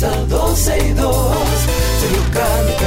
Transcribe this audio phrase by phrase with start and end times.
[0.00, 1.26] comienza 12 y 2.
[2.00, 2.79] Sergio Carlos,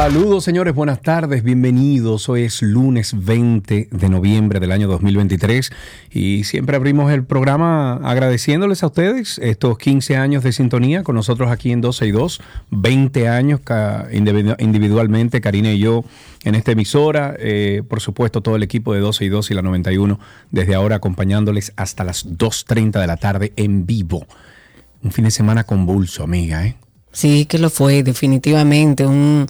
[0.00, 2.28] Saludos señores, buenas tardes, bienvenidos.
[2.28, 5.72] Hoy es lunes 20 de noviembre del año 2023
[6.12, 11.50] y siempre abrimos el programa agradeciéndoles a ustedes estos 15 años de sintonía con nosotros
[11.50, 13.60] aquí en 12 y 2, 20 años
[14.60, 16.04] individualmente, Karina y yo
[16.44, 19.62] en esta emisora, eh, por supuesto todo el equipo de 12 y 2 y la
[19.62, 20.20] 91
[20.52, 24.28] desde ahora acompañándoles hasta las 2.30 de la tarde en vivo.
[25.02, 26.76] Un fin de semana convulso, amiga, ¿eh?
[27.18, 29.04] Sí, que lo fue, definitivamente.
[29.04, 29.48] Un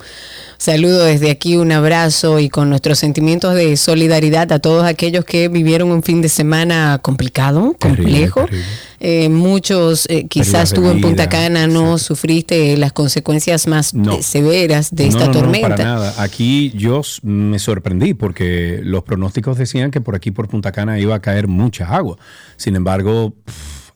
[0.56, 5.48] saludo desde aquí, un abrazo y con nuestros sentimientos de solidaridad a todos aquellos que
[5.48, 8.47] vivieron un fin de semana complicado, complejo.
[8.47, 8.64] terrible.
[9.00, 14.22] Eh, muchos, eh, quizás tú en Punta Cana no sufriste las consecuencias más No.
[14.22, 15.69] severas de No, esta no, no, tormenta.
[15.69, 16.14] para nada.
[16.22, 21.14] Aquí yo me sorprendí porque los pronósticos decían que por aquí, por Punta Cana, iba
[21.14, 22.16] a caer mucha agua.
[22.56, 23.34] Sin embargo,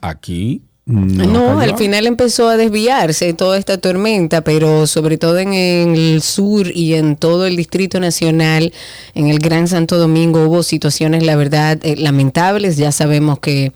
[0.02, 1.60] aquí no.
[1.60, 6.94] Al final empezó a desviarse toda esta tormenta, pero sobre todo en el sur y
[6.94, 8.72] en todo el Distrito Nacional,
[9.14, 12.76] en el Gran Santo Domingo, hubo situaciones, la verdad, eh, lamentables.
[12.76, 13.72] Ya sabemos que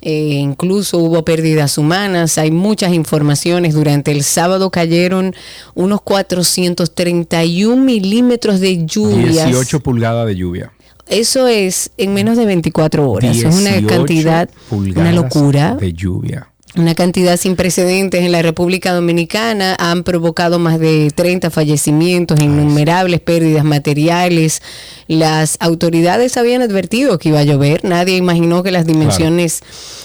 [0.00, 2.38] eh, incluso hubo pérdidas humanas.
[2.38, 3.74] Hay muchas informaciones.
[3.74, 5.34] Durante el sábado cayeron
[5.74, 9.46] unos 431 milímetros de lluvias.
[9.46, 10.72] 18 pulgadas de lluvia.
[11.10, 13.36] Eso es en menos de 24 horas.
[13.36, 15.74] Es una 18 cantidad, una locura.
[15.74, 16.52] De lluvia.
[16.76, 23.20] Una cantidad sin precedentes en la República Dominicana han provocado más de 30 fallecimientos, innumerables
[23.20, 24.62] pérdidas materiales.
[25.08, 29.60] Las autoridades habían advertido que iba a llover, nadie imaginó que las dimensiones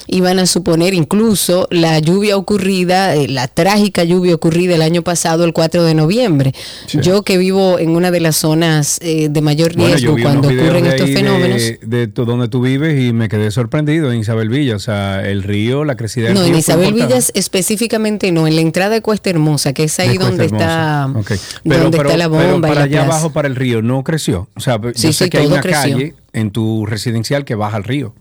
[0.07, 5.43] iban a suponer incluso la lluvia ocurrida, eh, la trágica lluvia ocurrida el año pasado,
[5.45, 6.53] el 4 de noviembre.
[6.87, 6.99] Sí.
[7.01, 11.07] Yo que vivo en una de las zonas eh, de mayor riesgo cuando ocurren estos
[11.07, 11.61] de- fenómenos.
[11.81, 14.75] De, donde tú vives y me quedé sorprendido en Isabel Villa.
[14.77, 16.52] O sea, el río, la crecida del No, río.
[16.53, 16.93] En Isabel.
[16.93, 21.03] Villas específicamente no, en la entrada de Cuesta Hermosa, que es ahí De donde está,
[21.03, 21.19] Hermosa.
[21.33, 21.39] Ok.
[21.63, 23.11] Pero, donde pero- está la pero bomba y para la allá plaza.
[23.17, 24.47] abajo, para el río, no creció.
[24.55, 25.81] O sea, Sí, yo sé sí, que hay una creció.
[25.97, 28.13] calle en tu residencial que baja al río.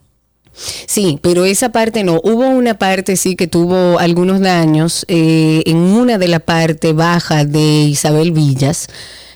[0.55, 2.21] Sí, pero esa parte no.
[2.23, 7.45] Hubo una parte sí que tuvo algunos daños eh, en una de la parte baja
[7.47, 8.89] de Isabel Villas.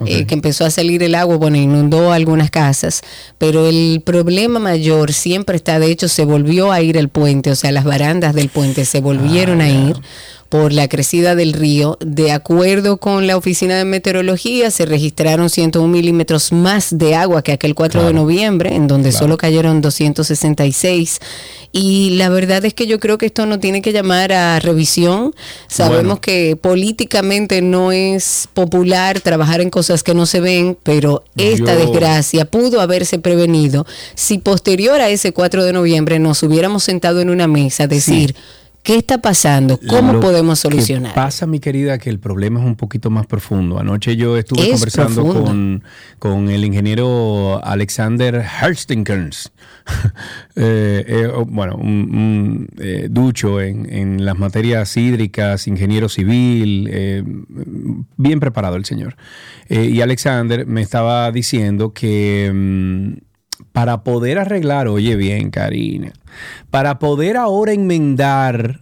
[0.05, 3.03] Eh, que empezó a salir el agua, bueno, inundó algunas casas,
[3.39, 7.57] pero el problema mayor siempre está, de hecho, se volvió a ir el puente, o
[7.57, 9.97] sea, las barandas del puente se volvieron Ah, a ir
[10.49, 11.99] por la crecida del río.
[12.05, 17.53] De acuerdo con la Oficina de Meteorología, se registraron 101 milímetros más de agua que
[17.53, 19.25] aquel 4 de noviembre, en donde Claro.
[19.25, 21.21] solo cayeron 266.
[21.73, 25.35] Y la verdad es que yo creo que esto no tiene que llamar a revisión.
[25.69, 26.21] Sabemos Bueno.
[26.21, 31.79] que políticamente no es popular trabajar en cosas que no se ven, pero esta Yo-
[31.81, 37.29] desgracia pudo haberse prevenido si posterior a ese 4 de noviembre nos hubiéramos sentado en
[37.31, 38.35] una mesa a decir,
[38.87, 39.81] ¿qué está pasando?
[39.89, 41.13] ¿Cómo Lo podemos que solucionar?
[41.13, 43.81] pasa, mi querida, que el problema es un poquito más profundo.
[43.81, 45.83] Anoche yo estuve Es conversando con,
[46.21, 49.53] con el ingeniero Alexander Herstinkers.
[50.59, 56.89] Eh, eh, oh, bueno, un, un, eh, ducho en, en las materias hídricas, ingeniero civil,
[58.17, 59.17] bien preparado el señor.
[59.69, 63.26] Y Alexander me estaba diciendo que mm,
[63.77, 66.15] para poder arreglar, oye bien, Karina,
[66.71, 68.81] para poder ahora enmendar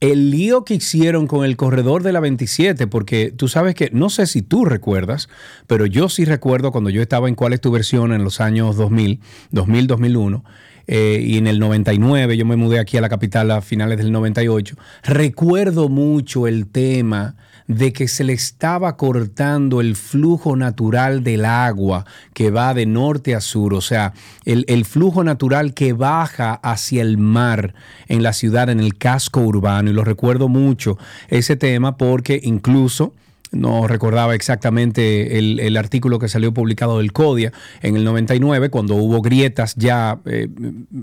[0.00, 4.10] el lío que hicieron con el corredor de la 27, porque tú sabes que, no
[4.10, 5.28] sé si tú recuerdas,
[5.68, 8.74] pero yo sí recuerdo cuando yo estaba en cuál es tu versión en los años
[8.74, 9.20] 2000,
[9.52, 10.44] 2000, 2001,
[10.88, 14.10] eh, y en el 99 yo me mudé aquí a la capital a finales del
[14.10, 21.44] 98, recuerdo mucho el tema de que se le estaba cortando el flujo natural del
[21.44, 24.12] agua que va de norte a sur, o sea,
[24.44, 27.74] el, el flujo natural que baja hacia el mar
[28.08, 33.14] en la ciudad, en el casco urbano, y lo recuerdo mucho ese tema porque incluso
[33.54, 37.52] no recordaba exactamente el, artículo que salió publicado del CODIA
[37.82, 40.48] en el 99, cuando hubo grietas ya, eh,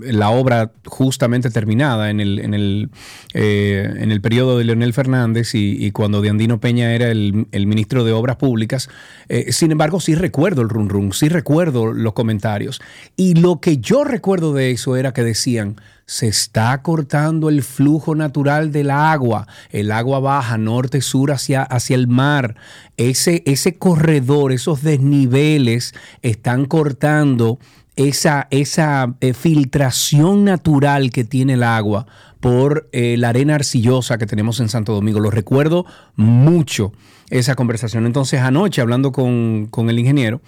[0.00, 2.90] la obra justamente terminada en el, en el,
[3.34, 8.12] eh, en el periodo de Leonel Fernández y, cuando Diandino Peña era el, ministro de
[8.12, 8.88] Obras Públicas.
[9.28, 12.80] Eh, sin embargo, sí recuerdo el run run, sí recuerdo los comentarios.
[13.16, 15.76] Y lo que yo recuerdo de eso era que decían,
[16.06, 19.46] se está cortando el flujo natural del agua.
[19.70, 22.56] El agua baja norte-sur hacia, hacia el mar.
[22.96, 27.58] Ese, ese corredor, esos desniveles están cortando
[27.96, 32.06] esa, esa eh, filtración natural que tiene el agua
[32.40, 35.20] por eh, la arena arcillosa que tenemos en Santo Domingo.
[35.20, 36.92] Lo recuerdo mucho
[37.30, 38.06] esa conversación.
[38.06, 40.40] Entonces anoche hablando con, con el ingeniero,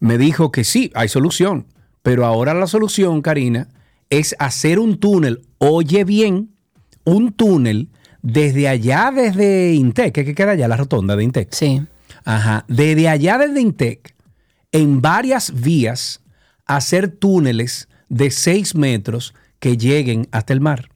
[0.00, 1.66] me dijo que sí, hay solución.
[2.02, 3.68] Pero ahora la solución, Karina,
[4.12, 6.50] es hacer un túnel, oye bien,
[7.02, 7.88] un túnel
[8.20, 11.48] desde allá, desde Intec, que queda allá, la rotonda de Intec.
[11.50, 11.80] Sí.
[12.22, 14.14] Ajá, desde allá, desde Intec,
[14.70, 16.20] en varias vías,
[16.66, 20.90] hacer túneles de 6 metros que lleguen hasta el mar.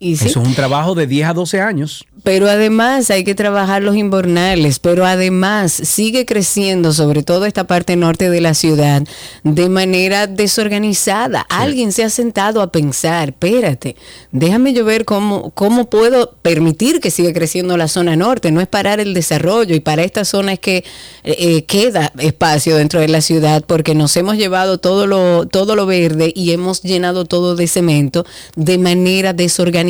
[0.00, 2.06] Eso es un trabajo de 10 a 12 años.
[2.22, 7.96] Pero además hay que trabajar los invernales, pero además sigue creciendo, sobre todo esta parte
[7.96, 9.02] norte de la ciudad,
[9.42, 11.40] de manera desorganizada.
[11.48, 13.96] Alguien se ha sentado a pensar, espérate,
[14.32, 18.68] déjame yo ver cómo, cómo puedo permitir que siga creciendo la zona norte, no es
[18.68, 20.78] parar el desarrollo y para esta zona es que
[21.24, 25.74] eh, eh, queda espacio dentro de la ciudad porque nos hemos llevado todo lo, todo
[25.74, 28.24] lo verde y hemos llenado todo de cemento
[28.56, 29.89] de manera desorganizada.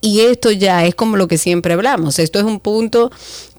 [0.00, 2.18] Y esto ya es como lo que siempre hablamos.
[2.18, 3.10] Esto es un punto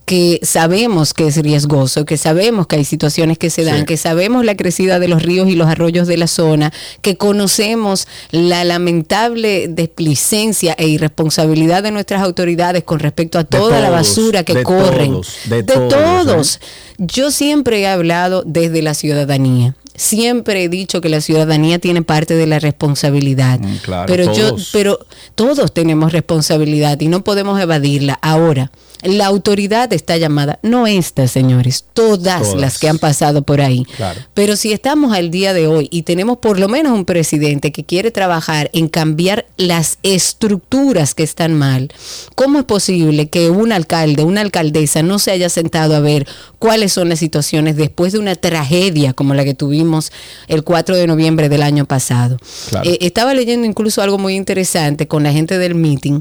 [0.08, 4.46] que sabemos que es riesgoso, que sabemos que hay situaciones que se dan, que sabemos
[4.46, 6.72] la crecida de los ríos y los arroyos de la zona,
[7.02, 13.90] que conocemos la lamentable desplicencia e irresponsabilidad de nuestras autoridades con respecto a toda la
[13.90, 15.20] basura que corren.
[15.50, 16.56] de, todos.
[16.56, 16.60] ¿eh?
[17.00, 22.36] Yo siempre he hablado desde la ciudadanía siempre he dicho que la ciudadanía tiene parte
[22.36, 23.60] de la responsabilidad.
[23.60, 25.00] Mm, pero yo, pero
[25.36, 28.18] todos tenemos responsabilidad y no podemos evadirla.
[28.22, 28.72] Ahora,
[29.04, 33.86] la autoridad está llamada, no estas, señores, todas, las que han pasado por ahí.
[34.34, 37.84] Pero si estamos al día de hoy y tenemos por lo menos un presidente que
[37.84, 41.90] quiere trabajar en cambiar las estructuras que están mal,
[42.36, 46.28] ¿cómo es posible que un alcalde, una alcaldesa no se haya sentado a ver
[46.60, 50.12] cuáles son las situaciones después de una tragedia como la que tuvimos
[50.48, 52.38] el 4 de noviembre del año pasado?
[52.84, 56.20] Eh, estaba leyendo incluso algo muy interesante con la gente del meeting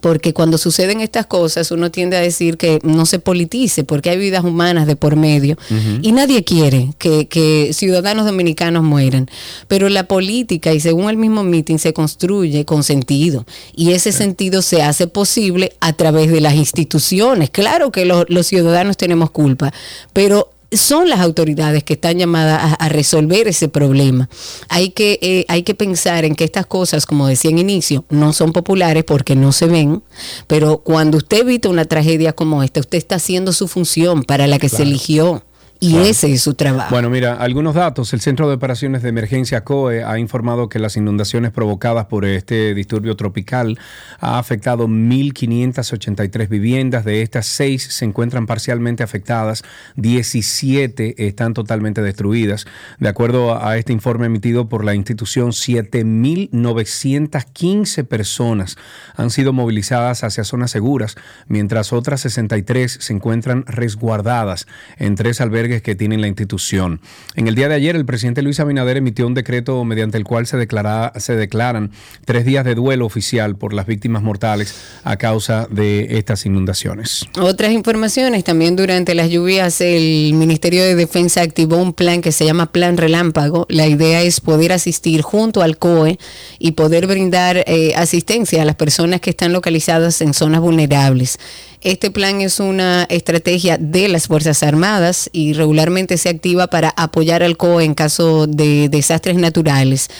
[0.00, 4.18] porque cuando suceden estas cosas uno tiende a decir que no se politice porque hay
[4.18, 5.58] vidas humanas de por medio
[6.00, 9.28] y nadie quiere que, ciudadanos dominicanos mueran.
[9.68, 13.44] Pero la política y según el mismo meeting se construye con sentido
[13.74, 17.50] y ese sentido se hace posible a través de las instituciones.
[17.50, 19.72] Claro que los ciudadanos tenemos culpa,
[20.12, 24.28] pero son las autoridades que están llamadas a, resolver ese problema.
[24.68, 28.32] Hay que, eh, hay que pensar en que estas cosas, como decía en inicio, no
[28.32, 30.02] son populares porque no se ven,
[30.46, 34.58] pero cuando usted evita una tragedia como esta, usted está haciendo su función para la
[34.58, 35.42] que se eligió.
[35.82, 36.90] Y ese es su trabajo.
[36.90, 38.12] Bueno, mira, algunos datos.
[38.12, 42.74] El Centro de Operaciones de Emergencia COE ha informado que las inundaciones provocadas por este
[42.74, 43.78] disturbio tropical
[44.18, 47.06] ha afectado 1.583 viviendas.
[47.06, 49.64] De estas, 6 se encuentran parcialmente afectadas,
[49.96, 52.66] 17 están totalmente destruidas.
[52.98, 58.76] De acuerdo a este informe emitido por la institución, 7.915 personas
[59.16, 61.16] han sido movilizadas hacia zonas seguras,
[61.48, 64.66] mientras otras 63 se encuentran resguardadas
[64.98, 67.00] en tres albergues que tiene la institución.
[67.36, 70.46] En el día de ayer, el presidente Luis Abinader emitió un decreto mediante el cual
[70.46, 71.92] se, declara, se declaran
[72.24, 74.74] tres días de duelo oficial por las víctimas mortales
[75.04, 77.24] a causa de estas inundaciones.
[77.40, 82.44] Otras informaciones, también durante las lluvias el Ministerio de Defensa activó un plan que se
[82.44, 83.66] llama Plan Relámpago.
[83.68, 86.18] La idea es poder asistir junto al COE
[86.58, 91.38] y poder brindar eh, asistencia a las personas que están localizadas en zonas vulnerables.
[91.82, 97.42] Este plan es una estrategia de las Fuerzas Armadas y regularmente se activa para apoyar
[97.42, 100.10] al COE en caso de desastres naturales.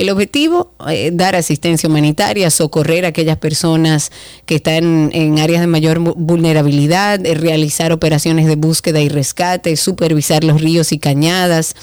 [0.00, 4.10] El objetivo, eh, dar asistencia humanitaria, socorrer a aquellas personas
[4.46, 10.42] que están en áreas de mayor vulnerabilidad, eh, realizar operaciones de búsqueda y rescate, supervisar
[10.42, 11.74] los ríos y cañadas.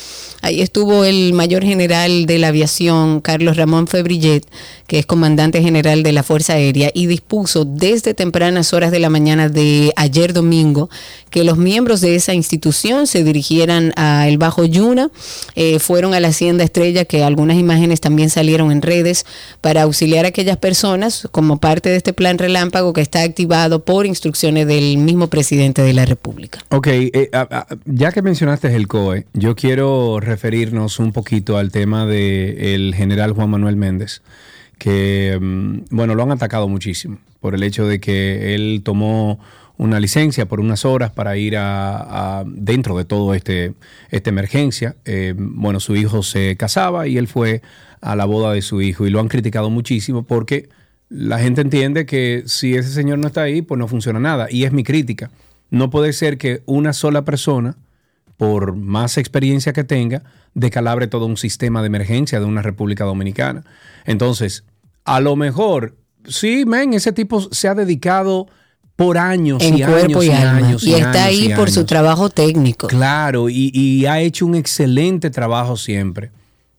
[0.42, 4.48] Ahí estuvo el mayor general de la aviación, Carlos Ramón Febrillet,
[4.88, 9.10] que es comandante general de la Fuerza Aérea, y dispuso desde tempranas horas de la
[9.10, 10.90] mañana de ayer domingo
[11.30, 15.10] que los miembros de esa institución se dirigieran a el Bajo Yuna,
[15.56, 19.26] eh, fueron a la Hacienda Estrella, que algunas imágenes también salieron en redes
[19.60, 24.06] para auxiliar a aquellas personas como parte de este plan relámpago que está activado por
[24.06, 26.60] instrucciones del mismo presidente de la República.
[26.70, 27.30] Ok, eh,
[27.84, 33.50] ya que mencionaste el COE, yo quiero referirnos un poquito al tema del general Juan
[33.50, 34.22] Manuel Méndez
[34.78, 39.38] que, mm, bueno, lo han atacado muchísimo por el hecho de que él tomó
[39.78, 43.74] una licencia por unas horas para ir a, dentro de todo este
[44.10, 44.96] esta emergencia.
[45.06, 47.62] Eh, bueno, su hijo se casaba y él fue
[48.02, 50.70] a la boda de su hijo y lo han criticado muchísimo porque
[51.10, 54.48] la gente entiende que si ese señor no está ahí, pues no funciona nada.
[54.50, 55.32] Y es mi crítica.
[55.70, 57.76] No puede ser que una sola persona,
[58.38, 60.24] por más experiencia que tenga,
[60.54, 63.64] decalabre todo un sistema de emergencia de una República Dominicana.
[64.06, 64.64] Entonces,
[65.06, 68.48] a lo mejor, sí, men, ese tipo se ha dedicado
[68.98, 70.84] por años y años y, años.
[70.84, 72.88] Y, está ahí por su trabajo técnico.
[72.88, 76.32] Claro, y, ha hecho un excelente trabajo siempre.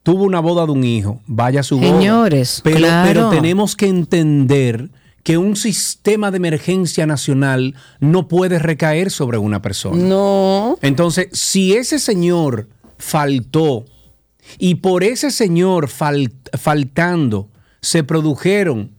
[0.09, 1.99] Tuvo una boda de un hijo, vaya su boda.
[1.99, 3.07] Señores, pero, claro.
[3.07, 4.89] pero tenemos que entender
[5.23, 10.03] que un sistema de emergencia nacional no puede recaer sobre una persona.
[10.03, 10.79] No.
[10.81, 13.85] Entonces, si ese señor faltó
[14.57, 17.51] y por ese señor faltando
[17.83, 18.93] se produjeron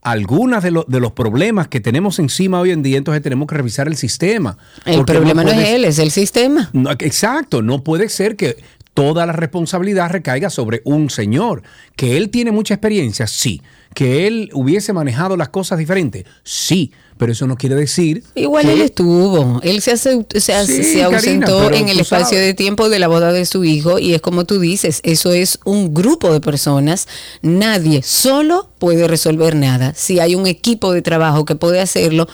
[0.00, 3.86] algunos de, de, los problemas que tenemos encima hoy en día, entonces tenemos que revisar
[3.86, 4.56] el sistema.
[4.86, 6.70] El problema no, es él, es el sistema.
[7.00, 8.56] exacto, no puede ser que
[8.94, 11.62] toda la responsabilidad recaiga sobre un señor.
[11.96, 13.60] Que él tiene mucha experiencia, sí.
[13.94, 18.24] Que él hubiese manejado las cosas diferentes, sí pero eso no quiere decir.
[18.34, 23.08] Igual él estuvo, él se, se, se ausentó en el espacio de tiempo de la
[23.08, 27.06] boda de su hijo y es como tú dices, eso es un grupo de personas,
[27.42, 29.94] nadie solo puede resolver nada.
[29.94, 32.28] Si hay un equipo de trabajo que puede hacerlo,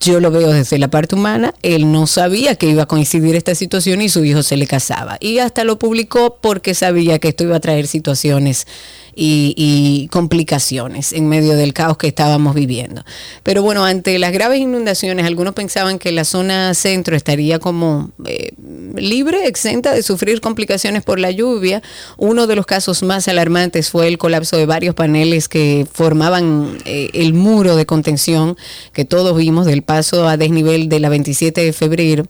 [0.00, 3.54] yo lo veo desde la parte humana, él no sabía que iba a coincidir esta
[3.54, 5.16] situación y su hijo se le casaba.
[5.20, 8.66] Y hasta lo publicó porque sabía que esto iba a traer situaciones
[9.14, 13.04] y, complicaciones en medio del caos que estábamos viviendo.
[13.42, 18.52] Pero bueno, ante las graves inundaciones, algunos pensaban que la zona centro estaría como eh,
[18.96, 21.82] libre, exenta de sufrir complicaciones por la lluvia.
[22.16, 27.10] Uno de los casos más alarmantes fue el colapso de varios paneles que formaban eh,
[27.14, 28.56] el muro de contención
[28.92, 32.26] que todos vimos del paso a desnivel de la 27 de febrero.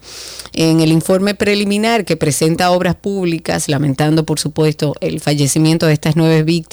[0.52, 6.16] En el informe preliminar que presenta obras públicas, lamentando por supuesto el fallecimiento de estas
[6.16, 6.69] nueve víctimas,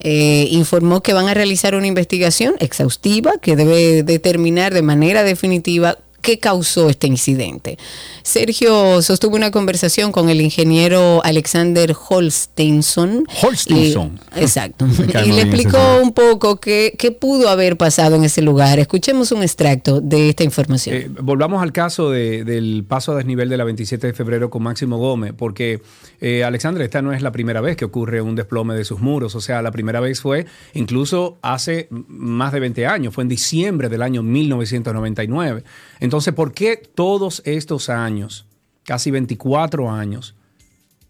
[0.00, 5.98] eh, informó que van a realizar una investigación exhaustiva que debe determinar de manera definitiva
[6.20, 7.78] qué causó este incidente.
[8.22, 13.24] Sergio sostuvo una conversación con el ingeniero Alexander Holsteinson.
[13.42, 14.20] Holsteinson.
[14.36, 14.86] exacto.
[15.24, 18.78] y le explicó un poco qué, qué, pudo haber pasado en ese lugar.
[18.78, 20.96] Escuchemos un extracto de esta información.
[20.96, 24.98] Eh, volvamos al caso del paso a desnivel de la 27 de febrero con Máximo
[24.98, 25.80] Gómez, porque
[26.20, 29.34] eh, Alexander, esta no es la primera vez que ocurre un desplome de sus muros.
[29.34, 33.88] O sea, la primera vez fue incluso hace más de 20 años, fue en diciembre
[33.88, 35.64] del año 1999.
[36.00, 38.46] Entonces, ¿por qué todos estos años,
[38.84, 40.34] casi 24 años,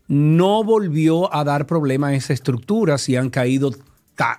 [0.09, 3.73] no volvió a dar problema a esa estructura si han caído,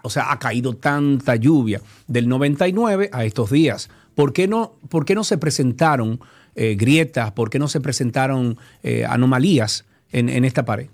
[0.04, 3.90] o sea, ha caído tanta lluvia del 99 a estos días?
[4.16, 6.20] ¿Por qué no, por qué no se presentaron
[6.56, 7.32] eh, grietas?
[7.32, 10.88] ¿Por qué no se presentaron eh, anomalías en, esta pared?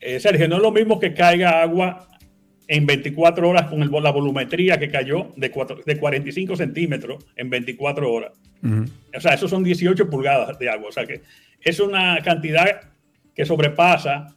[0.00, 2.06] Eh, Sergio, no es lo mismo que caiga agua
[2.68, 5.52] en 24 horas con la volumetría que cayó de,
[5.84, 8.32] de 45 centímetros en 24 horas.
[9.16, 10.88] O sea, eso son 18 pulgadas de agua.
[10.88, 11.22] O sea que
[11.60, 12.80] es una cantidad
[13.34, 14.34] que sobrepasa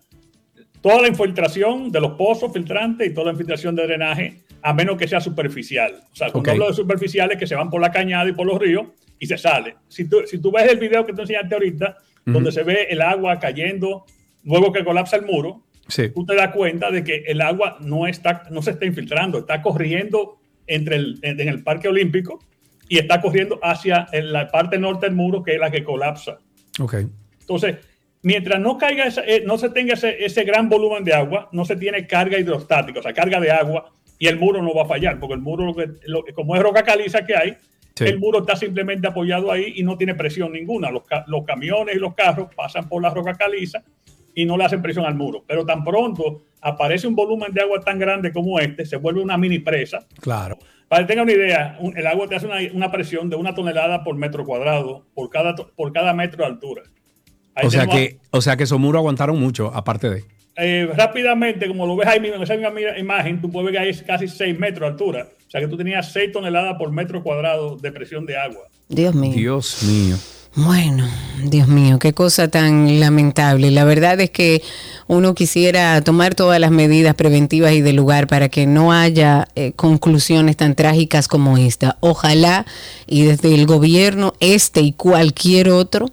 [0.81, 4.97] toda la infiltración de los pozos filtrantes y toda la infiltración de drenaje, a menos
[4.97, 6.01] que sea superficial.
[6.11, 8.59] O sea, cuando hablo de superficiales que se van por la cañada y por los
[8.59, 9.75] ríos y se sale.
[9.87, 13.01] Si tú, si tú ves el video que te enseñaste ahorita, donde se ve el
[13.01, 14.05] agua cayendo
[14.43, 15.63] luego que colapsa el muro,
[16.13, 19.61] tú te das cuenta de que el agua no, está, no se está infiltrando, está
[19.61, 22.39] corriendo entre el, en el Parque Olímpico
[22.87, 26.39] y está corriendo hacia la parte norte del muro, que es la que colapsa.
[26.79, 27.07] Okay.
[27.39, 27.77] Entonces,
[28.23, 32.07] mientras no caiga eh, no se tenga ese, gran volumen de agua, no se tiene
[32.07, 35.35] carga hidrostática, o sea, carga de agua, y el muro no va a fallar, porque
[35.35, 35.73] el muro,
[36.35, 37.57] como es roca caliza que hay,
[37.99, 40.89] el muro está simplemente apoyado ahí y no tiene presión ninguna.
[40.89, 43.83] Los, los camiones y los carros pasan por la roca caliza
[44.41, 45.43] y no le hacen presión al muro.
[45.45, 49.37] Pero tan pronto aparece un volumen de agua tan grande como este, se vuelve una
[49.37, 50.07] mini presa.
[50.21, 50.57] Claro.
[50.87, 54.15] Para que tengan una idea, el agua te hace una, presión de una tonelada por
[54.15, 56.83] metro cuadrado por cada, por cada metro de altura.
[57.61, 60.23] o sea, que, o sea que esos muros aguantaron mucho, aparte de.
[60.55, 63.89] Eh, rápidamente, como lo ves ahí mismo en esa misma imagen, tú puedes ver que
[63.89, 65.27] hay casi 6 metros de altura.
[65.47, 68.67] O sea que tú tenías 6 toneladas por metro cuadrado de presión de agua.
[68.87, 69.33] Dios mío.
[69.33, 70.15] Dios mío.
[70.55, 71.07] Bueno,
[71.43, 73.69] Dios mío, qué cosa tan lamentable.
[73.69, 74.63] La verdad es que
[75.07, 79.73] uno quisiera tomar todas las medidas preventivas y de lugar para que no haya eh,
[79.75, 81.97] conclusiones tan trágicas como esta.
[81.99, 82.65] Ojalá
[83.05, 86.07] y desde el gobierno, este y cualquier otro,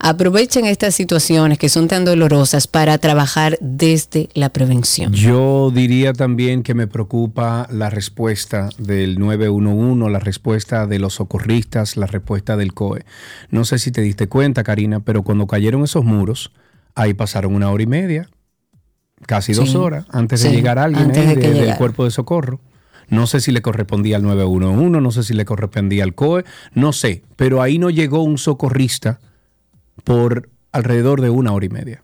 [0.00, 5.12] aprovechen estas situaciones que son tan dolorosas para trabajar desde la prevención.
[5.12, 11.96] Yo diría también que me preocupa la respuesta del 911, la respuesta de los socorristas,
[11.96, 13.04] la respuesta del COE.
[13.50, 16.50] No sé si te diste cuenta, Karina, pero cuando cayeron esos muros,
[16.94, 18.28] ahí pasaron una hora y media,
[19.26, 22.60] casi dos horas, antes de llegar alguien antes de de- del cuerpo de socorro.
[23.08, 26.92] No sé si le correspondía al 911, no sé si le correspondía al COE, no
[26.92, 29.18] sé, pero ahí no llegó un socorrista
[30.04, 32.02] por alrededor de una hora y media.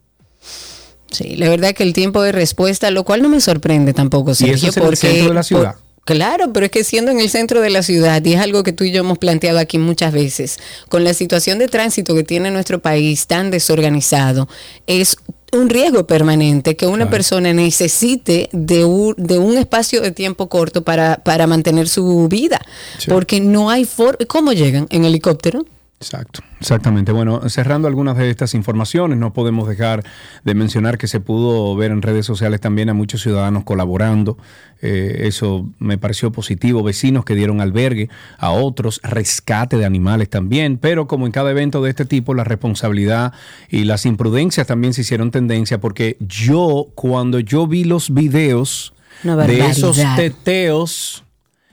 [1.10, 4.44] Sí, la verdad que el tiempo de respuesta, lo cual no me sorprende tampoco, eso
[4.44, 5.74] Sergio, es en el centro de la ciudad.
[5.76, 8.62] por- claro, pero es que siendo en el centro de la ciudad y es algo
[8.62, 12.22] que tú y yo hemos planteado aquí muchas veces, con la situación de tránsito que
[12.24, 14.48] tiene nuestro país tan desorganizado,
[14.86, 15.16] es
[15.52, 17.10] un riesgo permanente que una Claro.
[17.12, 22.60] persona necesite de un, de un espacio de tiempo corto para, para mantener su vida,
[22.98, 23.08] Sí.
[23.10, 24.18] porque no hay forma.
[24.26, 24.86] ¿Cómo llegan?
[24.90, 25.64] ¿En helicóptero?
[25.98, 27.10] Exacto, exactamente.
[27.10, 30.04] Bueno, cerrando algunas de estas informaciones, no podemos dejar
[30.44, 34.36] de mencionar que se pudo ver en redes sociales también a muchos ciudadanos colaborando.
[34.82, 36.82] Eh, eso me pareció positivo.
[36.82, 40.76] Vecinos que dieron albergue a otros, rescate de animales también.
[40.76, 43.32] Pero como en cada evento de este tipo, la responsabilidad
[43.70, 49.66] y las imprudencias también se hicieron tendencia porque yo, cuando yo vi los videos de
[49.66, 51.25] esos teteos,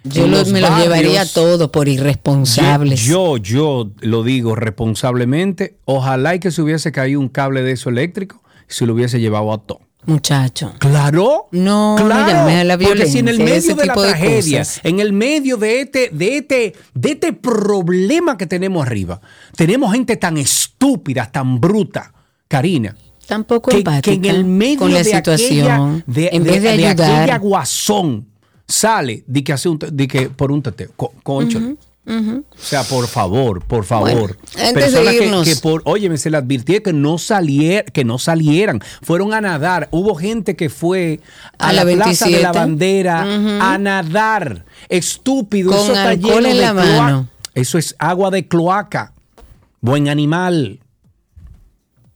[0.04, 3.02] Yo lo- me lo llevaría todo por irresponsables.
[3.02, 5.78] Yo, yo lo digo responsablemente.
[5.86, 9.20] Ojalá y que se hubiese caído un cable de eso eléctrico y se lo hubiese
[9.20, 9.80] llevado a todo.
[10.06, 10.74] Muchacho.
[10.80, 11.48] Claro.
[11.52, 12.28] No, no claro.
[12.28, 14.82] llame a la Porque si en el violencia, medio de la de tragedia, cosas.
[14.84, 19.22] en el medio de este, de este, de este problema que tenemos arriba,
[19.56, 22.14] tenemos gente tan estúpida, tan bruta,
[22.50, 22.96] Karina.
[23.26, 26.62] Tampoco Que, empática que en el medio con la de situación, aquella, de, en vez
[26.62, 28.28] de, de ayudar, aquella guasón,
[28.68, 30.90] sale de que hace un, de que por un teteo.
[30.96, 31.76] Co- cónchale.
[32.06, 34.38] O sea, por favor, por favor.
[34.58, 39.34] Bueno, Personas que- por, óyeme, se le advirtió que no salier, que no salieran, fueron
[39.34, 39.88] a nadar.
[39.92, 41.22] Hubo gente que fue
[41.58, 42.42] a, A la, la Plaza de 27.
[42.42, 43.22] la Bandera
[43.74, 44.66] a nadar.
[44.90, 47.30] Estúpido, Con eso está lleno en de la mano.
[47.54, 49.14] Eso es agua de cloaca.
[49.80, 50.80] Buen animal.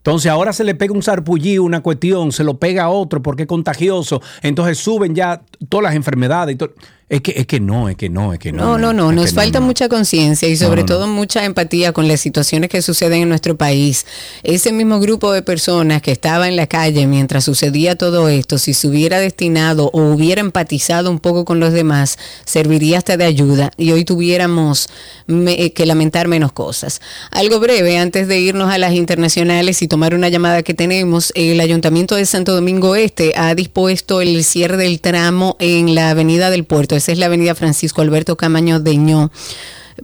[0.08, 3.44] Entonces ahora se le pega un sarpullido, una cuestión, se lo pega a otro porque
[3.44, 4.22] es contagioso.
[4.42, 6.56] Entonces suben ya todas las enfermedades.
[6.56, 6.72] y todo.
[7.10, 8.64] Es que, es que no, es que no, es que no.
[8.64, 9.66] No, no, no, nos falta no.
[9.66, 10.94] mucha conciencia y sobre no, no.
[10.94, 14.06] todo mucha empatía con las situaciones que suceden en nuestro país.
[14.44, 18.74] Ese mismo grupo de personas que estaba en la calle mientras sucedía todo esto, si
[18.74, 23.72] se hubiera destinado o hubiera empatizado un poco con los demás, serviría hasta de ayuda
[23.78, 24.90] y hoy tuviéramos
[25.28, 27.00] me- eh, que lamentar menos cosas.
[27.32, 31.62] Algo breve antes de irnos a las internacionales y tomar una llamada que tenemos, el
[31.62, 36.66] Ayuntamiento de Santo Domingo Este ha dispuesto el cierre del tramo en la Avenida del
[36.66, 36.97] Puerto.
[36.98, 39.32] Esa es la Avenida Francisco Alberto Camaño Deñó.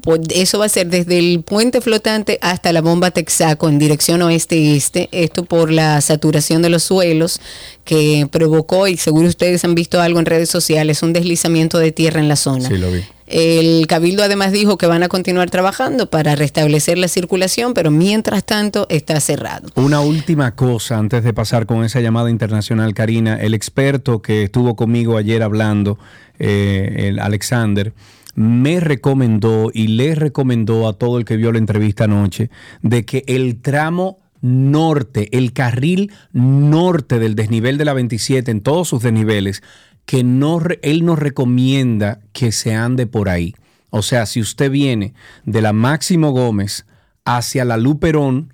[0.02, 4.22] Pues Eso va a ser desde el puente flotante hasta la bomba Texaco en dirección
[4.22, 5.10] oeste-este.
[5.12, 7.40] Esto por la saturación de los suelos
[7.86, 12.20] que provocó, y seguro ustedes han visto algo en redes sociales, un deslizamiento de tierra
[12.20, 12.68] en la zona.
[12.68, 13.04] Sí, lo vi.
[13.28, 18.46] El Cabildo además dijo que van a continuar trabajando para restablecer la circulación, pero mientras
[18.46, 19.70] tanto está cerrado.
[19.76, 23.36] Una última cosa antes de pasar con esa llamada internacional, Karina.
[23.36, 25.98] El experto que estuvo conmigo ayer hablando,
[26.40, 27.94] eh, el Alexander,
[28.36, 32.50] me recomendó y le recomendó a todo el que vio la entrevista anoche
[32.82, 38.90] de que el tramo norte, el carril norte del desnivel de la 27 en todos
[38.90, 39.64] sus desniveles,
[40.06, 43.56] que no, él nos recomienda que se ande por ahí.
[43.90, 45.14] O sea, si usted viene
[45.46, 46.86] de la Máximo Gómez
[47.26, 48.54] hacia la Luperón,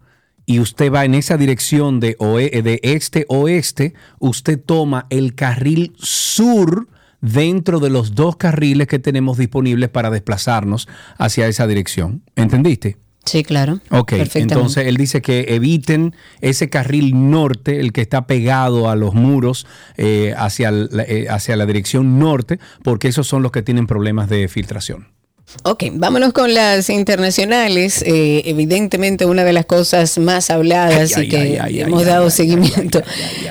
[0.49, 6.87] y usted va en esa dirección de, de este-oeste, usted toma el carril sur
[7.21, 10.87] dentro de los dos carriles que tenemos disponibles para desplazarnos
[11.19, 12.23] hacia esa dirección.
[12.35, 12.97] ¿Entendiste?
[13.29, 13.79] Sí, claro.
[13.91, 19.13] Ok, entonces él dice que eviten ese carril norte, el que está pegado a los
[19.13, 23.85] muros eh, hacia, la, eh, hacia la dirección norte, porque esos son los que tienen
[23.85, 25.18] problemas de filtración.
[25.63, 28.03] Ok, vámonos con las internacionales.
[28.05, 33.01] Eh, evidentemente, una de las cosas más habladas Ay, y que ay, hemos dado seguimiento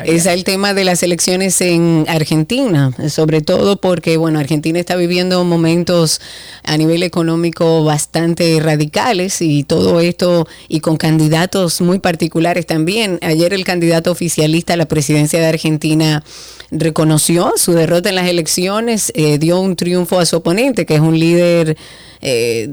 [0.05, 5.43] es el tema de las elecciones en Argentina, sobre todo porque, bueno, Argentina está viviendo
[5.45, 6.21] momentos
[6.63, 13.19] a nivel económico bastante radicales y todo esto y con candidatos muy particulares también.
[13.23, 16.23] Ayer el candidato oficialista a la presidencia de Argentina
[16.71, 21.01] reconoció su derrota en las elecciones, eh, dio un triunfo a su oponente, que es
[21.01, 21.77] un líder
[22.21, 22.69] eh,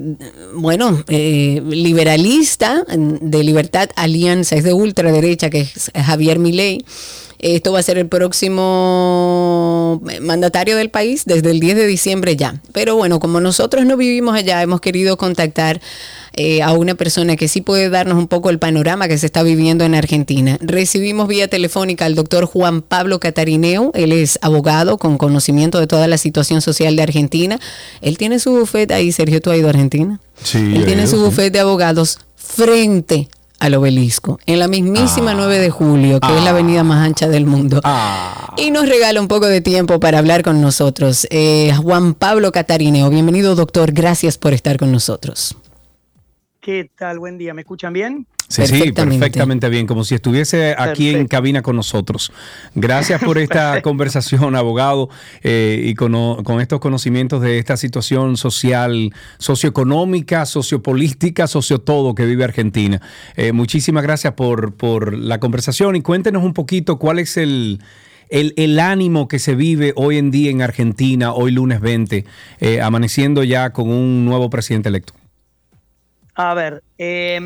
[0.56, 6.84] bueno, eh, liberalista de Libertad Alianza, es de ultraderecha, que es Javier Milei.
[7.40, 12.62] Esto va a ser el próximo mandatario del país desde el 10 de diciembre ya.
[12.72, 15.82] Pero bueno, como nosotros no vivimos allá, hemos querido contactar
[16.36, 19.44] eh, a una persona que sí puede darnos un poco el panorama que se está
[19.44, 20.58] viviendo en Argentina.
[20.62, 26.08] Recibimos vía telefónica al doctor Juan Pablo Catarineo, él es abogado con conocimiento de toda
[26.08, 27.60] la situación social de Argentina.
[28.02, 30.20] Él tiene su bufete ahí, Sergio, ¿tú has ido a Argentina?
[30.44, 30.58] Sí.
[30.58, 36.20] Él tiene su bufete de abogados frente al obelisco, en la mismísima 9 de julio,
[36.20, 37.80] que es la avenida más ancha del mundo.
[37.84, 38.54] Ah.
[38.58, 41.26] Y nos regala un poco de tiempo para hablar con nosotros.
[41.30, 45.56] Eh, Juan Pablo Catarineo, bienvenido doctor, gracias por estar con nosotros.
[46.66, 47.20] ¿Qué tal?
[47.20, 47.54] Buen día.
[47.54, 48.26] ¿Me escuchan bien?
[48.48, 49.70] Sí, sí, Perfectamente.
[49.70, 52.34] bien, como si estuviese aquí en cabina con nosotros.
[52.74, 55.10] Gracias por esta conversación, abogado,
[55.44, 62.44] eh, y con, con estos conocimientos de esta situación social, socioeconómica, sociopolítica, sociotodo que vive
[62.44, 63.00] Argentina.
[63.36, 67.80] Eh, muchísimas gracias por, por la conversación y cuéntenos un poquito cuál es el,
[68.30, 72.26] el, el ánimo que se vive hoy en día en Argentina, hoy lunes 20,
[72.60, 75.14] eh, amaneciendo ya con un nuevo presidente electo.
[76.36, 77.40] A ver, eh,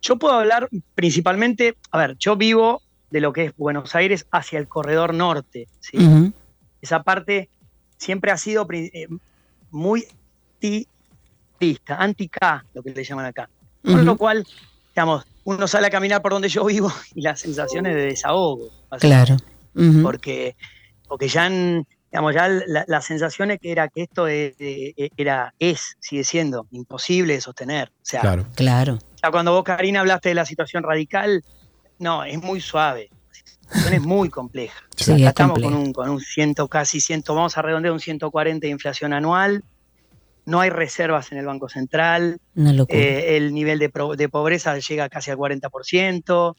[0.00, 4.58] yo puedo hablar principalmente, a ver, yo vivo de lo que es Buenos Aires hacia
[4.58, 5.98] el corredor norte, ¿sí?
[6.80, 7.50] Esa parte
[7.98, 9.08] siempre ha sido eh,
[9.70, 10.06] muy
[10.62, 13.48] anti-K, anti-K, lo que le llaman acá.
[13.82, 14.04] Con Ujú.
[14.04, 14.46] lo cual,
[14.94, 18.70] digamos, uno sale a caminar por donde yo vivo y las sensaciones de desahogo.
[18.98, 19.36] Claro.
[20.02, 20.56] Porque,
[21.08, 25.10] porque ya, en- digamos, ya la, la sensación es que era que esto eh, eh,
[25.16, 27.88] era, es, sigue siendo imposible de sostener.
[27.88, 28.46] O sea, Claro.
[28.54, 28.98] Claro.
[29.20, 31.42] ya cuando vos, Karina, hablaste de la situación radical,
[31.98, 33.10] no, es muy suave.
[33.10, 33.34] La
[33.66, 34.78] situación es muy compleja.
[34.94, 38.64] Sí, es estamos con un, con un ciento, casi ciento, vamos a redondear un 140
[38.64, 39.64] de inflación anual.
[40.46, 42.38] No hay reservas en el Banco Central.
[42.54, 42.96] Una locura.
[42.96, 46.54] eh, el nivel de, pro- de pobreza llega casi al 40%,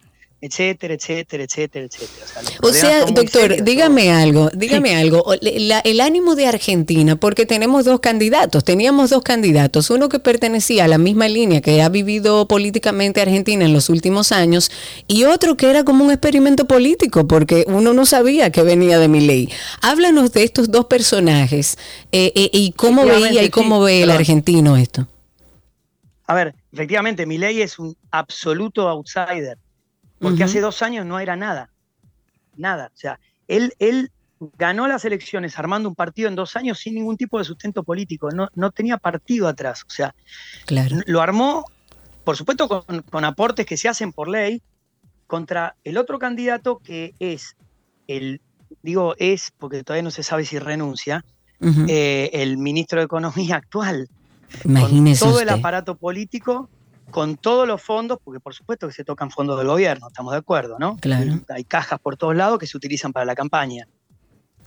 [0.45, 2.25] etcétera, etcétera, etcétera, etcétera.
[2.61, 5.23] O sea, O sea, doctor, serios, dígame algo, dígame algo.
[5.41, 10.85] La- el ánimo de Argentina, porque tenemos dos candidatos, teníamos dos candidatos, uno que pertenecía
[10.85, 14.71] a la misma línea que ha vivido políticamente Argentina en los últimos años
[15.07, 19.07] y otro que era como un experimento político, porque uno no sabía que venía de
[19.07, 19.49] mi ley.
[19.81, 21.77] Háblanos de estos dos personajes
[22.11, 25.07] eh, eh, y cómo veía y cómo sí, ve el argentino esto.
[26.27, 29.57] A ver, efectivamente, Milei es un absoluto outsider,
[30.29, 31.69] porque hace dos años no era nada,
[32.55, 32.91] nada.
[32.93, 34.11] O sea, él, él
[34.57, 38.29] ganó las elecciones armando un partido en dos años sin ningún tipo de sustento político,
[38.31, 39.83] no, no tenía partido atrás.
[39.87, 40.15] O sea,
[40.65, 40.97] Claro.
[41.05, 41.65] lo armó,
[42.23, 44.61] por supuesto, con, con aportes que se hacen por ley,
[45.27, 47.55] contra el otro candidato que es
[48.07, 48.41] el,
[48.83, 51.23] digo es, porque todavía no se sabe si renuncia,
[51.87, 54.07] eh, el ministro de Economía actual
[54.63, 56.69] Imagínese con todo el aparato político,
[57.11, 60.39] con todos los fondos, porque por supuesto que se tocan fondos del gobierno, estamos de
[60.39, 60.97] acuerdo, ¿no?
[60.97, 61.39] Claro.
[61.49, 63.87] Hay cajas por todos lados que se utilizan para la campaña.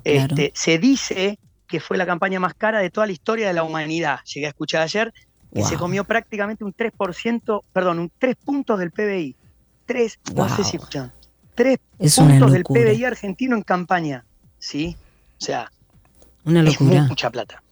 [0.05, 0.35] Claro.
[0.35, 3.63] Este, se dice que fue la campaña más cara de toda la historia de la
[3.63, 4.21] humanidad.
[4.25, 5.13] Llegué a escuchar ayer
[5.53, 5.79] que se Wow.
[5.81, 9.37] comió prácticamente un 3%, perdón, un 3 puntos del PBI.
[9.87, 10.65] 3, no sé Wow.
[10.65, 11.13] si escuchan.
[11.55, 12.63] 3 Es una puntos del.
[12.65, 14.25] PBI argentino en campaña.
[14.59, 14.97] ¿Sí?
[15.41, 15.71] O sea,
[16.45, 17.03] Una es locura.
[17.05, 17.63] mucha plata.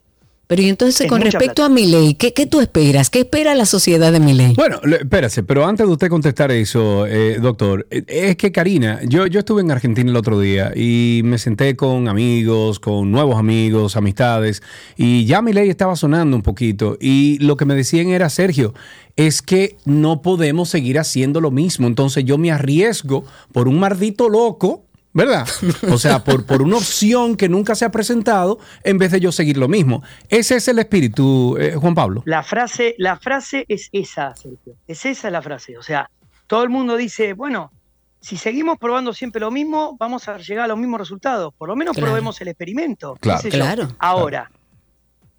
[0.46, 1.66] Pero y entonces, Es con respecto plata.
[1.66, 3.11] a mi ley, ¿qué, ¿qué tú esperas?
[3.11, 4.54] ¿Qué espera la sociedad de mi ley?
[4.56, 9.26] Bueno, espérase, pero antes de usted contestar eso, eh, doctor, eh, es que Karina, yo,
[9.26, 13.96] yo estuve en Argentina el otro día y me senté con amigos, con nuevos amigos,
[13.96, 14.62] amistades,
[14.96, 18.72] y ya mi ley estaba sonando un poquito y lo que me decían era, Sergio,
[19.16, 24.28] es que no podemos seguir haciendo lo mismo, entonces yo me arriesgo por un mardito
[24.28, 24.86] loco.
[25.16, 25.48] ¿Verdad?
[25.90, 29.33] O sea, por, por una opción que nunca se ha presentado, en vez de yo
[29.33, 30.02] seguir lo mismo.
[30.29, 32.22] Ese es el espíritu, eh, Juan Pablo.
[32.26, 34.76] La frase, la frase es esa, Sergio.
[34.87, 35.79] Es esa la frase.
[35.79, 36.11] O sea,
[36.46, 37.72] todo el mundo dice, bueno,
[38.20, 41.55] si seguimos probando siempre lo mismo, vamos a llegar a los mismos resultados.
[41.57, 42.09] Por lo menos Claro.
[42.09, 43.16] probemos el experimento.
[43.18, 43.88] Claro.
[43.98, 44.50] Ahora,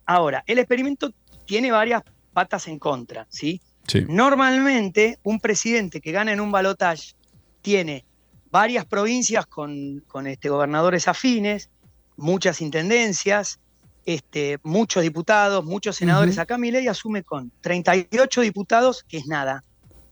[0.08, 1.12] ahora, el experimento
[1.46, 2.02] tiene varias
[2.34, 3.62] patas en contra, ¿sí?
[3.86, 4.06] Sí.
[4.10, 7.14] Normalmente, un presidente que gana en un balotaje
[7.62, 8.06] tiene
[8.52, 11.70] varias provincias con, con, este, gobernadores afines,
[12.16, 13.60] muchas intendencias,
[14.06, 16.36] este, muchos diputados, muchos senadores.
[16.36, 16.42] Ujú.
[16.42, 19.64] Acá Milei asume con 38 diputados, que es nada,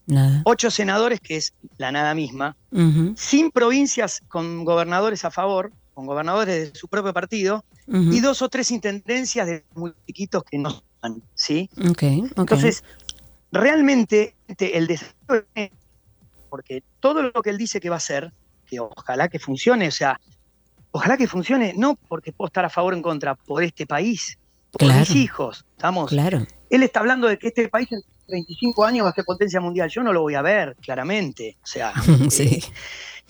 [0.08, 0.42] Nada.
[0.46, 2.56] 8 senadores, que es la nada misma,
[3.16, 8.50] sin provincias con gobernadores a favor, con gobernadores de su propio partido, y dos o
[8.50, 11.70] tres intendencias de muy chiquitos que no son, ¿sí?
[11.80, 12.38] Ok, ok.
[12.38, 12.84] Entonces,
[13.52, 15.72] realmente este, el desafío es-
[16.56, 18.32] porque todo lo que él dice que va a hacer,
[18.66, 20.20] que ojalá que funcione, o sea,
[20.92, 24.38] ojalá que funcione, no porque puedo estar a favor o en contra, por este país,
[24.72, 25.00] por Claro.
[25.02, 25.66] mis hijos.
[25.76, 26.46] Estamos, Claro.
[26.70, 29.90] Él está hablando de que este país en 35 años va a ser potencia mundial.
[29.90, 31.58] Yo no lo voy a ver, claramente.
[31.64, 31.92] O sea,
[32.32, 32.44] Sí.
[32.44, 32.64] eh,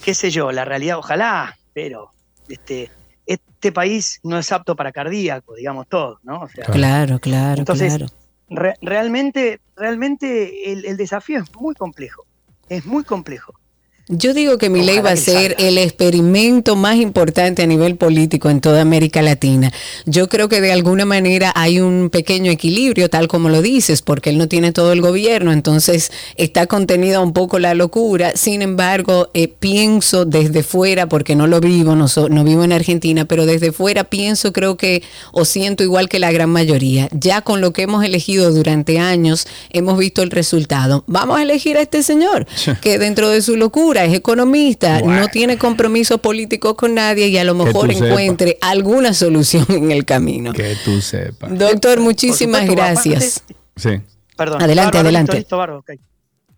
[0.03, 2.11] qué sé yo, la realidad, ojalá, pero
[2.47, 2.89] este,
[3.25, 6.41] este país no es apto para cardíacos, digamos todos, ¿no?
[6.41, 8.11] O sea, Claro, claro, Entonces, claro.
[8.49, 12.25] re- realmente, realmente el, el desafío es muy complejo.
[12.69, 13.53] Es muy complejo.
[14.07, 18.51] Yo digo que mi ley va a ser el experimento más importante a nivel político
[18.51, 19.73] en toda América Latina.
[20.05, 24.29] Yo creo que de alguna manera hay un pequeño equilibrio, tal como lo dices, porque
[24.29, 28.33] él no tiene todo el gobierno, entonces está contenida un poco la locura.
[28.35, 32.73] Sin embargo, eh, pienso desde fuera, porque no lo vivo, no, so- no vivo en
[32.73, 37.09] Argentina, pero desde fuera pienso, creo que, o siento igual que la gran mayoría.
[37.11, 41.03] Ya con lo que hemos elegido durante años, hemos visto el resultado.
[41.07, 42.45] Vamos a elegir a este señor,
[42.81, 45.21] que dentro de su locura es economista, Bueno.
[45.21, 50.03] no tiene compromisos políticos con nadie y a lo mejor encuentre alguna solución en el
[50.03, 50.51] camino.
[50.51, 51.57] Que tú sepas.
[51.57, 53.43] Doctor, muchísimas supuesto, gracias.
[53.75, 54.01] Sí.
[54.35, 54.61] Perdón.
[54.61, 55.37] Adelante, adelante.
[55.37, 55.83] listo.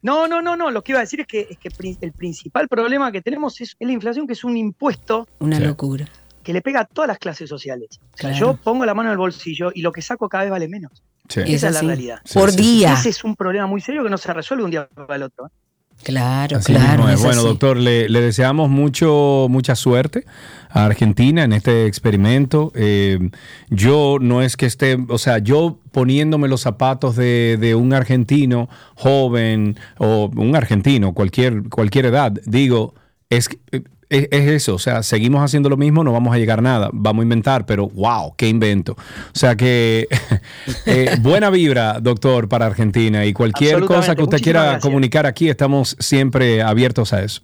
[0.02, 0.72] No, no, no, no.
[0.72, 1.70] Lo que iba a decir es que, es que
[2.02, 5.64] el principal problema que tenemos es, la inflación, que es un impuesto Una Sí.
[5.64, 6.08] locura.
[6.44, 7.90] que le pega a todas las clases sociales.
[8.14, 8.38] O sea, Claro.
[8.54, 11.04] yo pongo la mano en el bolsillo y lo que saco cada vez vale menos.
[11.28, 11.42] Sí.
[11.42, 12.20] Es Esa es la realidad.
[12.24, 12.94] Sí, Por día.
[12.94, 15.48] Ese es un problema muy serio que no se resuelve un día para el otro.
[15.48, 15.50] ¿eh?
[16.04, 17.04] Claro, Así claro.
[17.04, 17.16] mismo es.
[17.16, 17.48] es Bueno, así.
[17.50, 20.26] doctor, le, le deseamos mucho, mucha suerte
[20.70, 22.72] a Argentina en este experimento.
[22.76, 23.20] Eh,
[23.70, 28.70] yo no es que esté, o sea, yo poniéndome los zapatos de, de un argentino
[28.96, 32.94] joven o un argentino, cualquier, cualquier edad, digo,
[33.30, 33.60] es, que-
[34.10, 36.90] es, es eso, o sea, seguimos haciendo lo mismo, no vamos a llegar a nada,
[36.94, 38.94] vamos a inventar, pero wow, qué invento.
[38.94, 40.08] O sea que
[40.86, 44.84] eh, buena vibra, doctor, para Argentina y cualquier cosa que usted quiera gracias.
[44.84, 47.42] comunicar aquí, estamos siempre abiertos a eso.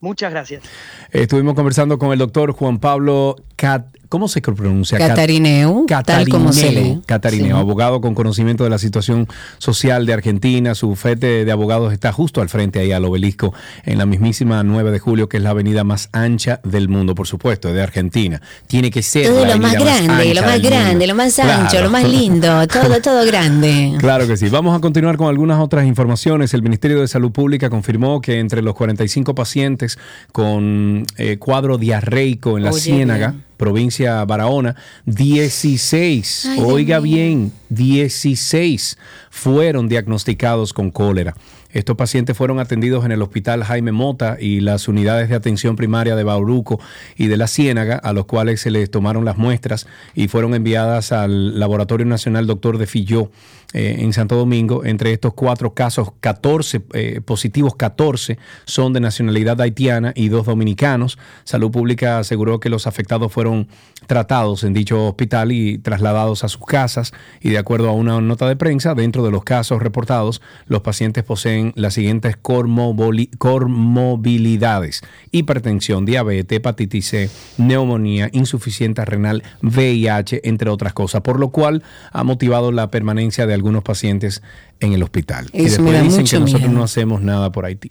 [0.00, 0.62] Muchas gracias.
[1.10, 4.96] Estuvimos conversando con el doctor Juan Pablo Cat, ¿cómo se pronuncia?
[4.96, 7.02] Cat- Catarineu, tal como se Catarineo, lee.
[7.04, 7.60] Catarineo, Sí.
[7.60, 10.74] abogado con conocimiento de la situación social de Argentina.
[10.74, 13.52] Su fete de abogados está justo al frente ahí al obelisco
[13.84, 17.26] en la mismísima 9 de julio, que es la avenida más ancha del mundo, por
[17.26, 18.40] supuesto, de Argentina.
[18.66, 21.06] Tiene que ser Todo la lo más grande, lo ancha más grande, mundo.
[21.06, 21.84] lo más ancho, Claro.
[21.84, 23.92] lo más lindo, todo, todo grande.
[23.98, 24.48] Claro que sí.
[24.48, 26.54] Vamos a continuar con algunas otras informaciones.
[26.54, 29.98] El Ministerio de Salud Pública confirmó que entre los 45 pacientes
[30.32, 33.49] con eh, cuadro diarreico en la Oye, Ciénaga, bien.
[33.60, 38.96] Provincia Barahona, 16, Ay, Dios oiga bien, 16
[39.28, 41.34] fueron diagnosticados con cólera.
[41.70, 46.16] Estos pacientes fueron atendidos en el Hospital Jaime Mota y las unidades de atención primaria
[46.16, 46.80] de Bauruco
[47.18, 51.12] y de la Ciénaga, a los cuales se les tomaron las muestras y fueron enviadas
[51.12, 53.30] al Laboratorio Nacional Doctor de Filló
[53.72, 54.84] eh, en Santo Domingo.
[54.84, 61.20] Entre estos cuatro casos, 14 eh, positivos, 14 son de nacionalidad haitiana y dos dominicanos.
[61.44, 63.68] Salud Pública aseguró que los afectados fueron
[64.08, 67.12] tratados en dicho hospital y trasladados a sus casas.
[67.40, 71.22] Y de acuerdo a una nota de prensa, dentro de los casos reportados, los pacientes
[71.22, 81.20] poseen las siguientes comorbilidades: hipertensión, diabetes, hepatitis C, neumonía, insuficiencia renal, VIH, entre otras cosas,
[81.20, 84.42] por lo cual ha motivado la permanencia de algunos pacientes
[84.80, 85.48] en el hospital.
[85.52, 87.90] y Eso me después dicen mucho que nosotros no hacemos nada por Haití.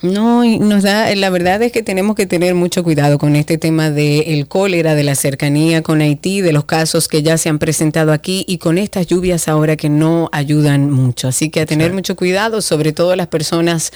[0.00, 3.58] No, y nos da, la verdad es que tenemos que tener mucho cuidado con este
[3.58, 7.58] tema del cólera, de la cercanía con Haití, de los casos que ya se han
[7.58, 11.26] presentado aquí y con estas lluvias ahora que no ayudan mucho.
[11.26, 11.94] Así que a tener Sí.
[11.94, 13.90] mucho cuidado, sobre todo las personas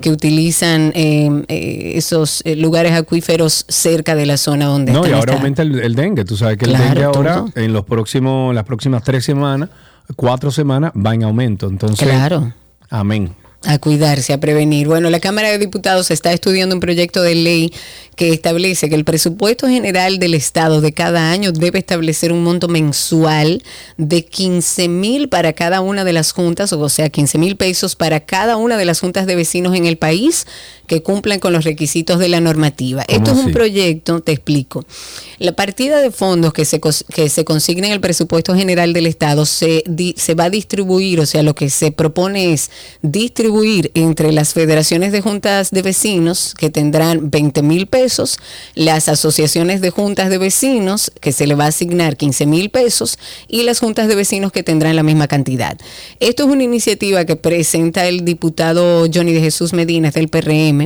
[0.00, 5.06] que utilizan eh, eh, esos eh, lugares acuíferos cerca de la zona donde No, y
[5.06, 6.24] están ahora esta- aumenta el, el dengue.
[6.24, 7.50] Tú sabes que el Claro, dengue ahora, todo.
[7.56, 9.70] en los próximos, las próximas tres semanas,
[10.16, 11.68] cuatro semanas, va en aumento.
[11.68, 12.52] Entonces, Claro.
[12.90, 13.34] amén.
[13.64, 14.86] A cuidarse, a prevenir.
[14.86, 17.72] Bueno, la Cámara de Diputados está estudiando un proyecto de ley
[18.14, 22.68] que establece que el presupuesto general del Estado de cada año debe establecer un monto
[22.68, 23.60] mensual
[23.96, 28.20] de 15 mil para cada una de las juntas, o sea, 15 mil pesos para
[28.20, 30.46] cada una de las juntas de vecinos en el país
[30.88, 33.04] que cumplan con los requisitos de la normativa.
[33.04, 34.84] ¿Cómo Esto es un proyecto, te explico.
[35.38, 36.80] La partida de fondos que se,
[37.14, 41.20] que se consigna en el presupuesto general del Estado se, di- se va a distribuir,
[41.20, 42.70] o sea, lo que se propone es
[43.02, 48.38] distribuir entre las federaciones de juntas de vecinos, que tendrán 20 mil pesos,
[48.74, 53.18] las asociaciones de juntas de vecinos, que se le va a asignar 15 mil pesos,
[53.48, 55.76] y las juntas de vecinos que tendrán la misma cantidad.
[56.20, 60.77] Esto es una iniciativa que presenta el diputado Johnny de Jesús Medina del PRM,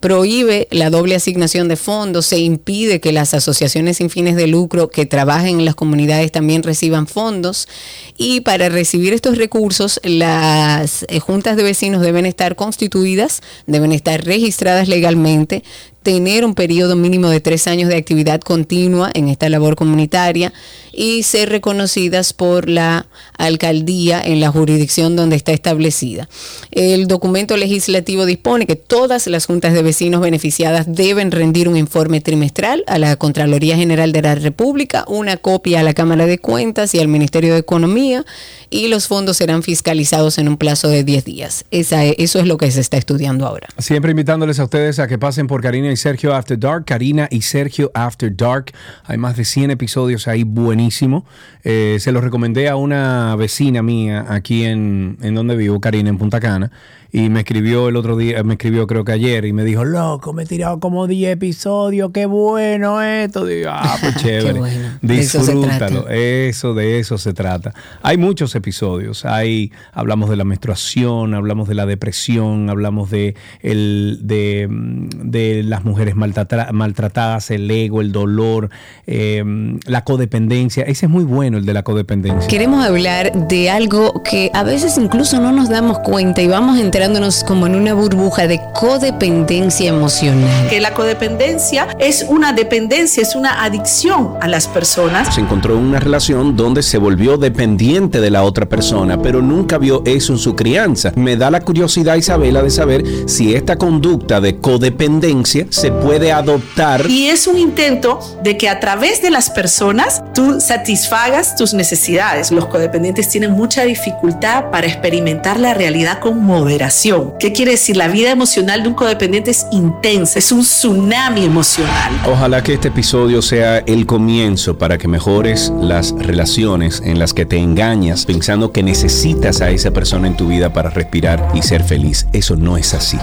[0.00, 4.88] prohíbe la doble asignación de fondos, se impide que las asociaciones sin fines de lucro
[4.88, 7.68] que trabajen en las comunidades también reciban fondos
[8.16, 14.24] y para recibir estos recursos las eh, juntas de vecinos deben estar constituidas, deben estar
[14.24, 15.62] registradas legalmente,
[16.02, 20.52] tener un periodo mínimo de tres años de actividad continua en esta labor comunitaria
[20.92, 23.06] y ser reconocidas por la
[23.38, 26.28] alcaldía en la jurisdicción donde está establecida.
[26.70, 32.20] El documento legislativo dispone que todas las juntas de vecinos beneficiadas deben rendir un informe
[32.20, 36.94] trimestral a la Contraloría General de la República, una copia a la Cámara de Cuentas
[36.94, 38.24] y al Ministerio de Economía
[38.72, 41.64] y los fondos serán fiscalizados en un plazo de 10 días.
[41.70, 43.68] Esa, eso es lo que se está estudiando ahora.
[43.78, 46.86] Siempre invitándoles a ustedes a que pasen por Karina y Sergio After Dark.
[46.86, 48.72] Karina y Sergio After Dark.
[49.04, 51.26] Hay más de 100 episodios ahí buenísimo.
[51.64, 56.18] Eh, se los recomendé a una vecina mía aquí en, en donde vivo, Karina, en
[56.18, 56.72] Punta Cana
[57.14, 60.32] y me escribió el otro día, me escribió creo que ayer y me dijo, loco,
[60.32, 63.44] me he tirado como 10 episodios, qué bueno esto.
[63.44, 64.60] Digo, ah, pues chévere.
[65.02, 66.08] Disfrútalo.
[66.08, 67.74] Eso, de eso se trata.
[68.02, 69.26] Hay muchos episodios.
[69.26, 75.84] Hay, hablamos de la menstruación, hablamos de la depresión, hablamos de, el, de, de las
[75.84, 78.70] mujeres maltratadas, el ego, el dolor,
[79.06, 80.84] em, la codependencia.
[80.84, 82.48] Ese es muy bueno, el de la codependencia.
[82.48, 86.80] Queremos hablar de algo que a veces incluso no nos damos cuenta y vamos a
[86.80, 87.01] entrar
[87.44, 90.68] como en una burbuja de codependencia emocional.
[90.68, 95.34] Que la codependencia es una dependencia, es una adicción a las personas.
[95.34, 99.78] Se encontró en una relación donde se volvió dependiente de la otra persona, pero nunca
[99.78, 101.12] vio eso en su crianza.
[101.16, 107.10] Me da la curiosidad, Isabela, de saber si esta conducta de codependencia se puede adoptar.
[107.10, 112.52] Y es un intento de que a través de las personas tú satisfagas tus necesidades.
[112.52, 116.91] Los codependientes tienen mucha dificultad para experimentar la realidad con moderación
[117.40, 117.96] ¿Qué quiere decir?
[117.96, 122.12] La vida emocional de un codependiente es intensa, es un tsunami emocional.
[122.26, 127.46] Ojalá que este episodio sea el comienzo para que mejores las relaciones en las que
[127.46, 131.82] te engañas pensando que necesitas a esa persona en tu vida para respirar y ser
[131.82, 132.26] feliz.
[132.34, 133.18] Eso no es así.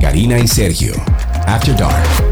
[0.00, 0.94] Karina y Sergio,
[1.46, 2.25] After Dark.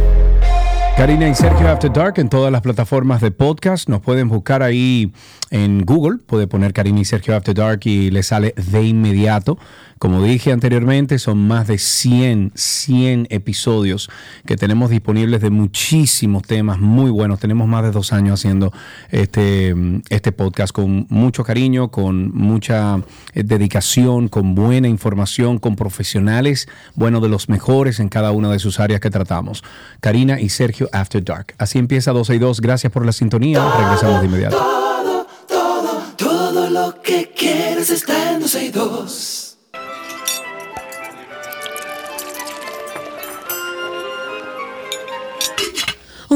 [0.96, 3.88] Karina y Sergio After Dark en todas las plataformas de podcast.
[3.88, 5.12] Nos pueden buscar ahí
[5.50, 6.18] en Google.
[6.24, 9.58] Puede poner Karina y Sergio After Dark y le sale de inmediato.
[9.98, 14.10] Como dije anteriormente, son más de 100, 100 episodios
[14.44, 17.40] que tenemos disponibles de muchísimos temas muy buenos.
[17.40, 18.72] Tenemos más de dos años haciendo
[19.10, 19.74] este,
[20.10, 22.98] este podcast con mucho cariño, con mucha
[23.32, 28.58] eh, dedicación, con buena información, con profesionales, bueno, de los mejores en cada una de
[28.58, 29.64] sus áreas que tratamos.
[30.00, 31.54] Karina y Sergio After Dark.
[31.58, 32.60] Así empieza 12 y 2.
[32.60, 33.64] Gracias por la sintonía.
[33.78, 34.56] Regresamos de inmediato.
[34.56, 39.44] Todo, todo, todo lo que quieres está en 12 y 2.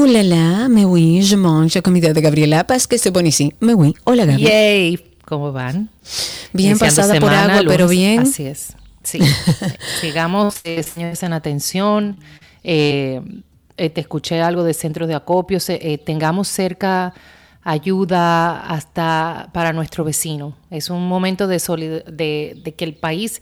[0.01, 3.53] Oh là là, mais oui, je mange comida de Gabriela parce que c'est bon ici.
[3.59, 4.49] Mais oui, hola Gabriela.
[4.49, 5.89] Yay, ¿cómo van?
[6.53, 8.21] Bien pasada por agua, pero bien.
[8.21, 8.77] Así es.
[9.03, 9.19] Sí.
[10.01, 12.17] Sigamos, eh, señores, en atención.
[12.63, 13.21] Eh,
[13.79, 15.67] eh, te escuché algo de centros de acopios.
[16.05, 17.13] tengamos cerca
[17.63, 20.55] ayuda hasta para nuestro vecino.
[20.69, 21.57] Es un momento de,
[22.07, 23.41] de, de que el país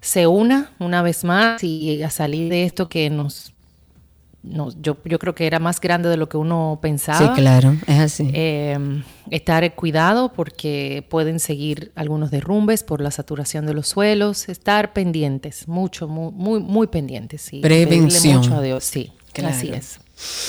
[0.00, 3.52] se una una vez más y a salir de esto que nos
[4.42, 7.18] no, yo, yo creo que era más grande de lo que uno pensaba.
[7.36, 8.28] Sí, claro, es así.
[8.34, 8.76] Eh,
[9.30, 15.68] estar cuidado porque pueden seguir algunos derrumbes por la saturación de los suelos, estar pendientes,
[15.68, 17.50] mucho, muy, muy, muy pendientes.
[17.62, 18.38] Prevención.
[18.38, 19.12] mucho a Dios, sí,
[19.44, 19.98] así es.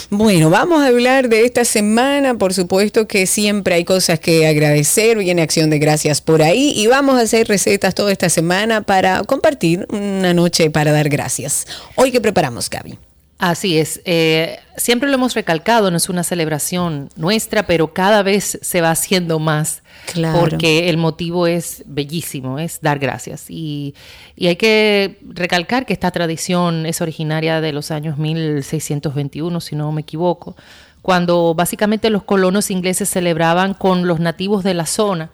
[0.10, 2.38] Bueno, vamos a hablar de esta semana.
[2.38, 5.18] Por supuesto que siempre hay cosas que agradecer.
[5.18, 6.74] Viene acción de gracias por ahí.
[6.76, 11.66] Y vamos a hacer recetas toda esta semana para compartir una noche para dar gracias.
[11.96, 12.98] Hoy, ¿qué preparamos, Gaby?
[13.40, 14.02] Así es.
[14.06, 18.92] Eh, siempre lo hemos recalcado, no es una celebración nuestra, pero cada vez se va
[18.92, 19.84] haciendo más.
[20.14, 20.40] Claro.
[20.40, 23.46] Porque el motivo es bellísimo, es dar gracias.
[23.50, 23.96] Y,
[24.36, 29.92] y, hay que recalcar que esta tradición es originaria de los años 1621, si no
[29.92, 30.56] me equivoco,
[31.02, 35.32] cuando básicamente los colonos ingleses celebraban con los nativos de la zona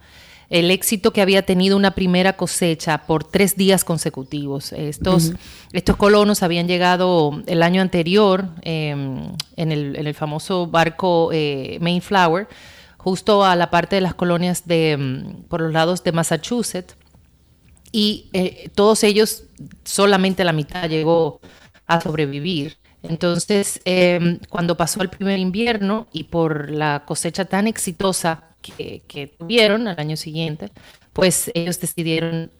[0.50, 4.74] el éxito que había tenido una primera cosecha por tres días consecutivos.
[4.74, 5.34] Estos,
[5.74, 12.48] estos colonos habían llegado el año anterior em, en, el, famoso barco eh, Mayflower,
[12.98, 16.96] justo a la parte de las colonias de, em, por los lados de Massachusetts,
[17.92, 19.44] y eh, todos ellos,
[19.84, 21.42] solamente la mitad llegó
[21.86, 22.78] a sobrevivir.
[23.02, 29.88] Entonces, em, cuando pasó el primer invierno y por la cosecha tan exitosa que, tuvieron
[29.88, 30.72] al año siguiente,
[31.14, 32.52] pues ellos decidieron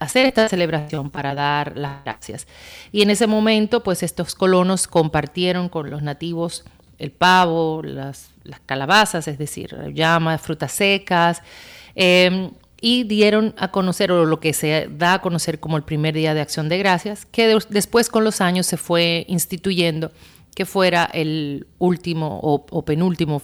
[0.00, 2.46] hacer esta celebración para dar las gracias.
[2.92, 6.64] Y en ese momento, pues estos colonos compartieron con los nativos
[6.98, 8.30] el pavo, las,
[8.64, 11.42] calabazas, es decir, llamas, frutas secas.
[11.94, 12.50] Em,
[12.80, 16.34] y dieron a conocer, o lo que se da a conocer como el primer día
[16.34, 20.12] de acción de gracias, que después con los años se fue instituyendo
[20.54, 23.42] que fuera el último o, penúltimo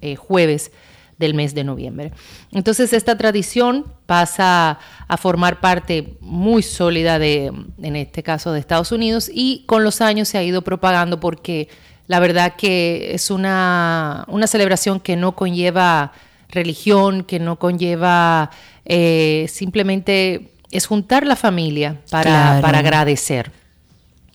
[0.00, 0.72] eh, jueves
[1.18, 2.12] del mes de noviembre.
[2.52, 7.52] Entonces esta tradición pasa a formar parte muy sólida de,
[7.82, 11.68] en este caso, de Estados Unidos y con los años se ha ido propagando porque
[12.06, 16.12] la verdad que es una, una celebración que no conlleva
[16.48, 18.50] religión, que no conlleva
[18.84, 23.52] eh, simplemente es juntar la familia para, para agradecer.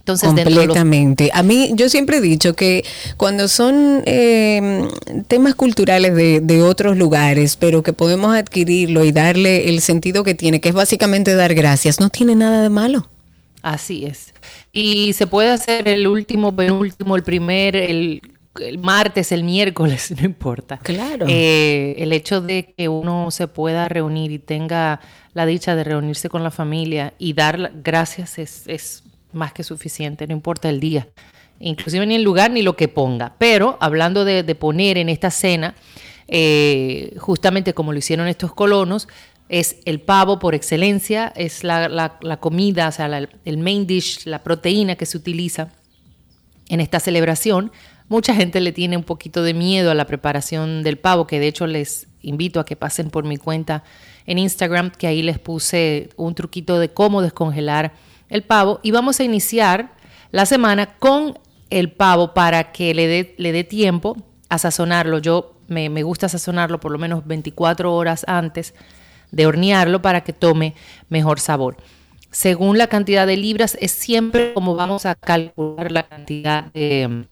[0.04, 1.32] Entonces, Completamente.
[1.34, 2.84] A mí, yo siempre he dicho que
[3.16, 4.90] cuando son em,
[5.30, 10.36] temas culturales de, de, otros lugares, pero que podemos adquirirlo y darle el sentido que
[10.36, 13.08] tiene, que es básicamente dar gracias, no tiene nada de malo.
[13.62, 14.34] Así es.
[14.74, 18.22] Y se puede hacer el último, penúltimo, el primer, el,
[18.80, 20.80] martes, el miércoles, no importa.
[20.80, 21.28] Claro.
[21.30, 25.00] Eh, el hecho de que uno se pueda reunir y tenga
[25.34, 29.04] la dicha de reunirse con la familia y dar gracias es, es
[29.34, 31.08] más que suficiente, no importa el día,
[31.60, 33.36] inclusive ni el lugar ni lo que ponga.
[33.38, 35.76] Pero hablando de, poner en esta cena,
[36.28, 39.08] eh, justamente como lo hicieron estos colonos,
[39.50, 44.96] es el pavo por excelencia, es la, comida, o sea, el main dish, la proteína
[44.96, 45.70] que se utiliza
[46.70, 47.72] en esta celebración.
[48.10, 51.48] Mucha gente le tiene un poquito de miedo a la preparación del pavo, que de
[51.48, 53.84] hecho les invito a que pasen por mi cuenta
[54.26, 57.94] en Instagram, que ahí les puse un truquito de cómo descongelar
[58.34, 58.80] el pavo.
[58.84, 59.94] Y vamos a iniciar
[60.32, 64.18] la semana con el pavo para que le dé le dé tiempo
[64.50, 65.20] a sazonarlo.
[65.20, 68.74] Yo me, me gusta sazonarlo por lo menos 24 horas antes
[69.32, 70.74] de hornearlo para que tome
[71.10, 71.78] mejor sabor.
[72.32, 77.28] Según la cantidad de libras, es siempre como vamos a calcular la cantidad de,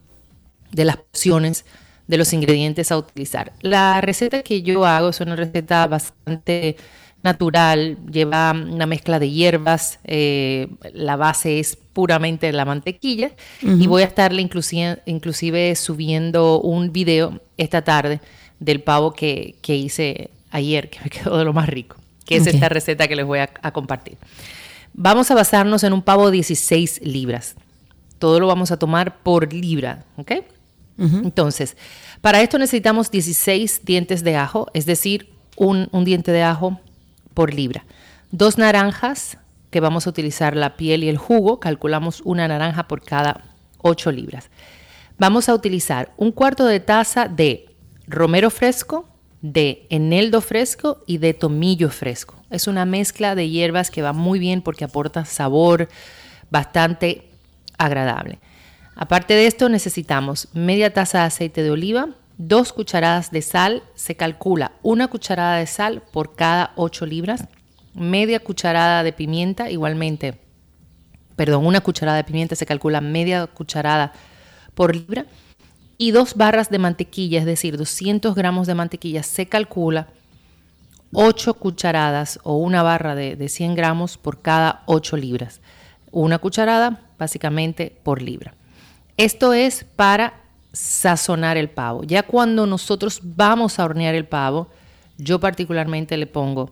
[0.72, 1.66] las porciones
[2.06, 3.54] de los ingredientes a utilizar.
[3.62, 6.76] La receta que yo hago es una receta bastante
[7.24, 14.02] natural, lleva una mezcla de hierbas, eh, la base es puramente la mantequilla y voy
[14.02, 18.22] a estarle inclusive, inclusive, subiendo un video esta tarde
[18.60, 22.48] del pavo que, que hice ayer, que me quedó de lo más rico, que es
[22.48, 24.18] esta receta que les voy a, compartir.
[24.94, 27.56] Vamos a basarnos en un pavo de 16 libras.
[28.20, 30.32] Todo lo vamos a tomar por libra, ¿ok?
[30.98, 31.78] Entonces,
[32.22, 36.80] para esto necesitamos 16 dientes de ajo, es decir, un, un diente de ajo
[37.34, 37.86] por libra.
[38.32, 39.38] Dos naranjas,
[39.70, 43.42] que vamos a utilizar la piel y el jugo, calculamos una naranja por cada
[43.80, 44.50] 8 libras.
[45.18, 47.66] Vamos a utilizar un cuarto de taza de
[48.08, 49.08] romero fresco,
[49.42, 52.36] de eneldo fresco y de tomillo fresco.
[52.50, 55.90] Es una mezcla de hierbas que va muy bien porque aporta sabor
[56.50, 57.30] bastante
[57.78, 58.40] agradable.
[58.96, 62.10] Aparte de esto necesitamos media taza de aceite de oliva,
[62.48, 67.46] dos cucharadas de sal, se calcula una cucharada de sal por cada 8 libras,
[67.94, 70.40] media cucharada de pimienta, igualmente,
[71.36, 74.14] perdón, una cucharada de pimienta se calcula media cucharada
[74.74, 75.26] por libra
[75.98, 80.08] y dos barras de mantequilla, es decir, 200 gramos de mantequilla, se calcula
[81.14, 85.62] 8 cucharadas o una barra de, 100 gramos por cada 8 libras.
[86.12, 88.56] Una cucharada básicamente por libra.
[89.18, 90.41] Esto es para
[90.74, 92.04] sazonar el pavo.
[92.04, 94.70] Ya cuando nosotros vamos a hornear el pavo,
[95.18, 96.72] yo particularmente le pongo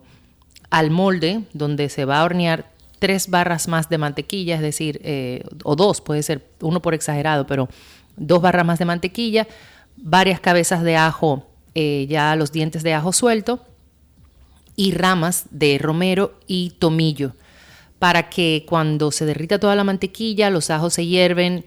[0.70, 5.42] al molde donde se va a hornear tres barras más de mantequilla, es decir, eh,
[5.64, 7.68] o dos, puede ser uno por exagerado, pero
[8.16, 9.48] dos barras más de mantequilla,
[9.96, 13.64] varias cabezas de ajo, eh, ya los dientes de ajo suelto,
[14.76, 17.32] y ramas de romero y tomillo,
[17.98, 21.64] para que cuando se derrita toda la mantequilla, los ajos se hierven,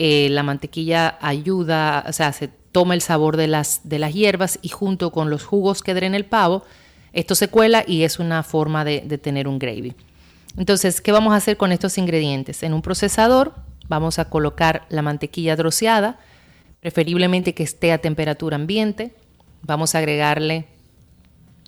[0.00, 4.58] eh, la mantequilla ayuda, o sea, se toma el sabor de las, de las hierbas
[4.62, 6.64] y junto con los jugos que drena el pavo,
[7.12, 9.94] esto se cuela y es una forma de, de tener un gravy.
[10.56, 12.62] Entonces, ¿qué vamos a hacer con estos ingredientes?
[12.64, 13.54] En un procesador
[13.90, 16.20] Vamos a colocar la mantequilla troceada,
[16.78, 19.12] preferiblemente que esté a temperatura ambiente.
[19.62, 20.68] Vamos a agregarle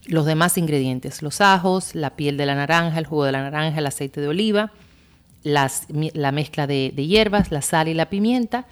[0.07, 3.81] los demás ingredientes, los ajos, la piel de la naranja, el jugo de la naranja,
[3.81, 4.71] el aceite de oliva,
[5.43, 8.67] la mezcla de, hierbas, la sal y la pimienta,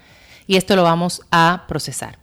[0.47, 2.18] y esto lo vamos a procesar.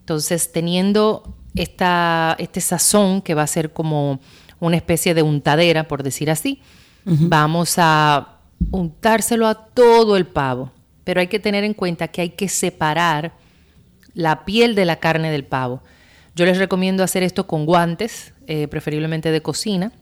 [0.00, 4.20] Entonces, teniendo esta, este sazón que va a ser como
[4.60, 6.60] una especie de untadera, por decir así,
[7.04, 8.38] vamos a
[8.70, 10.72] untárselo a todo el pavo,
[11.04, 13.32] pero hay que tener en cuenta que hay que separar
[14.14, 15.82] la piel de la carne del pavo.
[16.34, 19.92] Yo les recomiendo hacer esto con guantes, eh, preferiblemente de cocina,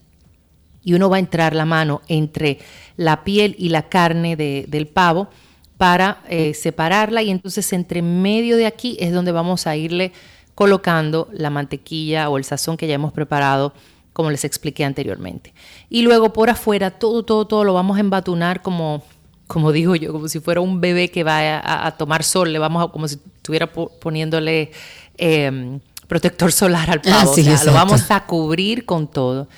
[0.87, 2.61] y uno va a entrar la mano entre
[2.97, 5.29] la piel y la carne del pavo
[5.77, 10.13] para eh, separarla y entonces entre medio de aquí es donde vamos a irle
[10.55, 13.75] colocando la mantequilla o el sazón que ya hemos preparado
[14.13, 15.53] como les expliqué anteriormente.
[15.91, 19.03] Y luego por afuera, todo, todo, todo lo vamos a embatunar como,
[19.49, 22.85] como digo yo, como si fuera un bebé que va a, tomar sol, le vamos
[22.85, 24.71] a, como si estuviera poniéndole
[25.19, 27.35] em, protector solar al pavo.
[27.65, 29.49] lo vamos a cubrir con todo.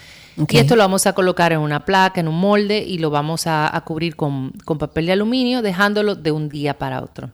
[0.47, 3.47] Y esto lo vamos a colocar en una placa, en un molde y lo vamos
[3.47, 7.31] a, cubrir con, papel de aluminio, dejándolo de un día para otro.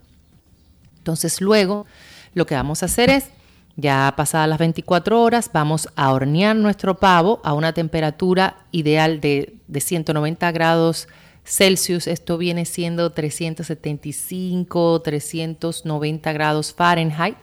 [0.98, 1.86] Entonces luego
[2.32, 3.28] lo que vamos a hacer es,
[3.76, 9.55] ya pasadas las 24 horas, vamos a hornear nuestro pavo a una temperatura ideal de,
[9.66, 11.09] de 190 grados
[11.44, 12.07] Celsius.
[12.07, 17.36] Esto viene siendo 375, 390 grados Fahrenheit.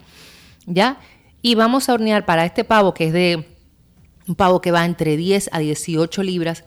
[0.66, 0.98] ¿Ya?
[1.40, 3.51] Y vamos a hornear para este pavo que es de
[4.28, 6.64] un pavo que va entre 10 a 18 libras,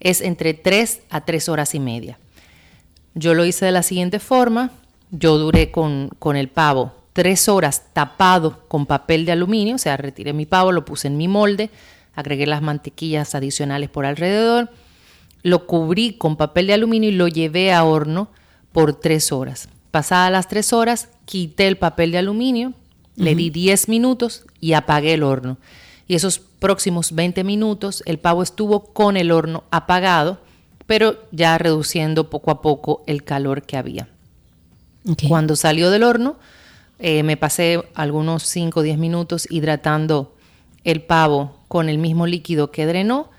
[0.00, 2.18] es entre 3 a 3 horas y media.
[3.14, 4.70] Yo lo hice de la siguiente forma.
[5.10, 9.96] Yo duré con, con el pavo 3 horas tapado con papel de aluminio, o sea,
[9.96, 11.70] retiré mi pavo, lo puse en mi molde,
[12.14, 14.70] agregué las mantequillas adicionales por alrededor,
[15.42, 18.28] lo cubrí con papel de aluminio y lo llevé a horno
[18.72, 19.70] por 3 horas.
[19.90, 22.74] Pasadas las 3 horas, quité el papel de aluminio,
[23.14, 25.56] le di 10 minutos y apagué el horno
[26.08, 30.38] y esos próximos 20 minutos el pavo estuvo con el horno apagado,
[30.86, 34.08] pero ya reduciendo poco a poco el calor que había.
[35.28, 36.36] Cuando salió del horno,
[36.98, 40.34] eh, me pasé algunos 5 o 10 minutos hidratando
[40.84, 43.30] el pavo con el mismo líquido que drenó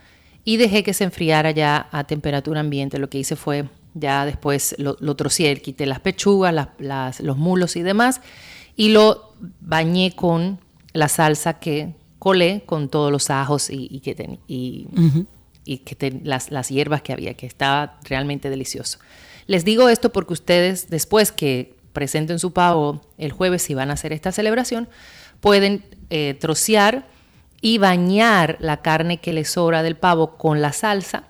[0.43, 2.99] y dejé que se enfriara ya a temperatura ambiente.
[2.99, 6.53] Lo que hice fue ya después lo, lo trocié, quité las pechugas,
[7.19, 8.21] los mulos y demás
[8.77, 10.59] y lo bañé con
[10.93, 17.01] la salsa que colé con todos los ajos y, que, y, que las, las hierbas
[17.01, 18.99] que había, que estaba realmente delicioso.
[19.45, 23.93] Les digo esto porque ustedes, después que presenten su pavo el jueves, si van a
[23.93, 24.87] hacer esta celebración,
[25.39, 27.07] pueden eh, trocear
[27.61, 31.23] y bañar la carne que les sobra del pavo con la salsa,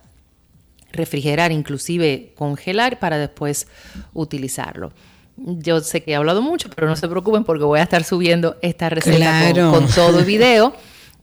[0.91, 3.67] refrigerar, inclusive congelar para después
[4.13, 4.91] utilizarlo.
[5.38, 8.57] Yo sé que he hablado mucho, pero no se preocupen porque voy a estar subiendo
[8.61, 10.73] esta receta con, todo el video.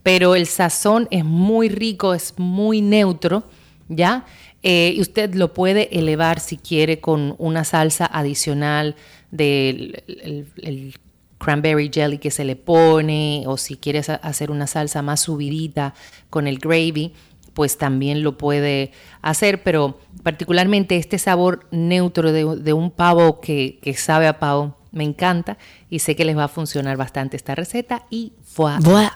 [0.03, 3.45] Pero el sazón es muy rico, es muy neutro,
[3.89, 4.25] ¿ya?
[4.63, 8.97] Eh, y usted lo puede elevar si quiere con una salsa adicional
[9.31, 10.95] del el,
[11.39, 15.93] cranberry jelly que se le pone, o si quieres hacer una salsa más subidita
[16.31, 17.13] con el gravy,
[17.55, 18.93] pues también lo puede
[19.23, 25.57] hacer, pero particularmente este sabor neutro de, un pavo que, sabe a pavo me encanta
[25.91, 29.13] y sé que les va a funcionar bastante esta receta y voilà.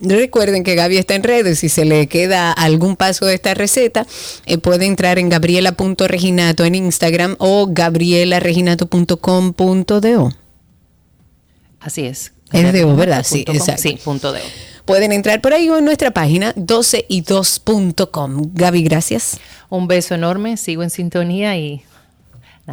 [0.00, 4.06] Recuerden que Gaby está en redes, si se le queda algún paso de esta receta,
[4.46, 10.32] eh, puede entrar en gabriela.reginato en Instagram o gabrielareginato.com.do.
[11.80, 12.32] Así es.
[12.52, 13.24] Es de O, ¿verdad?
[13.24, 13.82] Sí, exacto.
[13.82, 14.75] Sí, punto de O.
[14.86, 18.50] Pueden entrar por ahí o en nuestra página 12y2.com.
[18.54, 19.40] Gaby, gracias.
[19.68, 21.82] Un beso enorme, sigo en sintonía y...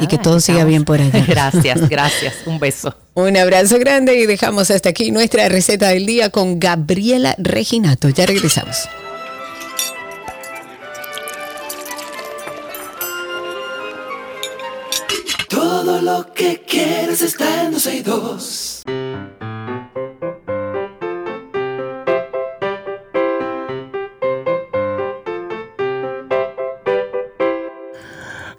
[0.00, 1.24] y que todo siga bien por allá.
[1.28, 2.34] Gracias, gracias.
[2.46, 2.94] Un beso.
[3.14, 8.08] Un abrazo grande y dejamos hasta aquí nuestra receta del día con Gabriela Reginato.
[8.08, 8.88] Ya regresamos.
[15.48, 18.82] Todo lo que quieres está en 12 y 2.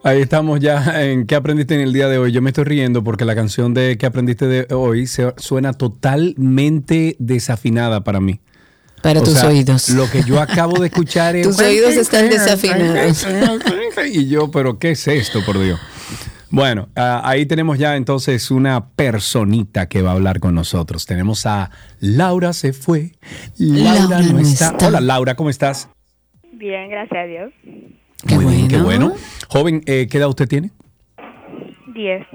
[0.05, 2.31] Ahí estamos ya en qué aprendiste en el día de hoy.
[2.31, 7.15] Yo me estoy riendo porque la canción de qué aprendiste de hoy se, suena totalmente
[7.17, 8.39] desafinada para mí.
[9.01, 9.89] Para tus oídos.
[9.89, 11.47] Lo que yo acabo de escuchar es...
[11.47, 13.25] tus oídos están desafinados.
[14.13, 15.79] y yo, pero ¿qué es esto, por Dios?
[16.51, 21.07] Bueno, ah, ahí tenemos ya entonces una personita que va a hablar con nosotros.
[21.07, 23.13] Tenemos a Laura se fue.
[23.57, 24.77] Laura, no está.
[24.85, 25.89] Hola Laura, ¿cómo estás?
[26.53, 27.51] Bien, gracias a Dios.
[28.27, 29.13] Qué Muy bien, qué bueno.
[29.49, 30.71] Joven, eh, ¿qué edad usted tiene?
[31.87, 32.25] Diez.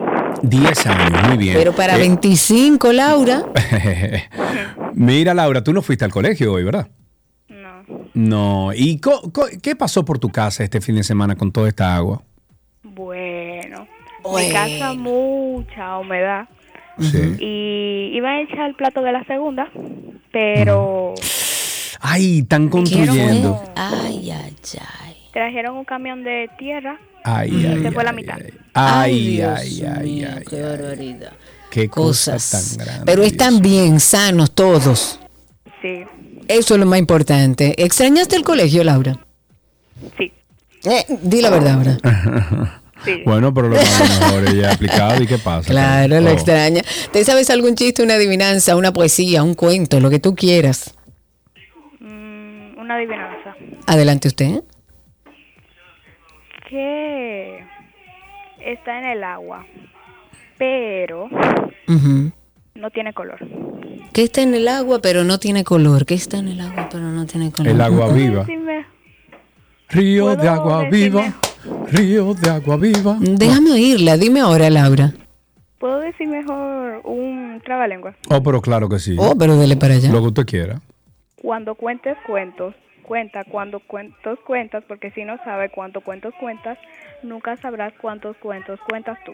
[0.43, 1.55] Diez años, muy bien.
[1.57, 3.45] Pero para 25, eh, Laura.
[4.95, 6.89] Mira, Laura, tú no fuiste al colegio hoy, ¿verdad?
[7.49, 7.85] No.
[8.15, 8.73] No.
[8.75, 9.01] ¿Y
[9.63, 12.23] qué pasó por tu casa este fin de semana con toda esta agua?
[12.83, 13.87] Bueno,
[14.23, 14.49] bueno.
[14.49, 16.49] mi casa mucha humedad.
[16.99, 17.37] Sí.
[17.39, 19.69] Y iba a echar el plato de la segunda,
[20.33, 21.15] pero...
[22.01, 23.63] Ay, están construyendo.
[23.77, 28.39] Ay, ay, ay trajeron un camión de tierra ay, y ay, se fue la mitad.
[28.75, 31.33] Ay, ay, ay, ay, qué barbaridad.
[31.71, 33.05] Qué cosas tan grandes.
[33.07, 35.21] Pero están bien, sanos todos.
[35.83, 36.05] Sí.
[36.49, 37.75] Eso es lo más importante.
[37.83, 39.19] ¿Extrañaste el colegio, Laura?
[40.19, 40.33] Sí.
[40.85, 42.81] Eh, di la verdad ahora.
[43.03, 43.23] Sí.
[43.25, 45.67] Bueno, pero lo mejor ella aplicado y qué pasa.
[45.71, 46.33] Claro, lo oh.
[46.35, 46.83] extraña.
[47.11, 50.95] ¿Te sabes algún chiste, una adivinanza, una poesía, un cuento, lo que tú quieras?
[52.01, 53.57] una adivinanza.
[53.87, 54.63] Adelante usted.
[56.71, 57.65] Que
[58.65, 59.67] está en el agua,
[60.57, 61.29] pero
[62.77, 63.39] no tiene color.
[64.13, 66.07] ¿Qué está en el agua pero no tiene color?
[66.07, 67.73] ¿Qué está en el agua pero no tiene color?
[67.73, 68.47] El agua viva.
[69.89, 71.23] Río de ¿Puedo agua decirme?
[71.23, 71.35] viva.
[71.91, 73.17] Río de agua viva.
[73.19, 75.13] Déjame oírla, dime ahora, Laura.
[75.81, 78.15] ¿Puedo decir mejor un trabalengua?
[78.29, 79.17] Oh, pero claro que sí.
[79.19, 80.13] Oh, pero dele para allá.
[80.13, 80.81] Lo que usted quiera.
[81.43, 82.77] Cuando cuentes cuentos,
[83.11, 86.79] cuenta cuando cuentos cuentas, porque si no sabes cuántos cuentos cuentas,
[87.25, 89.33] nunca sabrás cuántos cuentos cuentas tú.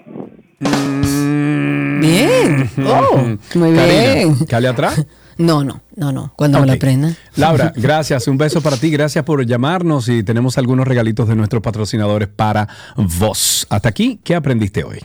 [2.01, 2.71] Bien.
[2.87, 4.35] Oh, muy Karina, bien.
[4.49, 5.07] ¿Cale atrás?
[5.39, 6.33] No, no, no, no.
[6.35, 7.15] Cuando me la.
[7.35, 8.27] Laura, gracias.
[8.27, 8.91] Un beso para ti.
[8.91, 12.67] Gracias por llamarnos y tenemos algunos regalitos de nuestros patrocinadores para
[12.97, 13.67] vos.
[13.69, 15.01] Hasta aquí, ¿qué aprendiste hoy?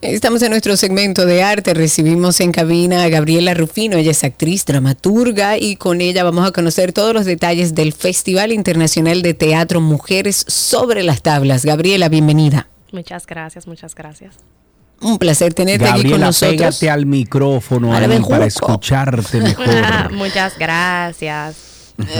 [0.00, 1.74] Estamos en nuestro segmento de arte.
[1.74, 3.98] Recibimos en cabina a Gabriela Rufino.
[3.98, 8.52] Ella es actriz, dramaturga y con ella vamos a conocer todos los detalles del Festival
[8.52, 11.64] Internacional de Teatro Mujeres sobre las Tablas.
[11.64, 12.68] Gabriela, bienvenida.
[12.90, 14.38] Muchas gracias, muchas gracias.
[15.02, 16.56] Un placer tenerte aquí con Gabriela, nosotros.
[16.56, 20.12] pégate al micrófono ahí para escucharte mejor.
[20.12, 21.56] Muchas gracias.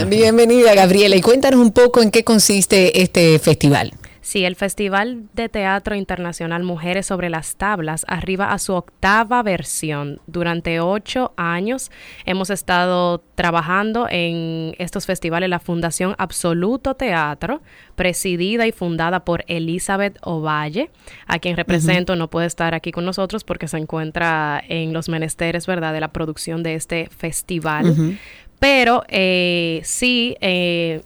[0.07, 1.15] Bienvenida, Gabriela.
[1.15, 3.93] Y cuéntanos un poco en qué consiste este festival.
[4.23, 10.21] Sí, el Festival de Teatro Internacional Mujeres sobre las Tablas arriba a su octava versión.
[10.27, 11.91] Durante ocho años
[12.25, 17.61] hemos estado trabajando en estos festivales la Fundación Absoluto Teatro,
[17.95, 20.89] presidida y fundada por Elizabeth Ovalle,
[21.27, 25.67] a quien represento, no puede estar aquí con nosotros porque se encuentra en los menesteres,
[25.67, 28.17] ¿verdad?, de la producción de este festival.
[28.57, 31.01] Pero eh, sí, eh,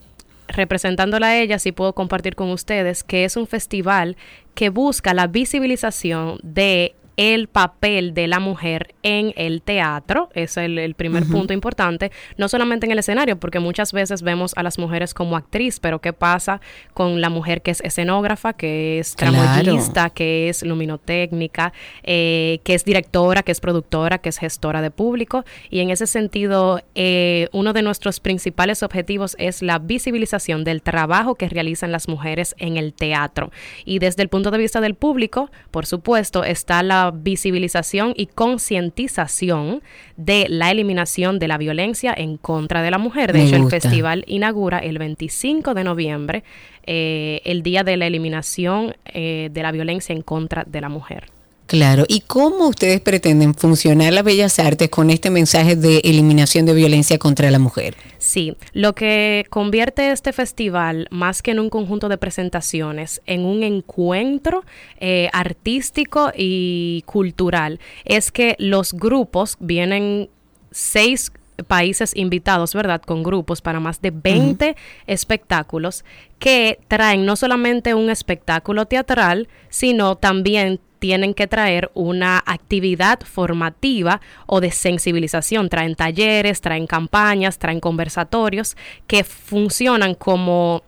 [0.48, 4.18] representándola a ella, sí puedo compartir con ustedes que es un festival
[4.56, 10.78] que busca la visibilización de el papel de la mujer en el teatro, es el,
[10.78, 14.78] el primer punto importante, no solamente en el escenario, porque muchas veces vemos a las
[14.78, 16.62] mujeres como actriz, pero ¿qué pasa
[16.94, 19.34] con la mujer que es escenógrafa, que es Claro.
[19.34, 24.92] tramoyista, que es luminotécnica, eh, que es directora, que es productora, que es gestora de
[24.92, 25.44] público?
[25.70, 31.34] Y en ese sentido, eh, uno de nuestros principales objetivos es la visibilización del trabajo
[31.36, 33.52] que realizan las mujeres en el teatro.
[33.86, 39.82] Y desde el punto de vista del público, por supuesto, está la visibilización y concientización
[40.16, 43.34] de la eliminación de la violencia en contra de la mujer.
[43.34, 43.76] De Me hecho, gusta.
[43.78, 46.44] el festival inaugura el 25 de noviembre,
[46.86, 51.26] eh, el día de la eliminación eh, de la violencia en contra de la mujer.
[51.68, 52.06] Claro.
[52.08, 57.20] ¿Y cómo ustedes pretenden funcionar las bellas artes con este mensaje de eliminación de violencia
[57.20, 57.96] contra la mujer?
[58.20, 63.64] Sí, lo que convierte este festival, más que en un conjunto de presentaciones, en un
[63.64, 64.64] encuentro
[65.00, 70.30] eh, artístico y cultural, es que los grupos vienen
[70.72, 71.34] seis
[71.68, 73.02] países invitados, ¿verdad?
[73.02, 74.76] Con grupos para más de 20
[75.08, 76.06] espectáculos
[76.40, 84.22] que traen no solamente un espectáculo teatral, sino también tienen que traer una actividad formativa
[84.46, 85.70] o de sensibilización.
[85.70, 88.76] Traen talleres, traen campañas, traen conversatorios
[89.08, 90.84] que funcionan como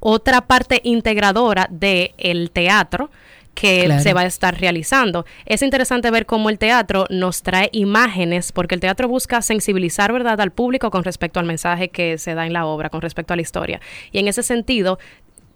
[0.00, 3.10] otra parte integradora del teatro
[3.54, 4.02] que Claro.
[4.02, 5.24] se va a estar realizando.
[5.46, 10.38] Es interesante ver cómo el teatro nos trae imágenes, porque el teatro busca sensibilizar, ¿verdad?,
[10.42, 13.36] al público con respecto al mensaje que se da en la obra, con respecto a
[13.36, 13.80] la historia.
[14.12, 14.98] Y en ese sentido,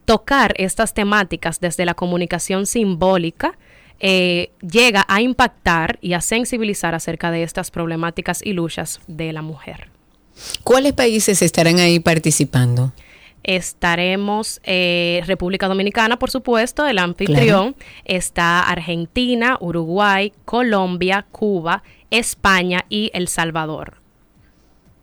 [0.05, 3.59] tocar estas temáticas desde la comunicación simbólica
[4.01, 9.42] eh, llega a impactar y a sensibilizar acerca de estas problemáticas y luchas de la
[9.42, 9.90] mujer.
[10.64, 12.92] ¿Cuáles países estarán ahí participando?
[13.42, 17.74] Estaremos eh, República Dominicana, por supuesto, el anfitrión.
[18.05, 23.99] Está Argentina, Uruguay, Colombia, Cuba, España y El Salvador.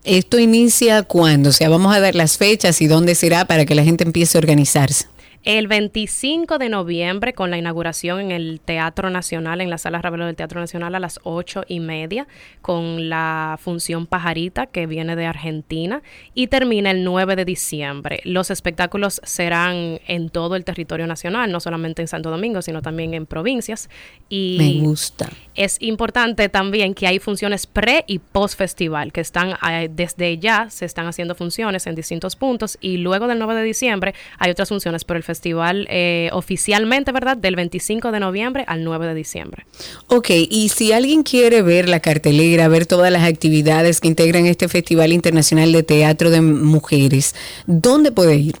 [0.04, 1.50] ¿Esto inicia cuándo?
[1.50, 4.38] O sea, vamos a dar las fechas y dónde será para que la gente empiece
[4.38, 5.06] a organizarse.
[5.44, 10.26] El 25 de noviembre, con la inauguración en el Teatro Nacional, en la Sala Ravelo
[10.26, 12.26] del Teatro Nacional a las ocho y media,
[12.60, 16.02] con la función Pajarita, que viene de Argentina,
[16.34, 18.20] y termina el 9 de diciembre.
[18.24, 23.14] Los espectáculos serán en todo el territorio nacional, no solamente en Santo Domingo, sino también
[23.14, 23.88] en provincias.
[24.28, 25.30] Y Me gusta.
[25.58, 30.70] Es importante también que hay funciones pre y post festival, que están eh, desde ya
[30.70, 34.68] se están haciendo funciones en distintos puntos y luego del 9 de diciembre hay otras
[34.68, 37.36] funciones, pero el festival eh, oficialmente, ¿verdad?
[37.36, 39.66] Del 25 de noviembre al 9 de diciembre.
[40.06, 44.68] Ok, y si alguien quiere ver la cartelera, ver todas las actividades que integran este
[44.68, 47.34] Festival Internacional de Teatro de Mujeres,
[47.66, 48.54] ¿dónde puede ir?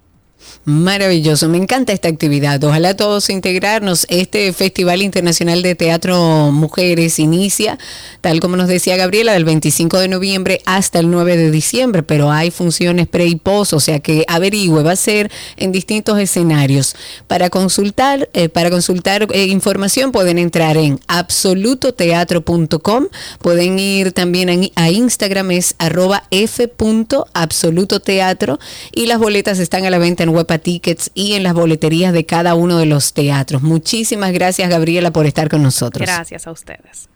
[0.64, 2.62] Maravilloso, me encanta esta actividad.
[2.64, 4.07] Ojalá todos integrarnos.
[4.11, 7.78] Este Festival Internacional de Teatro Mujeres inicia,
[8.20, 12.30] tal como nos decía Gabriela, del 25 de noviembre hasta el 9 de diciembre, pero
[12.30, 16.95] hay funciones pre y post, o sea que averigüe, va a ser en distintos escenarios.
[17.26, 23.07] Para consultar, eh, para consultar eh, información pueden entrar en absolutoteatro.com,
[23.41, 28.59] pueden ir también a, Instagram, es arroba f.absolutoteatro
[28.93, 32.26] y las boletas están a la venta en Huepa Tickets y en las boleterías de
[32.26, 33.62] cada uno de los teatros.
[33.62, 36.07] Muchísimas gracias, Gabriela, por estar con nosotros.
[36.07, 37.09] Gracias a ustedes.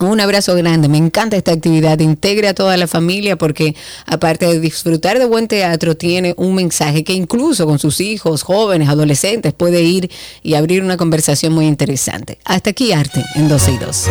[0.00, 4.58] Un abrazo grande, me encanta esta actividad, integre a toda la familia porque aparte de
[4.58, 9.82] disfrutar de buen teatro, tiene un mensaje que incluso con sus hijos, jóvenes, adolescentes, puede
[9.82, 10.10] ir
[10.42, 12.38] y abrir una conversación muy interesante.
[12.44, 14.06] Hasta aquí Arte en 12 y 2.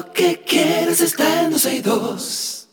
[0.00, 2.68] Lo que quieres está en 12 y 2.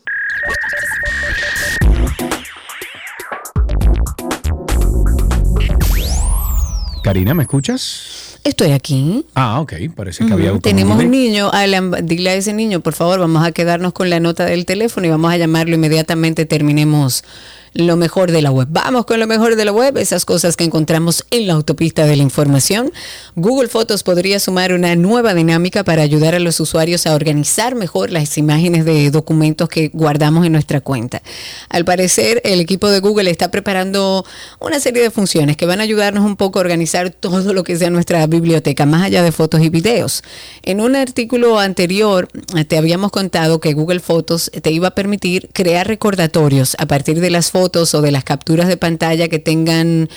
[7.02, 8.38] Karina, ¿me escuchas?
[8.44, 9.26] Estoy aquí.
[9.34, 13.18] Ah, ok, parece que había Tenemos un niño, Alan, dile a ese niño, por favor,
[13.18, 17.24] vamos a quedarnos con la nota del teléfono y vamos a llamarlo inmediatamente, terminemos
[17.78, 18.66] lo mejor de la web.
[18.70, 22.16] Vamos con lo mejor de la web, esas cosas que encontramos en la autopista de
[22.16, 22.90] la información.
[23.36, 28.10] Google Fotos podría sumar una nueva dinámica para ayudar a los usuarios a organizar mejor
[28.10, 31.22] las imágenes de documentos que guardamos en nuestra cuenta.
[31.68, 34.26] Al parecer, el equipo de Google está preparando
[34.58, 37.76] una serie de funciones que van a ayudarnos un poco a organizar todo lo que
[37.76, 40.24] sea nuestra biblioteca, más allá de fotos y videos.
[40.64, 42.28] En un artículo anterior
[42.66, 47.30] te habíamos contado que Google Fotos te iba a permitir crear recordatorios a partir de
[47.30, 50.08] las o de las capturas de pantalla que tengan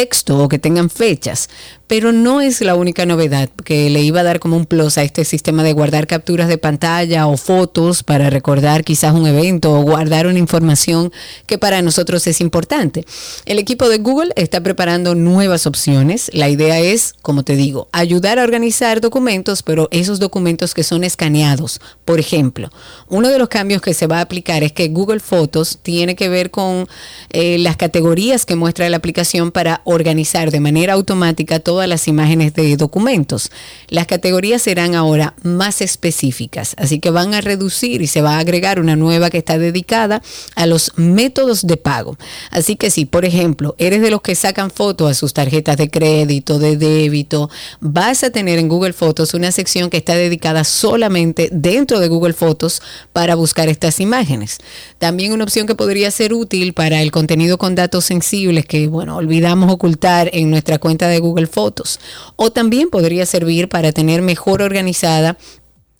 [0.00, 1.50] texto o que tengan fechas.
[1.86, 5.02] Pero no es la única novedad que le iba a dar como un plus a
[5.02, 9.82] este sistema de guardar capturas de pantalla o fotos para recordar quizás un evento o
[9.82, 11.12] guardar una información
[11.46, 13.04] que para nosotros es importante.
[13.44, 16.30] El equipo de Google está preparando nuevas opciones.
[16.32, 21.02] La idea es, como te digo, ayudar a organizar documentos, pero esos documentos que son
[21.02, 21.80] escaneados.
[22.04, 22.70] Por ejemplo,
[23.08, 26.28] uno de los cambios que se va a aplicar es que Google Fotos tiene que
[26.28, 26.86] ver con
[27.30, 32.54] eh, las categorías que muestra la aplicación para organizar de manera automática todas las imágenes
[32.54, 33.50] de documentos.
[33.88, 38.40] Las categorías serán ahora más específicas, así que van a reducir y se va a
[38.40, 40.22] agregar una nueva que está dedicada
[40.54, 42.16] a los métodos de pago.
[42.50, 45.90] Así que si, por ejemplo, eres de los que sacan fotos a sus tarjetas de
[45.90, 51.48] crédito, de débito, vas a tener en Google Fotos una sección que está dedicada solamente
[51.52, 52.82] dentro de Google Fotos
[53.12, 54.58] para buscar estas imágenes.
[54.98, 59.16] También una opción que podría ser útil para el contenido con datos sensibles que, bueno,
[59.16, 62.00] olvidamos ocultar en nuestra cuenta de Google Fotos.
[62.36, 65.36] O también podría servir para tener mejor organizada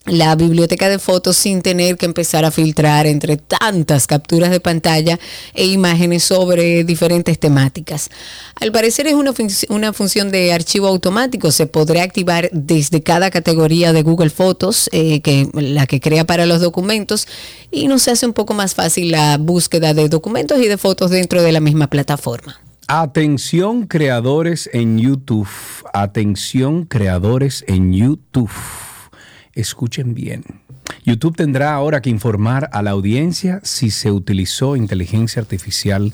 [0.07, 5.19] la biblioteca de fotos sin tener que empezar a filtrar entre tantas capturas de pantalla
[5.55, 8.09] e imágenes sobre diferentes temáticas.
[8.55, 9.33] Al parecer es una,
[9.69, 15.21] una función de archivo automático, se podrá activar desde cada categoría de Google Fotos, eh,
[15.21, 17.29] que la que crea para los documentos,
[17.71, 21.43] y nos hace un poco más fácil la búsqueda de documentos y de fotos dentro
[21.43, 22.59] de la misma plataforma.
[22.93, 25.47] Atención creadores en YouTube,
[25.93, 28.51] atención creadores en YouTube
[29.53, 30.43] Escuchen bien.
[31.05, 36.13] YouTube tendrá ahora que informar a la audiencia si se utilizó inteligencia artificial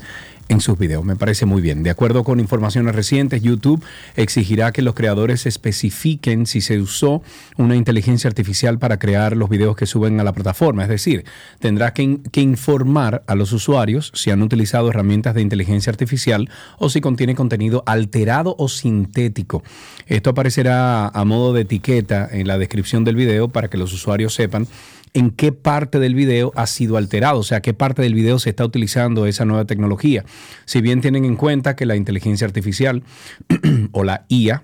[0.49, 1.05] en sus videos.
[1.05, 1.83] Me parece muy bien.
[1.83, 3.83] De acuerdo con informaciones recientes, YouTube
[4.15, 7.23] exigirá que los creadores especifiquen si se usó
[7.57, 10.83] una inteligencia artificial para crear los videos que suben a la plataforma.
[10.83, 11.25] Es decir,
[11.59, 17.01] tendrá que, informar a los usuarios si han utilizado herramientas de inteligencia artificial o si
[17.01, 19.63] contiene contenido alterado o sintético.
[20.07, 24.35] Esto aparecerá a modo de etiqueta en la descripción del video para que los usuarios
[24.35, 24.69] sepan
[25.15, 28.51] en qué parte del video ha sido alterado, o sea, qué parte del video se
[28.51, 30.25] está utilizando esa nueva tecnología.
[30.65, 33.03] Si bien tienen en cuenta que la inteligencia artificial
[33.93, 34.63] o la IA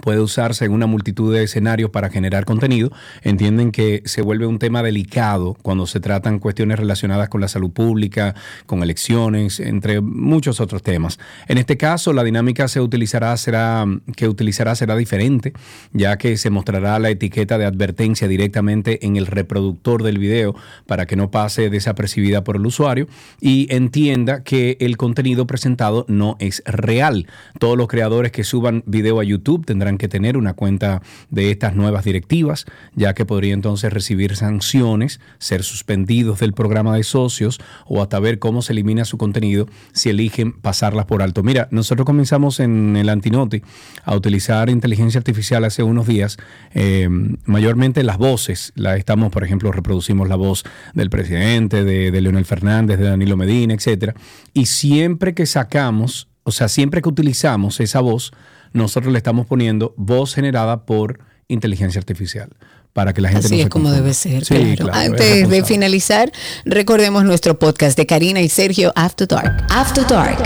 [0.00, 2.90] puede usarse en una multitud de escenarios para generar contenido,
[3.22, 7.70] entienden que se vuelve un tema delicado cuando se tratan cuestiones relacionadas con la salud
[7.70, 8.34] pública,
[8.66, 11.18] con elecciones, entre muchos otros temas.
[11.48, 13.86] En este caso, la dinámica será
[14.16, 15.52] que utilizará será diferente,
[15.92, 20.54] ya que se mostrará la etiqueta de advertencia directamente en el reproductor del video
[20.86, 23.06] para que no pase desapercibida por el usuario
[23.40, 27.26] y entienda que el contenido presentado no es real.
[27.58, 31.50] Todos los creadores que suban video a YouTube tendrán tendrán que tener una cuenta de
[31.50, 37.58] estas nuevas directivas, ya que podría entonces recibir sanciones, ser suspendidos del programa de socios
[37.86, 41.42] o hasta ver cómo se elimina su contenido si eligen pasarlas por alto.
[41.42, 43.62] Mira, nosotros comenzamos en el Antinoti
[44.04, 46.36] a utilizar inteligencia artificial hace unos días,
[46.74, 47.08] eh,
[47.44, 50.62] mayormente las voces, la estamos, por ejemplo, reproducimos la voz
[50.94, 54.14] del presidente, de, Leonel Fernández, de Danilo Medina, etcétera,
[54.54, 58.32] y siempre que sacamos, o sea, siempre que utilizamos esa voz,
[58.72, 62.50] nosotros le estamos poniendo voz generada por inteligencia artificial
[62.92, 64.44] para que la gente Así no es como debe ser.
[64.44, 64.92] claro.
[64.92, 66.30] Antes de finalizar,
[66.64, 69.66] recordemos nuestro podcast de Karina y Sergio After Dark.
[69.70, 70.42] After Dark.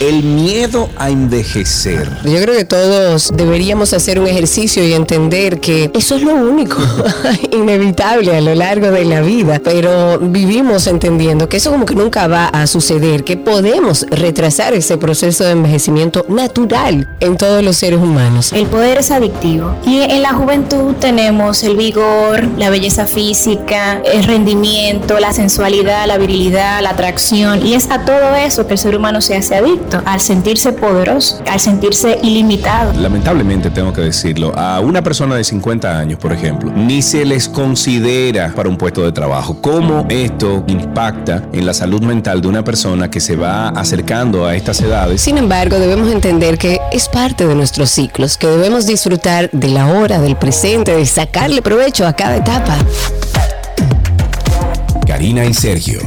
[0.00, 2.08] El miedo a envejecer.
[2.22, 6.76] Yo creo que todos deberíamos hacer un ejercicio y entender que eso es lo único
[7.50, 12.28] inevitable a lo largo de la vida, pero vivimos entendiendo que eso como que nunca
[12.28, 17.98] va a suceder, que podemos retrasar ese proceso de envejecimiento natural en todos los seres
[17.98, 18.52] humanos.
[18.52, 24.22] El poder es adictivo y en la juventud tenemos el vigor, la belleza física, el
[24.22, 28.96] rendimiento, la sensualidad, la virilidad, la atracción y es a todo eso que el ser
[28.96, 32.92] humano se hace adicto al sentirse poderoso, al sentirse ilimitado.
[33.00, 37.48] Lamentablemente tengo que decirlo, a una persona de 50 años, por ejemplo, ni se les
[37.48, 39.60] considera para un puesto de trabajo.
[39.60, 44.54] ¿Cómo esto impacta en la salud mental de una persona que se va acercando a
[44.54, 45.20] estas edades?
[45.20, 49.86] Sin embargo, debemos entender que es parte de nuestros ciclos, que debemos disfrutar de la
[49.88, 52.76] hora, del presente, de sacarle provecho a cada etapa.
[55.06, 56.00] Karina y Sergio,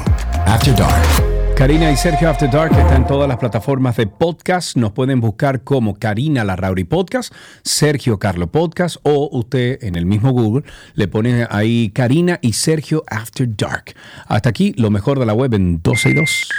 [0.45, 1.30] After Dark.
[1.61, 4.75] Karina y Sergio After Dark están en todas las plataformas de podcast.
[4.75, 7.31] Nos pueden buscar como Karina Larrauri Podcast,
[7.61, 10.63] Sergio Carlo Podcast o usted en el mismo Google
[10.95, 13.93] le pone ahí Karina y Sergio After Dark.
[14.25, 16.49] Hasta aquí lo mejor de la web en 12 y 2.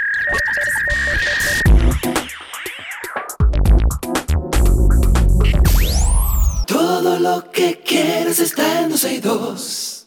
[6.69, 10.03] Todo lo que quieres está en 12 y 2.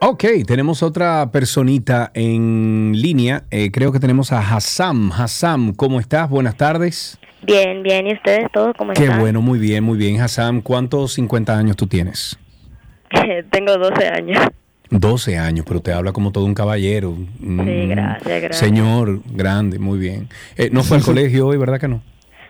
[0.00, 3.42] Ok, tenemos otra personita en línea.
[3.50, 5.10] Eh, creo que tenemos a Hassam.
[5.10, 6.30] Hassam, ¿cómo estás?
[6.30, 7.18] Buenas tardes.
[7.42, 8.06] Bien, bien.
[8.06, 9.16] ¿Y ustedes todos cómo Qué están?
[9.16, 10.20] Qué bueno, muy bien, muy bien.
[10.20, 12.38] Hassam, ¿cuántos 50 años tú tienes?
[13.50, 14.46] Tengo 12 años.
[14.90, 17.16] 12 años, pero te habla como todo un caballero.
[17.40, 18.56] Sí, gracias, gracias.
[18.56, 20.28] Señor, grande, muy bien.
[20.56, 22.02] Eh, ¿No fue al colegio hoy, verdad que no?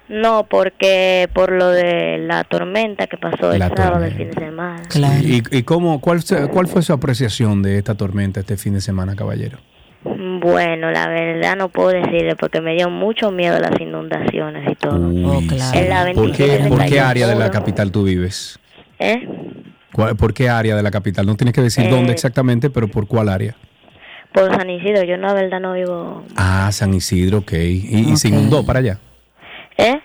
[0.09, 4.82] No, porque por lo de la tormenta que pasó el sábado del fin de semana.
[4.88, 5.22] Claro.
[5.22, 9.14] ¿Y, y cómo, cuál, cuál fue su apreciación de esta tormenta este fin de semana,
[9.14, 9.59] caballero?
[10.04, 15.09] Bueno, la verdad no puedo decirle porque me dio mucho miedo las inundaciones y todo.
[15.09, 15.78] oh, claro.
[15.78, 18.59] en la ¿Por, qué, ¿Por qué área de la capital tú vives?
[18.98, 19.28] ¿Eh?
[19.92, 21.26] ¿Por qué área de la capital?
[21.26, 23.56] No tienes que decir eh, dónde exactamente, pero ¿por cuál área?
[24.32, 26.22] Por San Isidro, yo no, la verdad no vivo.
[26.36, 27.52] Ah, San Isidro, ok.
[27.52, 28.12] ¿Y, okay.
[28.12, 28.98] y se inundó para allá?
[29.78, 30.00] ¿Eh?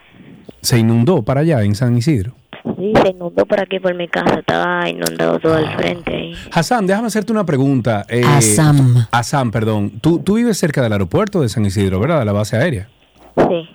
[0.61, 2.35] ¿Se inundó para allá en San Isidro?
[2.77, 4.35] Sí, se inundó por aquí, por mi casa.
[4.39, 6.33] Estaba inundado todo el frente ahí.
[6.51, 8.05] Hassan, déjame hacerte una pregunta.
[8.07, 9.05] Eh, Assam.
[9.11, 9.99] Assam, perdón.
[9.99, 12.19] Tú, tú vives cerca del aeropuerto de San Isidro, ¿verdad?
[12.19, 12.87] De la base aérea.
[13.35, 13.69] Sí.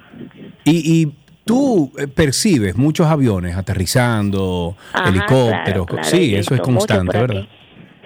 [0.64, 5.56] Y, y tú eh, percibes muchos aviones aterrizando, Ajá, helicópteros.
[5.64, 7.42] claro, claro, sí, eso es constante, ¿verdad?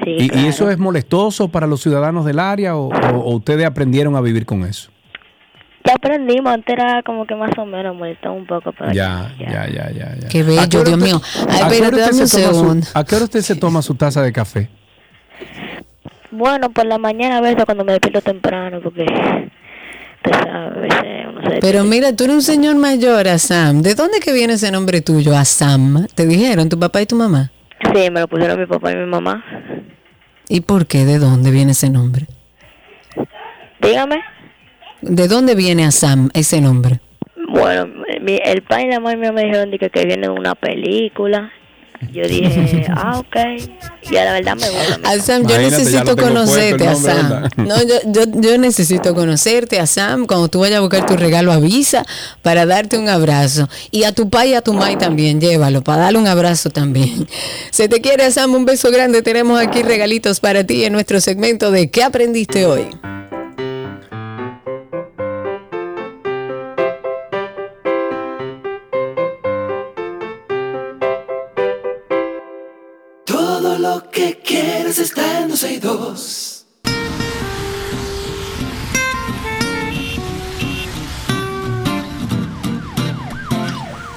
[0.02, 3.64] Sí, ¿Y, y eso es molestoso para los ciudadanos del área o, o- o ustedes
[3.66, 4.90] aprendieron a vivir con eso?
[5.84, 9.66] Ya aprendimos, antes era como que más o menos molestó un poco, pero Ya, ya,
[9.68, 10.14] ya, ya.
[10.20, 10.28] ya.
[10.28, 11.20] Qué ¿A bello, Dios mío.
[11.48, 12.86] Ay, a qué espérate, hora usted dame un se toma su- segundo.
[12.94, 14.68] ¿A qué hora usted se toma su taza de café?
[16.30, 19.04] Bueno, por la mañana a veces cuando me despierto temprano, porque
[21.60, 23.82] Pero mira, tú eres un señor mayor, Assam.
[23.82, 26.06] ¿De dónde que viene ese nombre tuyo, Assam?
[26.14, 27.50] ¿Te dijeron tu papá y tu mamá?
[27.92, 29.44] Sí, me lo pusieron mi papá y mi mamá.
[30.48, 31.04] ¿Y por qué?
[31.04, 32.26] ¿De dónde viene ese nombre?
[33.80, 34.20] Dígame.
[35.02, 37.00] ¿De dónde viene Assam, ese nombre?
[37.48, 37.86] Bueno,
[38.22, 41.50] mi- el padre y la mamá me dijeron de que, que viene de una película.
[42.12, 43.36] Yo dije, ah, ok.
[44.10, 45.08] Y a la verdad me gusta.
[45.08, 46.84] Assam, yo Imagínate, necesito tengo conocerte.
[46.84, 47.50] ¿verdad?
[47.56, 50.26] No, yo, yo, yo necesito conocerte, Assam.
[50.26, 52.04] Cuando tú vayas a buscar tu regalo, avisa
[52.42, 53.68] para darte un abrazo.
[53.92, 57.28] Y a tu pai y a tu mai también, llévalo, para darle un abrazo también.
[57.70, 59.22] Se te quiere, Assam, un beso grande.
[59.22, 62.86] Tenemos aquí regalitos para ti en nuestro segmento de ¿Qué aprendiste hoy?
[74.92, 76.41] Quieres está en 262.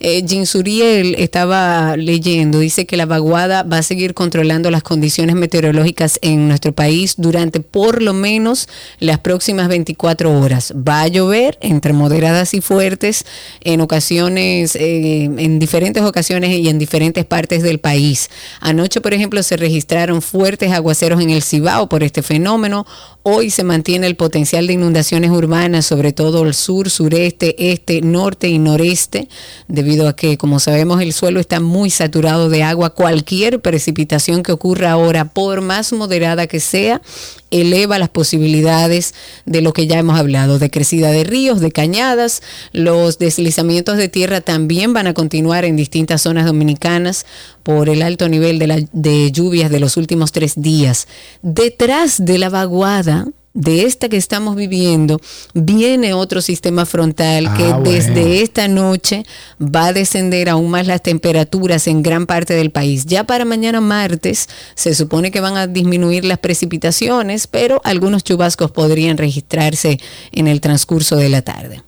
[0.00, 5.36] Eh, Jean Suriel estaba leyendo, dice que la vaguada va a seguir controlando las condiciones
[5.36, 8.68] meteorológicas en nuestro país durante por lo menos
[9.00, 10.72] las próximas 24 horas.
[10.76, 13.24] Va a llover entre moderadas y fuertes
[13.60, 18.28] en ocasiones, eh, en diferentes ocasiones y en diferentes partes del país.
[18.60, 22.86] Anoche, por ejemplo, se registraron fuertes aguaceros en el Cibao por este fenómeno.
[23.28, 28.46] Hoy se mantiene el potencial de inundaciones urbanas, sobre todo el sur, sureste, este, norte
[28.46, 29.28] y noreste,
[29.66, 32.90] debido a que, como sabemos, el suelo está muy saturado de agua.
[32.90, 37.02] Cualquier precipitación que ocurra ahora, por más moderada que sea,
[37.50, 39.12] eleva las posibilidades
[39.44, 42.42] de lo que ya hemos hablado, de crecida de ríos, de cañadas.
[42.70, 47.26] Los deslizamientos de tierra también van a continuar en distintas zonas dominicanas
[47.64, 51.08] por el alto nivel de, de lluvias de los últimos tres días.
[51.42, 53.15] Detrás de la vaguada
[53.56, 55.18] de esta que estamos viviendo,
[55.54, 58.34] viene otro sistema frontal que Ah, desde bueno.
[58.34, 59.24] esta noche
[59.60, 63.06] va a descender aún más las temperaturas en gran parte del país.
[63.06, 68.70] Ya para mañana martes se supone que van a disminuir las precipitaciones, pero algunos chubascos
[68.70, 69.98] podrían registrarse
[70.32, 71.82] en el transcurso de la tarde.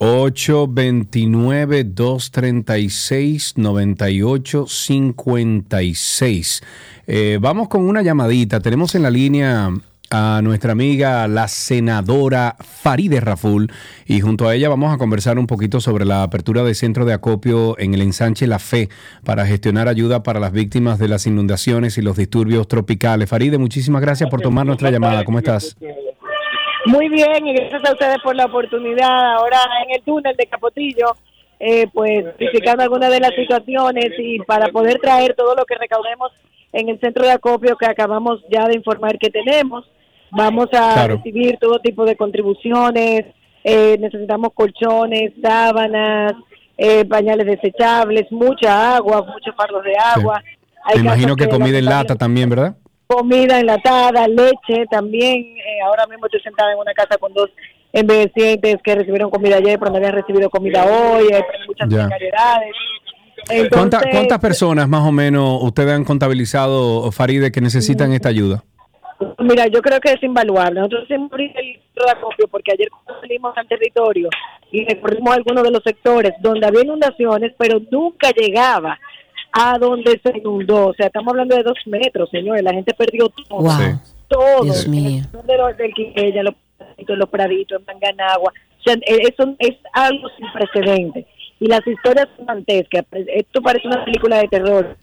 [4.88, 6.62] 829-236-9856.
[7.06, 8.60] Eh, vamos con una llamadita.
[8.60, 9.70] Tenemos en la línea
[10.11, 13.70] a nuestra amiga, la senadora Faride Raful,
[14.06, 17.12] y junto a ella vamos a conversar un poquito sobre la apertura de centro de
[17.12, 18.88] acopio en el ensanche La Fe
[19.24, 23.28] para gestionar ayuda para las víctimas de las inundaciones y los disturbios tropicales.
[23.28, 25.24] Faride, muchísimas gracias por tomar nuestra llamada.
[25.24, 25.76] ¿Cómo estás?
[26.86, 29.34] Muy bien, y gracias a ustedes por la oportunidad.
[29.34, 31.16] Ahora en el túnel de Capotillo,
[31.61, 36.32] eh, pues explicando algunas de las situaciones y para poder traer todo lo que recaudemos
[36.72, 39.84] en el centro de acopio que acabamos ya de informar que tenemos.
[40.30, 41.16] Vamos a Claro.
[41.16, 43.24] recibir todo tipo de contribuciones,
[43.64, 46.32] eh, necesitamos colchones, sábanas,
[46.76, 50.42] eh, pañales desechables, mucha agua, muchos fardos de agua.
[50.84, 52.76] Hay Me imagino que comida en lata también, ¿verdad?
[53.06, 55.36] comida enlatada, leche también.
[55.40, 57.48] Eh, ahora mismo estoy sentada en una casa con dos
[57.90, 62.06] envejecientes que recibieron comida ayer, pero no habían recibido comida hoy, hay muchas Ya.
[62.06, 62.74] precariedades.
[63.70, 68.62] ¿Cuánta- Entonces, ¿Cuántas personas más o menos ustedes han contabilizado, Faride, que necesitan esta ayuda?
[69.38, 70.80] Mira, yo creo que es invaluable.
[70.80, 74.28] Nosotros hicimos el centro de acopio porque ayer cuando salimos al territorio
[74.70, 78.98] y recorrimos algunos de los sectores donde había inundaciones, pero nunca llegaba
[79.52, 80.88] a donde se inundó.
[80.88, 82.62] O sea, estamos hablando de dos metros, señores.
[82.62, 83.60] La gente perdió todo.
[83.60, 84.00] Wow.
[84.28, 84.64] Todo.
[84.64, 85.24] Dios mío.
[85.44, 88.52] De los, del Quiqueya, los Praditos, los Praditos, en Manganagua.
[88.78, 91.26] O sea, eh, eso es algo sin precedentes.
[91.60, 93.04] Y las historias son dantescas.
[93.12, 94.96] Esto parece una película de terror.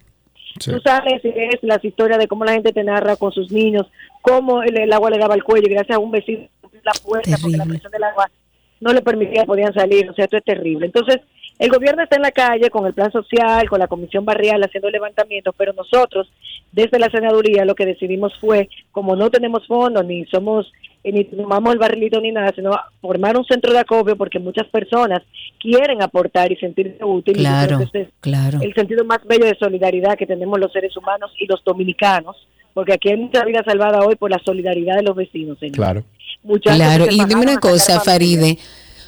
[0.64, 3.88] Tú sabes y ves las historias de cómo la gente te narra con sus niños,
[4.22, 6.94] cómo el, el agua le daba al cuello y gracias a un vecino abrió la
[7.04, 8.32] puerta porque la presión del agua
[8.80, 10.10] no le permitía, podían salir.
[10.10, 10.86] O sea, esto es terrible.
[10.86, 11.22] Entonces,
[11.58, 14.90] el gobierno está en la calle con el plan social, con la comisión barrial haciendo
[14.90, 16.30] levantamientos, pero nosotros,
[16.72, 20.70] desde la senaduría, lo que decidimos fue, como no tenemos fondos, ni somos,
[21.04, 24.68] eh, ni tomamos el barrilito ni nada, sino formar un centro de acopio porque muchas
[24.68, 25.22] personas
[25.60, 27.40] quieren aportar y sentirse útiles.
[27.40, 28.60] Y Claro, es claro.
[28.62, 32.36] el sentido más bello de solidaridad que tenemos los seres humanos y los dominicanos,
[32.74, 35.58] porque aquí hay mucha vida salvada hoy por la solidaridad de los vecinos.
[35.60, 35.76] señor.
[35.76, 36.04] Claro.
[36.44, 38.56] Muchachos Claro, y dime una cosa, familia.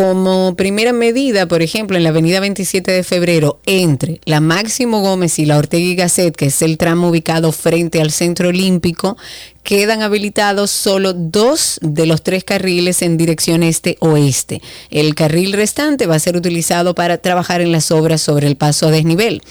[0.00, 5.38] Como primera medida, por ejemplo, en la avenida 27 de febrero, entre la Máximo Gómez
[5.38, 9.18] y la Ortega y Gasset, que es el tramo ubicado frente al Centro Olímpico,
[9.62, 14.62] quedan habilitados solo dos de los tres carriles en dirección este-oeste.
[14.90, 18.88] El carril restante va a ser utilizado para trabajar en las obras sobre el paso
[18.88, 19.42] a desnivel.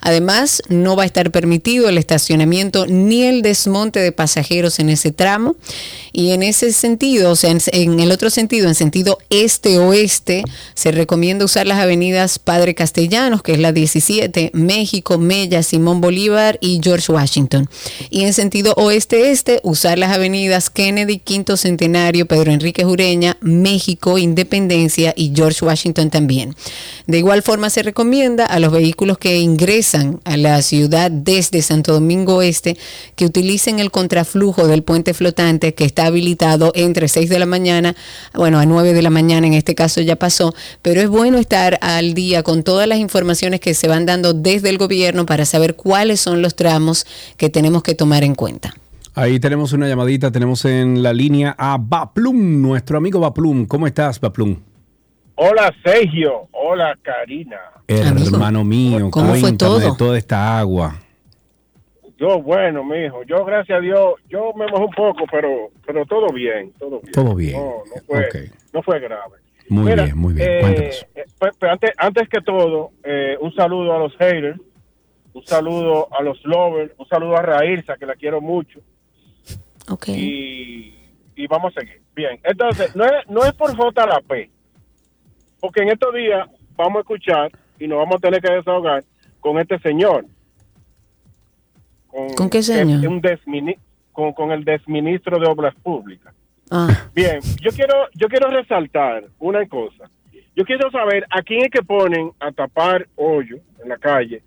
[0.00, 5.12] Además, no va a estar permitido el estacionamiento ni el desmonte de pasajeros en ese
[5.12, 5.56] tramo.
[6.12, 11.44] Y en ese sentido, o sea, en, el otro sentido, en sentido este-oeste, se recomienda
[11.44, 17.10] usar las avenidas Padre Castellanos, que es la 17, México, Mella, Simón Bolívar y George
[17.10, 17.68] Washington.
[18.10, 25.14] Y en sentido oeste-este, usar las avenidas Kennedy, Quinto Centenario, Pedro Enrique Jureña, México, Independencia
[25.16, 26.54] y George Washington también.
[27.06, 31.94] De igual forma, se recomienda a los vehículos que ingresan a la ciudad desde Santo
[31.94, 32.76] Domingo Este
[33.16, 37.96] que utilicen el contraflujo del puente flotante que está habilitado entre 6 de la mañana,
[38.34, 41.78] bueno, a 9 de la mañana en este caso ya pasó, pero es bueno estar
[41.80, 45.74] al día con todas las informaciones que se van dando desde el gobierno para saber
[45.74, 47.06] cuáles son los tramos
[47.38, 48.74] que tenemos que tomar en cuenta.
[49.16, 53.66] Ahí tenemos una llamadita, tenemos en la línea a Baplum, nuestro amigo Baplum.
[53.66, 54.56] ¿Cómo estás, Baplum?
[55.36, 57.58] Hola Sergio, hola Karina.
[57.86, 59.78] Hermano mío, ¿Cómo fue todo?
[59.78, 60.98] de toda esta agua.
[62.16, 66.32] Yo bueno, mijo, yo gracias a Dios, yo me mojé un poco, pero pero todo
[66.32, 67.12] bien, todo bien.
[67.12, 67.52] Todo bien.
[67.56, 68.34] No, no fue, Ok.
[68.72, 69.36] no fue grave.
[69.68, 70.48] Muy Mira, bien, muy bien.
[70.48, 71.06] eh, Cuéntanos.
[71.14, 74.60] eh, pues, pues, antes, antes que todo, eh, un saludo a los haters,
[75.32, 78.80] un saludo a los lovers, un saludo a Raírza, que la quiero mucho.
[80.16, 80.94] Y,
[81.36, 82.00] y vamos a seguir.
[82.14, 84.50] Bien, entonces, no es, no es por J la P,
[85.60, 89.04] porque en estos días vamos a escuchar y nos vamos a tener que desahogar
[89.40, 90.26] con este señor.
[92.08, 93.06] ¿Con qué que es señor?
[93.08, 93.78] un desmini-
[94.12, 96.32] con, con el desministro de Obras Públicas.
[96.70, 100.08] Ah, Bien, yo quiero, yo quiero resaltar una cosa.
[100.56, 104.42] Yo quiero saber a quién es que ponen a tapar hoyo en la calle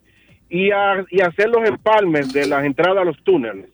[0.49, 3.69] y a, y hacer los empalmes de las entradas a los túneles.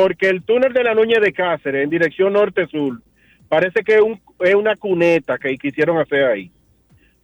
[0.00, 3.00] Porque el túnel de la Nuña de Cáceres en dirección norte-sur
[3.48, 6.50] parece que es, un- es una cuneta que quisieron hacer ahí.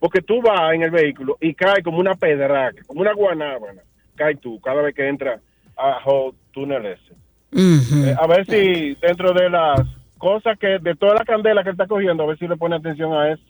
[0.00, 3.82] Porque tú vas en el vehículo y cae como una pedraca, como una guanábana.
[4.16, 5.40] Cae tú cada vez que entra
[5.76, 5.98] a
[6.52, 7.14] túnel ese.
[7.52, 9.80] Eh, a ver si dentro de las
[10.18, 13.12] cosas que, de toda la candela que está cogiendo, a ver si le pone atención
[13.12, 13.42] a eso.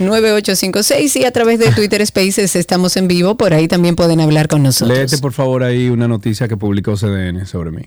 [0.00, 4.48] 829-236-9856 y a través de Twitter Spaces estamos en vivo, por ahí también pueden hablar
[4.48, 4.96] con nosotros.
[4.96, 7.82] Léete por favor ahí una noticia que publicó CDN sobre mí,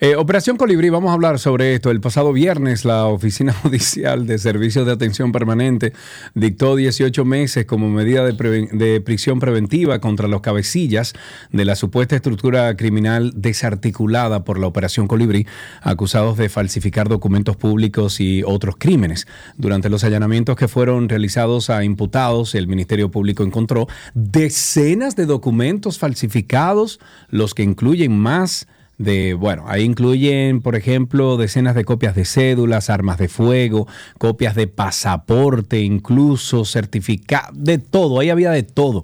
[0.00, 1.90] Eh, Operación Colibrí, vamos a hablar sobre esto.
[1.90, 5.94] El pasado viernes la Oficina Judicial de Servicios de Atención Permanente
[6.34, 11.14] dictó 18 meses como medida de, de prisión preventiva contra los cabecillas
[11.50, 15.46] de la supuesta estructura criminal desarticulada por la Operación Colibrí,
[15.80, 19.26] acusados de falsificar documentos públicos y otros crímenes.
[19.56, 25.98] Durante los allanamientos que fueron realizados a imputados, el Ministerio Público encontró decenas de documentos
[25.98, 27.00] falsificados,
[27.30, 28.66] los que incluyen más
[29.00, 34.54] de, bueno, ahí incluyen, por ejemplo, decenas de copias de cédulas, armas de fuego, copias
[34.54, 39.02] de pasaporte, incluso certificados, de todo, ahí había de todo.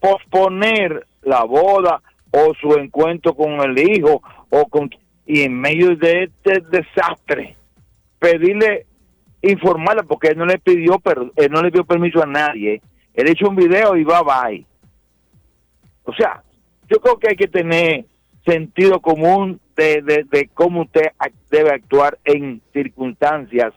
[0.00, 2.00] posponer la boda
[2.38, 4.90] o su encuentro con el hijo o con
[5.24, 7.56] y en medio de este desastre
[8.18, 8.86] pedirle
[9.42, 11.00] informarle porque él no le pidió
[11.36, 12.80] él no le dio permiso a nadie
[13.14, 14.66] él hizo un video y va bye
[16.04, 16.42] o sea
[16.88, 18.04] yo creo que hay que tener
[18.44, 21.06] sentido común de, de, de cómo usted
[21.50, 23.72] debe actuar en circunstancias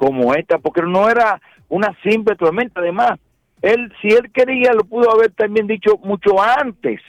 [0.00, 2.80] como esta, porque no era una simple tormenta.
[2.80, 3.18] Además,
[3.60, 7.00] él, si él quería, lo pudo haber también dicho mucho antes.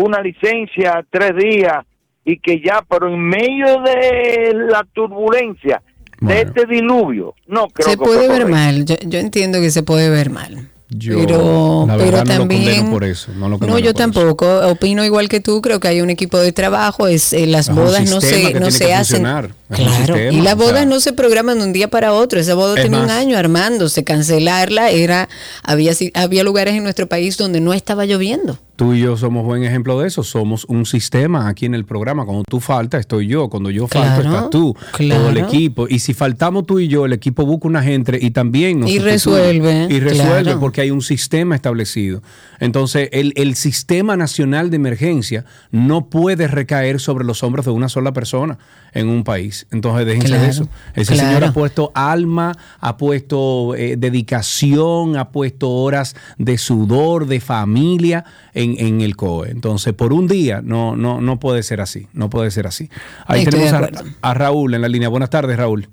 [0.00, 1.84] Una licencia, tres días,
[2.24, 5.82] y que ya, pero en medio de la turbulencia,
[6.20, 8.50] de este diluvio, no creo Se que puede ver correcto.
[8.52, 10.68] mal, yo, yo entiendo que se puede ver mal.
[10.90, 13.30] Yo, pero, la pero verdad, no lo también por eso.
[13.34, 14.10] No, lo No, condeno yo por eso.
[14.10, 14.68] tampoco.
[14.70, 15.60] Opino igual que tú.
[15.60, 17.06] Creo que hay un equipo de trabajo.
[17.06, 19.20] Es eh, las Es bodas no se no tiene se hacen.
[19.22, 19.50] Claro.
[19.68, 22.40] sistema, y las o sea, bodas no se programan de un día para otro.
[22.40, 24.02] Esa boda Es tenía un año armándose.
[24.02, 25.28] Cancelarla era
[25.62, 28.58] había si- había lugares en nuestro país donde no estaba lloviendo.
[28.78, 30.22] Tú y yo somos buen ejemplo de eso.
[30.22, 32.24] Somos un sistema aquí en el programa.
[32.24, 33.48] Cuando tú faltas, estoy yo.
[33.48, 34.76] Cuando yo falto, Claro, estás tú.
[34.92, 35.20] claro.
[35.22, 35.88] Todo el equipo.
[35.88, 39.00] Y si faltamos tú y yo, el equipo busca una gente y también nos Y
[39.00, 40.60] resuelve, Y resuelve claro.
[40.60, 42.22] porque hay un sistema establecido.
[42.60, 47.88] Entonces, el, el sistema nacional de emergencia no puede recaer sobre los hombros de una
[47.88, 48.58] sola persona
[48.92, 49.66] en un país.
[49.70, 50.68] Entonces, déjense Claro, de eso.
[50.94, 51.28] Ese claro.
[51.28, 58.24] señor ha puesto alma, ha puesto eh, dedicación, ha puesto horas de sudor, de familia
[58.54, 59.50] en, en el COE.
[59.50, 62.08] Entonces, por un día no, no, no puede ser así.
[62.12, 62.90] No puede ser así.
[63.26, 63.90] Ahí Estoy tenemos
[64.22, 65.08] a, a Raúl en la línea.
[65.08, 65.88] Buenas tardes, Raúl.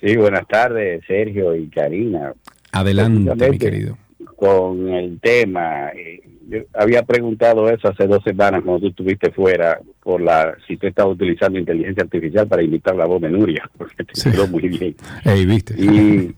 [0.00, 2.34] Sí, buenas tardes, Sergio y Karina.
[2.72, 3.96] Adelante, mi querido.
[4.36, 9.80] Con el tema, eh, yo había preguntado eso hace dos semanas cuando tú estuviste fuera,
[10.02, 14.04] por la si tú estabas utilizando inteligencia artificial para imitar la voz de Nuria, porque
[14.04, 14.94] te quedó muy bien.
[15.24, 15.74] Ey, ¿viste?
[15.76, 16.34] Y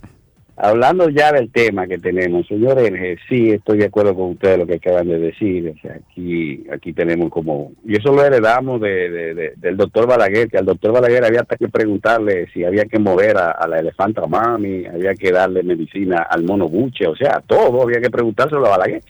[0.59, 4.67] hablando ya del tema que tenemos, señor Erge, sí estoy de acuerdo con ustedes lo
[4.67, 5.75] que acaban de decir.
[5.77, 10.07] O sea, aquí, aquí tenemos como, y eso lo heredamos de, de- de- del doctor
[10.07, 13.79] Balaguer, que al doctor Balaguer había hasta que preguntarle si había que mover a, la
[13.79, 18.67] elefanta mami, había que darle medicina al mono buche, o sea, todo había que preguntárselo
[18.67, 19.03] a Balaguer.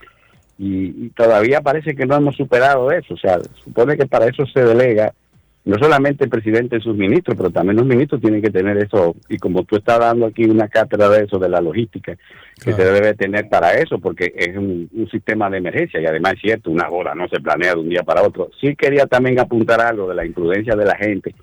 [0.60, 3.14] Y todavía parece que no hemos superado eso.
[3.14, 5.12] O sea, supone que para eso se delega
[5.64, 9.14] no solamente el presidente y sus ministros, pero también los ministros tienen que tener eso,
[9.28, 12.16] y como tú estás dando aquí una cátedra de eso, de la logística,
[12.64, 16.34] que se debe tener para eso, porque es un, un sistema de emergencia, y además
[16.34, 18.50] es cierto, una boda no se planea de un día para otro.
[18.60, 21.34] Sí quería también apuntar algo de la imprudencia de la gente,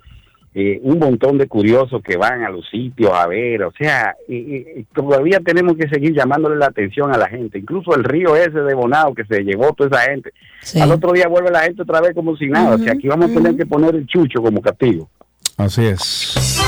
[0.58, 4.84] eh, un montón de curiosos que van a los sitios a ver, o sea, y,
[4.94, 8.72] todavía tenemos que seguir llamándole la atención a la gente, incluso el río ese de
[8.72, 10.32] Bonao que se llevó toda esa gente,
[10.80, 13.30] al otro día vuelve la gente otra vez como si nada, o sea, aquí vamos
[13.30, 15.10] a tener que poner el chucho como castigo.
[15.58, 16.58] Así es.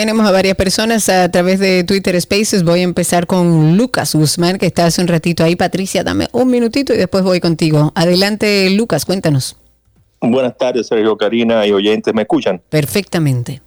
[0.00, 2.64] Tenemos a varias personas a través de Twitter Spaces.
[2.64, 5.56] Voy a empezar con Lucas Guzmán, que está hace un ratito ahí.
[5.56, 7.92] Patricia, dame un minutito y después voy contigo.
[7.94, 9.58] Adelante, Lucas, cuéntanos.
[10.22, 12.62] Buenas tardes, Sergio, Karina y oyentes, ¿me escuchan?
[12.70, 13.60] Perfectamente.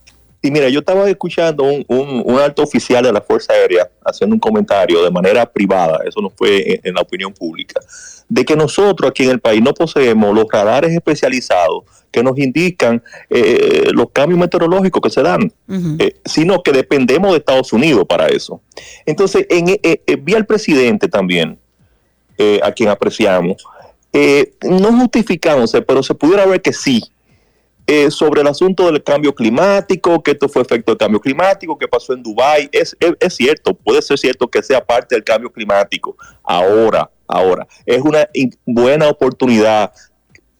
[0.45, 4.35] Y mira, yo estaba escuchando un, un- un alto oficial de la Fuerza Aérea haciendo
[4.35, 7.79] un comentario de manera privada, eso no fue en, en la opinión pública,
[8.27, 13.01] de que nosotros aquí en el país no poseemos los radares especializados que nos indican
[13.29, 15.51] eh, los cambios meteorológicos que se dan,
[15.99, 18.61] eh, sino que dependemos de Estados Unidos para eso.
[19.05, 21.57] Entonces, en, eh, vi al presidente también,
[22.37, 23.63] eh, a quien apreciamos,
[24.61, 27.01] no justificándose, pero se pudiera ver que sí,
[27.85, 31.87] eh, sobre el asunto del cambio climático, que esto fue efecto del cambio climático, que
[31.87, 36.15] pasó en Dubái, es, es, cierto, puede ser cierto que sea parte del cambio climático.
[36.43, 38.27] Ahora, ahora, es una
[38.65, 39.91] buena oportunidad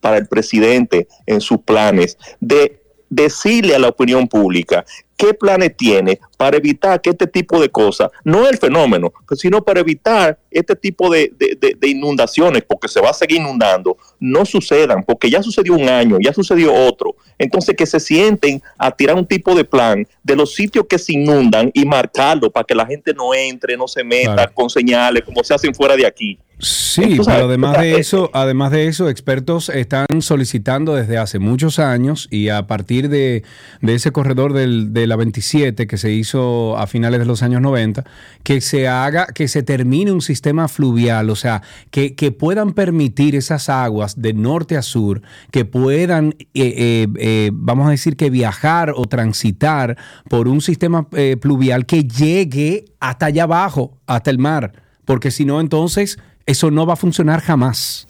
[0.01, 4.83] para el presidente en sus planes de decirle a la opinión pública
[5.15, 9.79] qué planes tiene para evitar que este tipo de cosas, no el fenómeno, sino para
[9.79, 15.29] evitar este tipo de- de inundaciones, porque se va a seguir inundando, no sucedan, porque
[15.29, 17.12] ya sucedió un año, ya sucedió otro.
[17.37, 21.13] Entonces que se sienten a tirar un tipo de plan de los sitios que se
[21.13, 25.43] inundan y marcarlo para que la gente no entre, no se meta con señales, como
[25.43, 26.39] se hacen fuera de aquí.
[26.67, 32.27] Sí, pero además de eso, además de eso, expertos están solicitando desde hace muchos años
[32.31, 33.43] y a partir de,
[33.81, 37.61] de ese corredor del- de la 27 que se hizo a finales de los años
[37.61, 38.05] 90,
[38.43, 41.61] que se haga, que se termine un sistema fluvial, o sea,
[41.91, 45.21] que, que puedan permitir esas aguas de norte a sur,
[45.51, 49.97] que puedan, eh, eh, eh, vamos a decir que viajar o transitar
[50.29, 54.71] por un sistema eh, pluvial que llegue hasta allá abajo, hasta el mar,
[55.05, 58.07] porque si no, entonces eso no va a funcionar jamás.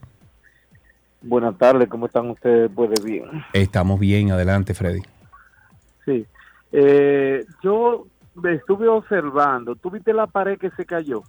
[1.26, 2.70] Buenas tardes, ¿cómo están ustedes?
[2.74, 3.24] Pues de bien.
[3.52, 4.30] Estamos bien.
[4.30, 5.00] Adelante, Freddy.
[6.04, 6.24] Sí.
[6.72, 8.06] Eh, yo
[8.44, 11.22] estuve observando, ¿tú viste la pared que se cayó?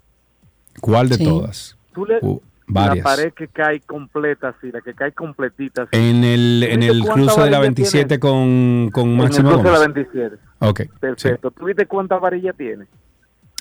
[0.82, 1.24] ¿Cuál de Sí.
[1.24, 1.78] todas?
[1.94, 3.04] ¿Tú le- Uh, La varias.
[3.04, 5.88] pared que cae completa, así, la que cae completita.
[5.92, 8.20] En el, en ¿Tú viste el cruce de la varilla 27 tiene?
[8.20, 9.94] con, con En el Máximo cruce de la Gómez.
[9.96, 10.36] 27.
[10.60, 10.80] Ok.
[10.82, 10.90] sí.
[11.00, 11.52] Perfecto.
[11.52, 12.86] ¿Tú viste cuántas varillas tiene?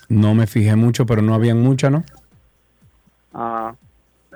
[0.08, 2.04] No me fijé mucho, pero no habían muchas, ¿no?
[3.32, 3.74] Ah,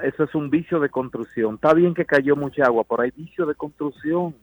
[0.03, 1.55] eso es un vicio de construcción.
[1.57, 4.35] Está bien que cayó mucha agua, pero hay vicio de construcción.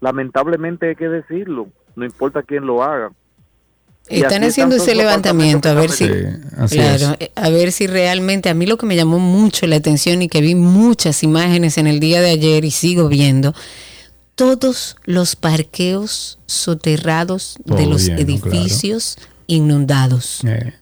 [0.00, 3.12] Lamentablemente hay que decirlo, no importa quién lo haga.
[4.08, 8.54] Y Están haciendo ese levantamiento a ver si claro, eh, a ver si realmente a
[8.54, 12.00] mí lo que me llamó mucho la atención y que vi muchas imágenes en el
[12.00, 13.54] día de ayer y sigo viendo
[14.34, 20.42] todos los parqueos soterrados de los lleno, edificios inundados.
[20.44, 20.74] Eh,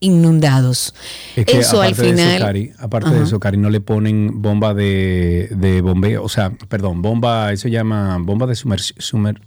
[0.00, 0.94] Inundados.
[1.34, 4.42] Es que eso al de final eso, Cari, aparte de eso, Cari, no le ponen
[4.42, 9.38] bomba de, de bombeo, o sea, perdón, bomba, eso se llama bomba de sumersión.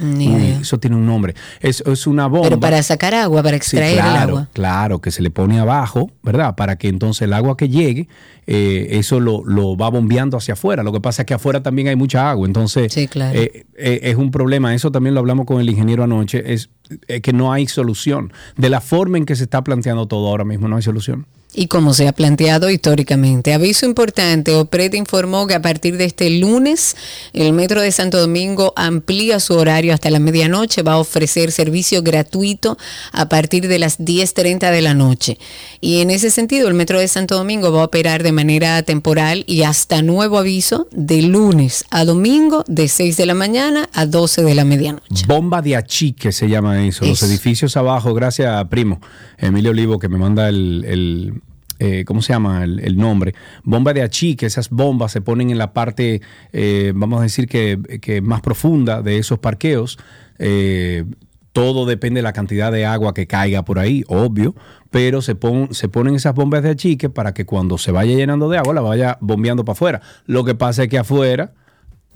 [0.00, 0.58] Ni idea.
[0.60, 1.34] eso tiene un nombre.
[1.60, 2.48] Es, es una bomba.
[2.48, 4.48] Pero para sacar agua, para Sí, extraer claro, el agua.
[4.52, 6.54] Claro, que se le pone abajo, ¿verdad?
[6.54, 8.08] Para que entonces el agua que llegue,
[8.50, 10.82] eh, eso lo, lo va bombeando hacia afuera.
[10.82, 12.46] Lo que pasa es que afuera también hay mucha agua.
[12.46, 13.38] Entonces, claro.
[13.38, 14.74] eh, eh, es un problema.
[14.74, 16.54] Eso también lo hablamos con el ingeniero anoche.
[16.54, 16.70] Es,
[17.08, 18.32] es que no hay solución.
[18.56, 21.26] De la forma en que se está planteando todo ahora mismo, no hay solución.
[21.54, 23.54] Y como se ha planteado históricamente.
[23.54, 26.96] Aviso importante, OPRED informó que a partir de este lunes
[27.32, 32.02] el Metro de Santo Domingo amplía su horario hasta la medianoche, va a ofrecer servicio
[32.02, 32.76] gratuito
[33.12, 35.38] a partir de las 10.30 de la noche.
[35.80, 39.44] Y en ese sentido el Metro de Santo Domingo va a operar de manera temporal
[39.46, 44.42] y hasta nuevo aviso de lunes a domingo de 6 de la mañana a 12
[44.42, 45.24] de la medianoche.
[45.26, 47.04] Bomba de achique se llama eso.
[47.04, 49.00] Los edificios abajo, gracias a Primo,
[49.38, 51.42] Emilio Olivo, que me manda el, el,
[51.78, 52.64] eh, ¿cómo se llama?
[52.64, 53.34] El, el nombre.
[53.64, 56.20] Bomba de achique, esas bombas se ponen en la parte,
[56.52, 59.98] eh, vamos a decir que, que más profunda de esos parqueos.
[60.38, 61.04] Eh,
[61.52, 64.54] todo depende de la cantidad de agua que caiga por ahí, obvio,
[64.90, 68.48] pero se, pon- se ponen esas bombas de achique para que cuando se vaya llenando
[68.48, 70.00] de agua la vaya bombeando para afuera.
[70.26, 71.52] Lo que pasa es que afuera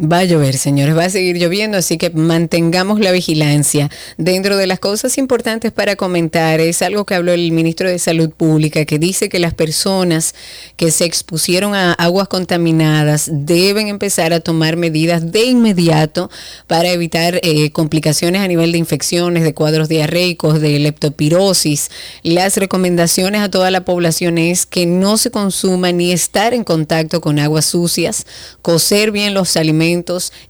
[0.00, 3.90] Va a llover, señores, va a seguir lloviendo, así que mantengamos la vigilancia.
[4.16, 8.30] Dentro de las cosas importantes para comentar es algo que habló el ministro de Salud
[8.30, 10.36] Pública, que dice que las personas
[10.76, 16.30] que se expusieron a aguas contaminadas deben empezar a tomar medidas de inmediato
[16.68, 21.90] para evitar eh, complicaciones a nivel de infecciones, de cuadros diarreicos, de leptopirosis.
[22.22, 27.20] Las recomendaciones a toda la población es que no se consuma ni estar en contacto
[27.20, 28.26] con aguas sucias,
[28.62, 29.87] cocer bien los alimentos,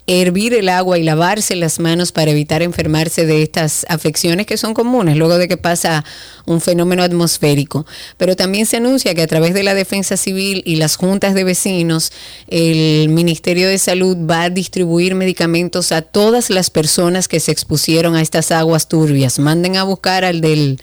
[0.07, 4.75] hervir el agua y lavarse las manos para evitar enfermarse de estas afecciones que son
[4.75, 6.05] comunes luego de que pasa
[6.47, 7.87] un fenómeno atmosférico.
[8.17, 11.45] Pero también se anuncia que a través de la defensa civil y las juntas de
[11.45, 12.13] vecinos,
[12.49, 18.17] el Ministerio de Salud va a distribuir medicamentos a todas las personas que se expusieron
[18.17, 19.39] a estas aguas turbias.
[19.39, 20.81] Manden a buscar al del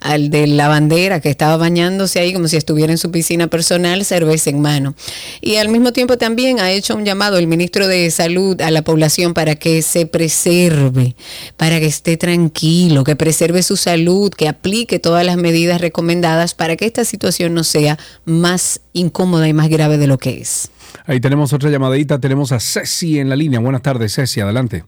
[0.00, 4.04] al de la bandera que estaba bañándose ahí como si estuviera en su piscina personal,
[4.04, 4.94] cerveza en mano.
[5.40, 8.82] Y al mismo tiempo también ha hecho un llamado el ministro de Salud a la
[8.82, 11.16] población para que se preserve,
[11.56, 16.76] para que esté tranquilo, que preserve su salud, que aplique todas las medidas recomendadas para
[16.76, 20.70] que esta situación no sea más incómoda y más grave de lo que es.
[21.06, 23.60] Ahí tenemos otra llamadita, tenemos a Ceci en la línea.
[23.60, 24.84] Buenas tardes, Ceci, adelante.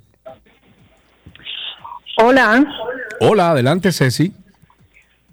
[2.17, 2.67] Hola.
[3.21, 4.33] Hola, adelante, Ceci.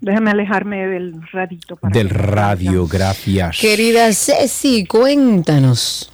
[0.00, 1.76] Déjame alejarme del radito.
[1.76, 3.60] Para del radio, gracias.
[3.60, 6.12] Querida Ceci, cuéntanos.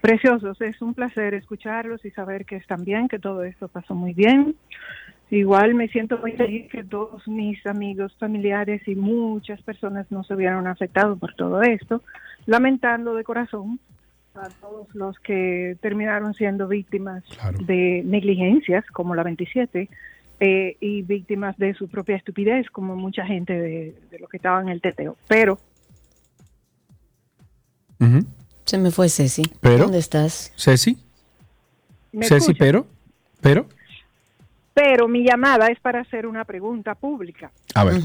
[0.00, 4.14] Preciosos, es un placer escucharlos y saber que están bien, que todo esto pasó muy
[4.14, 4.56] bien.
[5.30, 10.34] Igual me siento muy feliz que todos mis amigos, familiares y muchas personas no se
[10.34, 12.02] vieron afectados por todo esto,
[12.46, 13.78] lamentando de corazón
[14.34, 17.22] a todos los que terminaron siendo víctimas
[17.66, 19.88] de negligencias como la 27
[20.40, 24.66] eh, y víctimas de su propia estupidez, como mucha gente de, de los que estaban
[24.66, 25.16] en el teteo.
[25.28, 25.58] Pero.
[28.64, 29.42] Se me fue Ceci.
[29.60, 29.78] ¿Pero?
[29.78, 30.52] ¿Dónde estás?
[30.56, 30.96] ¿Ceci?
[32.12, 32.86] ¿Me ¿Ceci, pero?
[33.40, 33.66] ¿Pero?
[34.72, 37.50] Pero mi llamada es para hacer una pregunta pública.
[37.74, 38.00] A ver.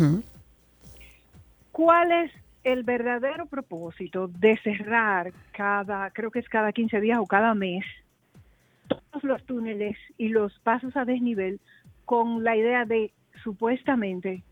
[1.71, 2.31] ¿Cuál es
[2.65, 7.85] el verdadero propósito de cerrar cada, creo que es cada 15 días o cada mes,
[8.87, 11.59] todos los túneles y los pasos a desnivel
[12.05, 13.11] con la idea de
[13.43, 14.43] supuestamente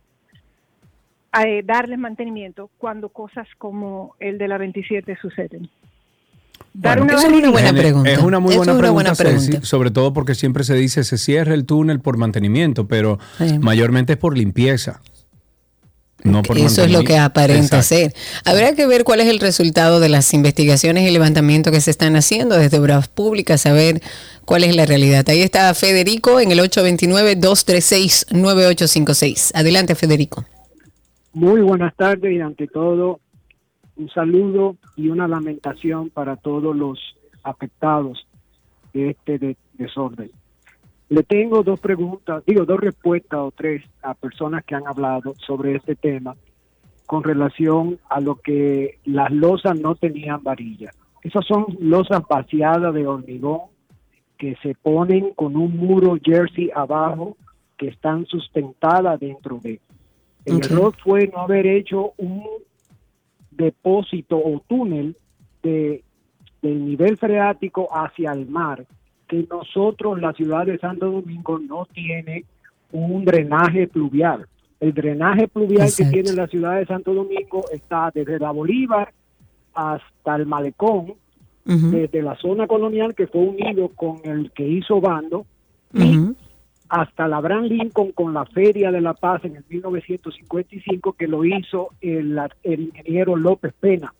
[1.45, 5.69] eh, darles mantenimiento cuando cosas como el de la 27 suceden?
[6.75, 8.11] Bueno, una es una buena Es- pregunta.
[8.11, 9.65] Es una muy Es buena, una pregunta, buena Ceci, pregunta.
[9.67, 13.19] sobre todo porque siempre se dice se cierra el túnel por mantenimiento, pero
[13.61, 15.01] mayormente es por limpieza.
[16.23, 17.83] No por Eso es lo que aparenta Exacto.
[17.83, 18.13] ser.
[18.45, 22.15] Habrá que ver cuál es el resultado de las investigaciones y levantamientos que se están
[22.15, 24.01] haciendo desde Obras Públicas, saber
[24.45, 25.27] cuál es la realidad.
[25.29, 29.51] Ahí está Federico en el 829-236-9856.
[29.53, 30.45] Adelante, Federico.
[31.33, 33.19] Muy buenas tardes y ante todo
[33.95, 36.99] un saludo y una lamentación para todos los
[37.43, 38.25] afectados
[38.93, 40.31] de este de- desorden.
[41.09, 45.75] Le tengo dos preguntas, digo dos respuestas o tres a personas que han hablado sobre
[45.75, 46.35] este tema
[47.05, 50.91] con relación a lo que las losas no tenían varilla.
[51.21, 53.61] Esas son losas vaciadas de hormigón
[54.37, 57.37] que se ponen con un muro jersey abajo
[57.77, 59.79] que están sustentadas dentro de.
[60.45, 62.43] El error fue no haber hecho un
[63.51, 65.15] depósito o túnel
[65.61, 66.03] de,
[66.61, 68.85] del nivel freático hacia el mar,
[69.41, 72.45] que nosotros, la ciudad de Santo Domingo, no tiene
[72.91, 74.47] un drenaje pluvial.
[74.79, 76.11] El drenaje pluvial Exacto.
[76.11, 79.13] que tiene la ciudad de Santo Domingo está desde la Bolívar
[79.73, 81.13] hasta el Malecón,
[81.65, 85.45] desde la zona colonial que fue unido con el que hizo Bando,
[86.89, 91.45] hasta la Abraham Lincoln con la Feria de la Paz en el 1955 que lo
[91.45, 94.13] hizo el, el ingeniero López Pena.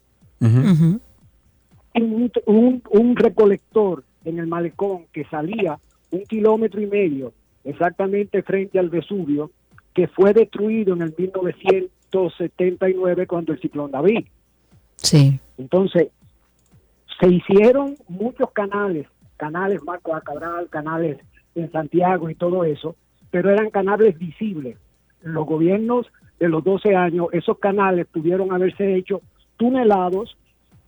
[1.96, 5.78] Un, un- un recolector en el malecón que salía
[6.10, 7.32] un kilómetro y medio
[7.64, 9.50] exactamente frente al Vesubio
[9.94, 14.26] que fue destruido en el 1979 cuando el ciclón David.
[14.96, 15.38] Sí.
[15.56, 16.08] Entonces,
[17.20, 19.06] se hicieron muchos canales,
[19.36, 20.20] canales Marco A.
[20.20, 21.18] Cabral, canales
[21.54, 22.96] en Santiago y todo eso,
[23.30, 24.76] pero eran canales visibles.
[25.22, 26.06] Los gobiernos
[26.40, 29.22] de los 12 años, esos canales pudieron haberse hecho
[29.56, 30.36] tunelados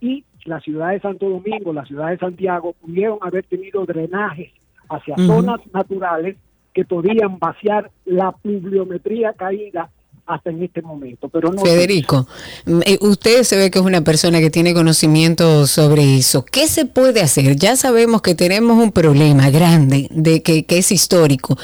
[0.01, 4.52] y la ciudad de Santo Domingo, la ciudad de Santiago, pudieron haber tenido drenajes
[4.89, 6.36] hacia zonas naturales
[6.73, 9.90] que podían vaciar la pluviometría caída
[10.27, 11.28] hasta en este momento.
[11.28, 12.27] Pero no Federico,
[12.66, 16.44] mm, eh, usted se ve que es una persona que tiene conocimiento sobre eso.
[16.44, 17.56] ¿Qué se puede hacer?
[17.56, 21.56] Ya sabemos que tenemos un problema grande de que, que es histórico.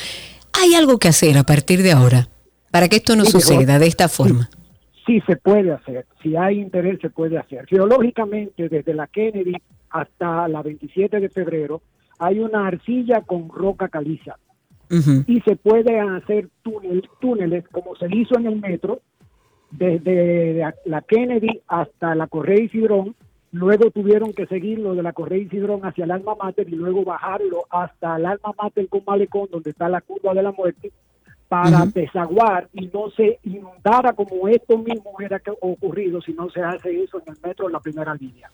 [0.61, 2.29] ¿Hay algo que hacer a partir de ahora
[2.71, 4.49] para que esto no Sí, suceda de esta forma?
[4.53, 4.62] sí
[5.27, 7.67] se puede hacer, si hay interés se puede hacer.
[7.67, 9.55] Geológicamente, desde la Kennedy
[9.91, 11.83] hasta la 27 de febrero,
[12.19, 14.37] hay una arcilla con roca caliza.
[15.27, 19.01] Y se pueden hacer túnel- túneles como se hizo en el metro,
[19.71, 23.15] desde la Kennedy hasta la Correa y Cidrón,
[23.53, 27.05] luego tuvieron que seguirlo de la Correa y Cidrón hacia el Alma Mater y luego
[27.05, 30.93] bajarlo hasta el Alma Mater con Malecón, donde está la curva de la muerte,
[31.53, 37.03] para desaguar y no se inundara como esto mismo hubiera ocurrido si no se hace
[37.03, 38.51] eso en el metro en la primera línea.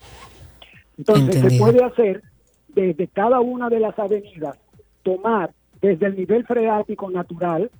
[0.96, 2.24] Entonces se puede hacer
[2.66, 4.58] desde cada una de las avenidas,
[5.04, 7.70] tomar desde el nivel freático natural,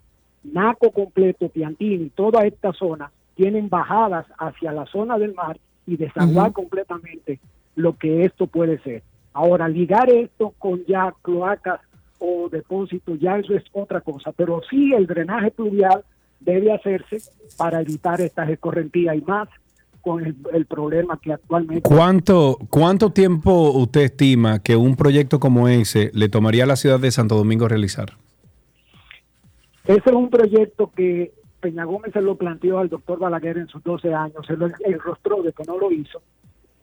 [0.44, 6.52] Naco completo, Piantini, toda esta zona, tienen bajadas hacia la zona del mar y desaguar
[6.52, 7.40] completamente
[7.74, 9.02] lo que esto puede ser.
[9.32, 11.80] Ahora, ligar esto con ya cloacas
[12.18, 16.04] o depósitos, ya eso es otra cosa, pero sí el drenaje pluvial
[16.40, 17.18] debe hacerse
[17.56, 19.48] para evitar estas escorrentías y más
[20.00, 25.68] con el, el problema que actualmente ¿Cuánto, ¿Cuánto tiempo usted estima que un proyecto como
[25.68, 28.10] ese le tomaría a la ciudad de Santo Domingo realizar?
[29.84, 33.82] Ese es un proyecto que Peña Gómez se lo planteó al doctor Balaguer en sus
[33.82, 36.22] 12 años, se lo enrostró de que no lo hizo,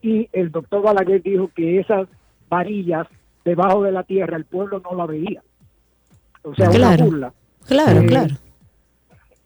[0.02, 2.08] y el doctor Balaguer dijo que esas
[2.50, 3.08] varillas
[3.46, 5.42] debajo de la tierra el pueblo no la veía.
[6.44, 7.04] O sea, Claro.
[7.06, 7.34] una burla.
[7.68, 8.36] Claro, Eh, claro.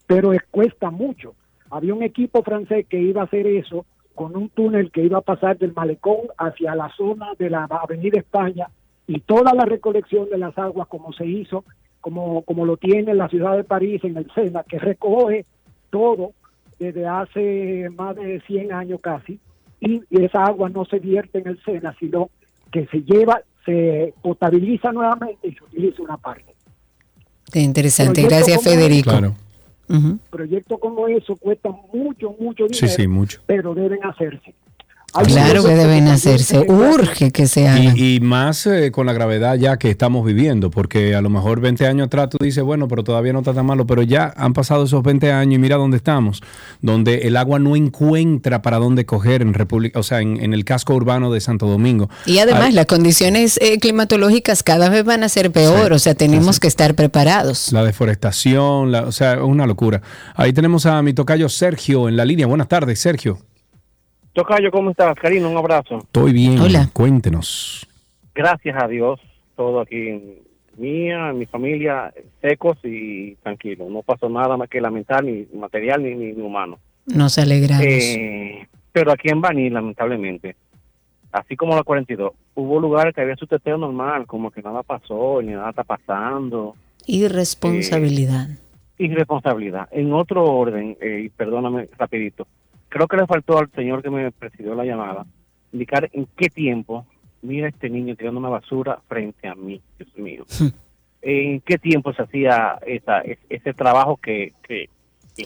[0.06, 1.34] Pero es- cuesta mucho.
[1.70, 5.22] Había un equipo francés que iba a hacer eso con un túnel que iba a
[5.22, 8.66] pasar del malecón hacia la zona de la Avenida España
[9.06, 11.64] y toda la recolección de las aguas como se hizo,
[12.00, 15.44] como, como lo tiene la ciudad de París en el Sena, que recoge
[15.90, 16.32] todo
[16.78, 19.38] desde hace más de 100 años casi,
[19.80, 22.30] y esa agua no se vierte en el Sena, sino
[22.72, 26.54] que se lleva, se potabiliza nuevamente y se utiliza una parte.
[27.54, 28.22] Interesante.
[28.22, 29.10] Proyecto Gracias, Federico.
[29.10, 29.34] Claro.
[30.30, 33.40] Proyectos como eso cuestan mucho, mucho Sí, dinero, sí, mucho.
[33.46, 34.54] pero deben hacerse.
[35.12, 36.60] Claro que deben hacerse.
[36.68, 37.96] Urge que se hagan.
[37.96, 41.60] Y, y más eh, con la gravedad ya que estamos viviendo, porque a lo mejor
[41.60, 44.52] 20 años atrás tú dices, bueno, pero todavía no está tan malo, pero ya han
[44.52, 46.42] pasado esos 20 años y mira dónde estamos,
[46.80, 50.64] donde el agua no encuentra para dónde coger en República, o sea, en, en el
[50.64, 52.08] casco urbano de Santo Domingo.
[52.26, 55.98] Y además Ah, las condiciones eh, climatológicas cada vez van a ser peor, Sí, o
[55.98, 57.72] sea, tenemos que estar preparados.
[57.72, 60.02] La deforestación, la- o sea, es una locura.
[60.34, 62.46] Ahí tenemos a mi tocayo Sergio en la línea.
[62.46, 63.38] Buenas tardes, Sergio.
[64.32, 65.14] Tocayo, ¿cómo estás?
[65.16, 65.98] Karina, un abrazo.
[65.98, 66.58] Estoy bien.
[66.60, 66.88] Hola.
[66.92, 67.86] Cuéntenos.
[68.32, 69.20] Gracias a Dios,
[69.56, 70.38] todo aquí,
[70.76, 73.90] mía, mi familia, secos y tranquilos.
[73.90, 76.78] No pasó nada más que lamentar, ni material ni, ni humano.
[77.06, 77.84] Nos alegramos.
[77.84, 80.54] Eh, pero aquí en Baní, lamentablemente,
[81.32, 85.42] así como la 42, hubo lugares que había su teteo normal, como que nada pasó,
[85.42, 86.76] ni nada está pasando.
[87.06, 88.48] Irresponsabilidad.
[88.96, 89.88] Irresponsabilidad.
[89.90, 92.46] En otro orden, eh, y perdóname rapidito,
[92.90, 95.24] creo que le faltó al señor que me presidió la llamada
[95.72, 97.06] indicar en qué tiempo
[97.42, 100.44] mira este niño tirando una basura frente a mí, Dios mío.
[101.22, 104.52] en qué tiempo se hacía esa, es- ese trabajo que...
[104.66, 104.88] que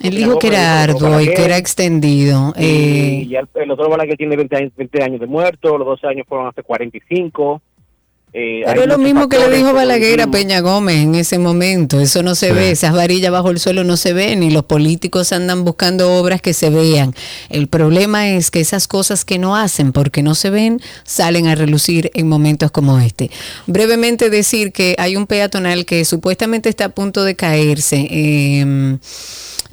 [0.02, 2.52] Él dijo que era arduo y que era extendido.
[2.56, 2.64] y
[3.34, 6.26] Eh, el, el otro Balaguer tiene 20 años, 20 años de muerto, los 12 años
[6.28, 7.62] fueron hace 45.
[8.36, 10.26] Eh, pero es lo mismo que le dijo Balaguer a.
[10.26, 12.00] Peña Gómez en ese momento.
[12.00, 12.52] Eso no se Sí.
[12.52, 16.42] ve, esas varillas bajo el suelo no se ven y los políticos andan buscando obras
[16.42, 17.14] que se vean.
[17.48, 21.54] El problema es que esas cosas que no hacen porque no se ven salen a
[21.54, 23.30] relucir en momentos como este.
[23.68, 28.06] Brevemente decir que hay un peatonal que supuestamente está a punto de caerse.
[28.10, 28.96] Eh,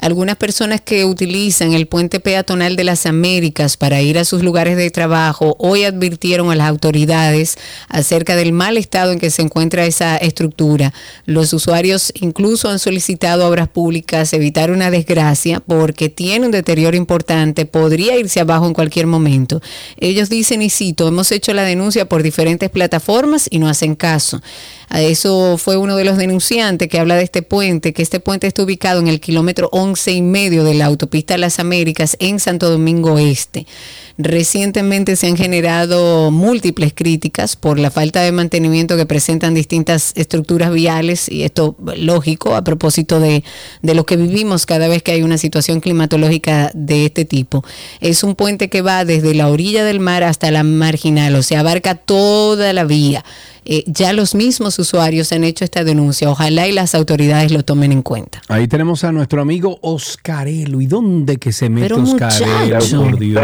[0.02, 4.76] algunas personas que utilizan el puente peatonal de las Américas para ir a sus lugares
[4.76, 7.57] de trabajo hoy advirtieron a las autoridades
[7.88, 10.91] acerca del mal estado en que se encuentra esa estructura.
[11.26, 17.68] Los usuarios incluso han solicitado obras públicas evitar una desgracia porque tiene un deterioro importante,
[17.68, 19.61] podría irse abajo en cualquier momento.
[19.98, 24.41] Ellos dicen, y cito, hemos hecho la denuncia por diferentes plataformas y no hacen caso.
[24.90, 28.48] A eso fue uno de los denunciantes que habla de este puente, que este puente
[28.48, 32.70] está ubicado en el kilómetro 11 y medio de la autopista Las Américas en Santo
[32.70, 33.66] Domingo Este.
[34.23, 40.72] Recientemente se han generado múltiples críticas por la falta de mantenimiento que presentan distintas estructuras
[40.73, 43.43] viales y esto lógico a propósito de,
[43.81, 47.64] de lo que vivimos cada vez que hay una situación climatológica de este tipo.
[47.99, 51.61] Es un puente que va desde la orilla del mar hasta la marginal, o sea,
[51.61, 53.23] abarca toda la vía.
[53.64, 56.30] Eh, ya los mismos usuarios han hecho esta denuncia.
[56.30, 58.41] Ojalá y las autoridades lo tomen en cuenta.
[58.48, 60.81] Ahí tenemos a nuestro amigo Oscarelo.
[60.81, 62.80] ¿Y dónde que se mete Pero, Oscarelo?
[62.80, 63.41] Por Dios.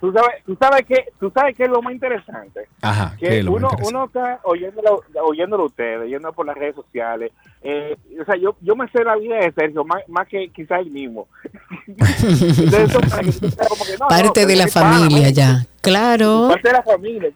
[0.00, 2.68] ¿Tú sabes, tú sabes qué, tú sabes qué es lo más interesante.
[2.82, 3.96] Ajá, ¿qué Que es lo más uno, interesante?
[3.96, 7.32] uno está oyéndolo, oyéndolo a ustedes, oyéndolo por las redes sociales.
[7.62, 10.78] Eh, o sea, yo, yo me sé la vida de Sergio más, más que quizá
[10.78, 11.28] él mismo.
[11.86, 15.66] Entonces, eso que como que, no, Parte de la pana, familia ya.
[15.80, 16.48] Claro.
[16.50, 17.30] Parte de la familia.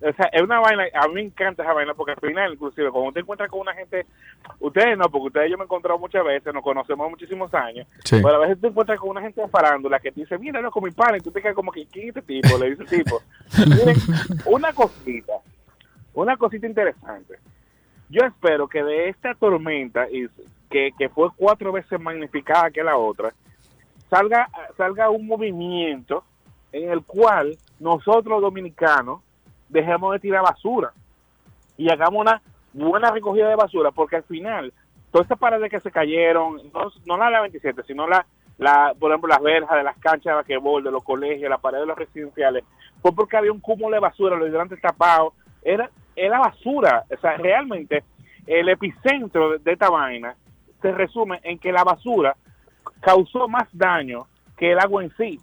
[0.00, 2.90] O sea, es una vaina, a mí me encanta esa vaina porque al final, inclusive,
[2.90, 4.06] cuando usted encuentra con una gente,
[4.60, 8.20] ustedes no, porque ustedes yo me he encontrado muchas veces, nos conocemos muchísimos años, Sí.
[8.22, 10.70] pero a veces te encuentras con una gente de farándula que te dice, mira, no,
[10.70, 12.58] con mi pana, y tú te quedas como que, ¿quién es este tipo?
[12.58, 13.22] Le dice el tipo.
[13.66, 13.96] Miren,
[14.46, 15.34] una cosita,
[16.14, 17.38] una cosita interesante.
[18.08, 20.28] Yo espero que de esta tormenta, y
[20.70, 23.32] que, que fue cuatro veces magnificada que la otra,
[24.10, 26.24] salga, salga un movimiento
[26.72, 29.20] en el cual nosotros los dominicanos
[29.74, 30.92] dejemos de tirar basura
[31.76, 32.40] y hagamos una
[32.72, 34.72] buena recogida de basura, porque al final,
[35.10, 38.24] todas estas paredes que se cayeron, no, no la de la 27, sino la,
[38.56, 41.82] la, por ejemplo, las verjas de las canchas de basquetbol, de los colegios, las paredes
[41.82, 42.64] de los residenciales,
[43.02, 47.36] fue porque había un cúmulo de basura, los hidrantes tapados, era, era basura, o sea,
[47.36, 48.04] realmente
[48.46, 50.36] el epicentro de, de esta vaina
[50.80, 52.36] se resume en que la basura
[53.00, 54.26] causó más daño
[54.56, 55.40] que el agua en sí.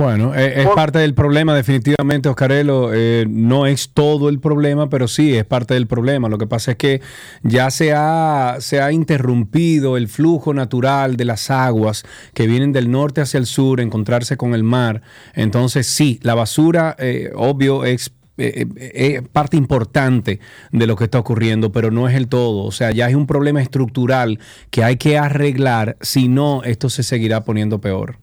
[0.00, 2.88] Bueno, eh, es Por- parte del problema, definitivamente, Oscarelo.
[2.94, 6.30] eh, no es todo el problema, pero sí es parte del problema.
[6.30, 7.02] Lo que pasa es que
[7.42, 12.90] ya se ha, se ha interrumpido el flujo natural de las aguas que vienen del
[12.90, 15.02] norte hacia el sur, encontrarse con el mar.
[15.34, 20.40] Entonces, sí, la basura, eh, obvio, es eh, eh, parte importante
[20.72, 22.64] de lo que está ocurriendo, pero no es el todo.
[22.64, 24.38] O sea, ya hay un problema estructural
[24.70, 28.16] que hay que arreglar, si no, esto se seguirá poniendo peor.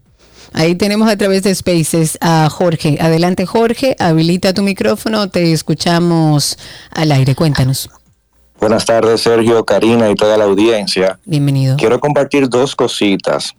[0.58, 2.98] Ahí tenemos a través de Spaces a Jorge.
[3.00, 3.96] Adelante, Jorge.
[4.00, 5.30] Habilita tu micrófono.
[5.30, 6.58] Te escuchamos
[6.92, 7.36] al aire.
[7.36, 7.90] Cuéntanos.
[8.60, 11.20] Buenas tardes, Sergio, Karina y toda la audiencia.
[11.26, 11.78] Bienvenido.
[11.78, 13.54] Quiero compartir dos cositas.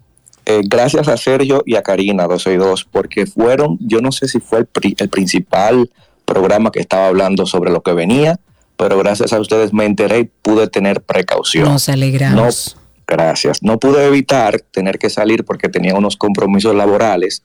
[0.45, 4.27] Eh, gracias a Sergio y a Karina, 12 y 2, porque fueron, yo no sé
[4.27, 5.91] si fue el, pri- el principal
[6.25, 8.41] programa que estaba hablando sobre lo que venía,
[8.79, 11.67] pero gracias a ustedes me enteré y pude tener precaución.
[11.67, 12.78] Nos alegramos.
[13.09, 13.63] Gracias.
[13.63, 17.43] No pude evitar tener que salir porque tenía unos compromisos laborales.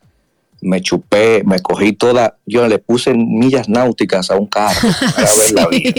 [0.61, 5.51] Me chupé, me cogí toda, yo le puse millas náuticas a un carro para ver
[5.53, 5.93] la vida.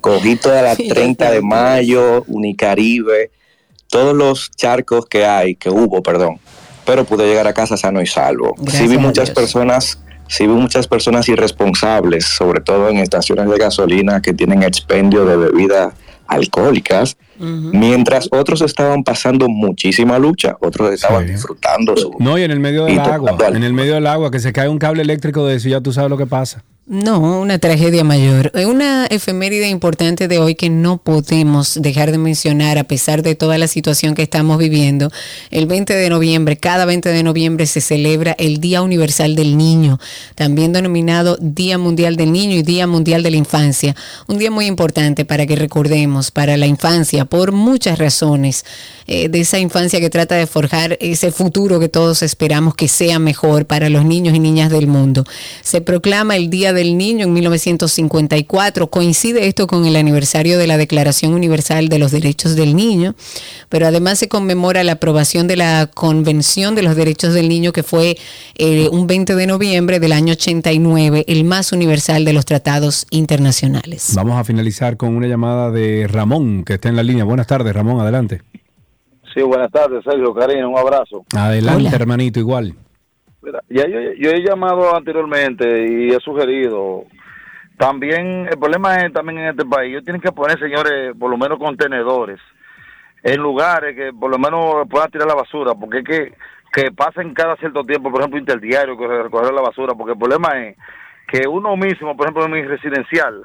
[0.00, 3.30] Cogí toda la 30 de mayo, Unicaribe,
[3.88, 6.38] todos los charcos que hay, que hubo, perdón.
[6.86, 8.54] Pero pude llegar a casa sano y salvo.
[8.56, 13.58] Gracias sí vi muchas personas, sí vi muchas personas irresponsables, sobre todo en estaciones de
[13.58, 15.94] gasolina que tienen expendio de bebidas
[16.26, 22.60] alcohólicas, mientras otros estaban pasando muchísima lucha, otros estaban disfrutando su No, y en el
[22.60, 25.56] medio del agua, en el medio del agua, que se cae un cable eléctrico de
[25.56, 26.64] eso, ya tú sabes lo que pasa.
[26.86, 28.50] No, una tragedia mayor.
[28.52, 33.36] Eh, Una efeméride importante de hoy que no podemos dejar de mencionar a pesar de
[33.36, 35.12] toda la situación que estamos viviendo.
[35.52, 40.00] El 20 de noviembre, cada 20 de noviembre se celebra el Día Universal del Niño,
[40.34, 43.94] también denominado Día Mundial del Niño y Día Mundial de la Infancia.
[44.26, 48.64] Un día muy importante para que recordemos, para la infancia, por muchas razones,
[49.06, 53.18] eh, de esa infancia que trata de forjar ese futuro que todos esperamos que sea
[53.18, 55.24] mejor para los niños y niñas del mundo.
[55.62, 58.86] Se proclama el Día del Niño en 1954.
[58.88, 63.14] Coincide esto con el aniversario de la Declaración Universal de los Derechos del Niño,
[63.68, 67.82] pero además se conmemora la aprobación de la Convención de los Derechos del Niño que
[67.82, 68.16] fue
[68.56, 74.12] eh, un 20 de noviembre del año 89, el más universal de los tratados internacionales.
[74.14, 77.24] Vamos a finalizar con una llamada de Ramón, que está en la línea.
[77.24, 78.42] Buenas tardes, Ramón, adelante.
[79.34, 81.24] Sí, buenas tardes, Sergio, Karina, un abrazo.
[81.34, 82.74] Adelante, hermanito, igual.
[83.42, 87.04] Mira, ya yo, he llamado anteriormente y he sugerido.
[87.78, 89.90] También el problema es también en este país.
[89.90, 92.38] Ellos tienen que poner, señores, por lo menos contenedores
[93.22, 96.34] en lugares que por lo menos puedan tirar la basura, porque es que
[96.72, 100.48] que pasen cada cierto tiempo, por ejemplo, interdiario, que recoger la basura, porque el problema
[100.62, 100.76] es
[101.26, 103.42] que uno mismo, por ejemplo, en mi residencial,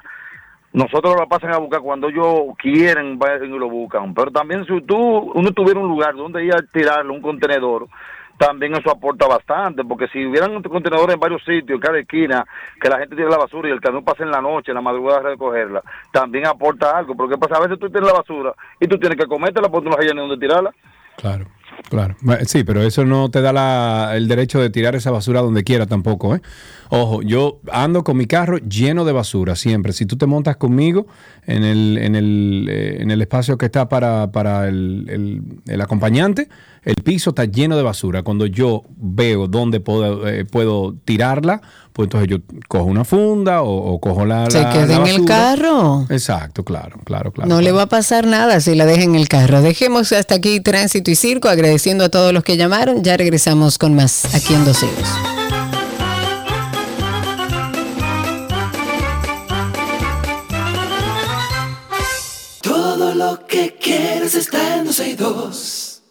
[0.72, 4.14] nosotros lo pasan a buscar cuando ellos quieren y lo buscan.
[4.14, 7.88] Pero también si tú uno tuviera un lugar donde ir a tirarle un contenedor,
[8.38, 12.44] también eso aporta bastante, porque si hubieran contenedores en varios sitios, cada esquina,
[12.80, 14.80] que la gente tire la basura y el camión pase en la noche, en la
[14.82, 15.82] madrugada recogerla,
[16.12, 19.26] también aporta algo, porque pasa, a veces tú tienes la basura y tú tienes que
[19.26, 20.72] comértela porque no hayas ni dónde tirarla.
[21.16, 21.46] Claro.
[21.90, 22.14] Claro,
[22.46, 25.84] sí, pero eso no te da la- el derecho de tirar esa basura donde quiera
[25.86, 26.40] tampoco, ¿eh?
[26.88, 29.92] Ojo, yo ando con mi carro lleno de basura siempre.
[29.92, 31.06] Si tú te montas conmigo
[31.46, 35.80] en el, en el, eh, en el espacio que está para, para el, el- el
[35.80, 36.48] acompañante,
[36.86, 38.22] el piso está lleno de basura.
[38.22, 41.60] Cuando yo veo dónde puedo, eh, puedo tirarla,
[41.92, 42.38] pues entonces yo
[42.68, 46.06] cojo una funda o, o cojo la, Se la- queda la en el carro.
[46.10, 47.48] Exacto, claro, claro, claro.
[47.48, 49.62] No le va a pasar nada si la deja en el carro.
[49.62, 53.02] Dejemos hasta aquí tránsito y circo, agradeciendo a todos los que llamaron.
[53.02, 55.08] Ya regresamos con más aquí en Dos Hijos.
[62.62, 65.75] Todo lo que quieres está en 12 y 2.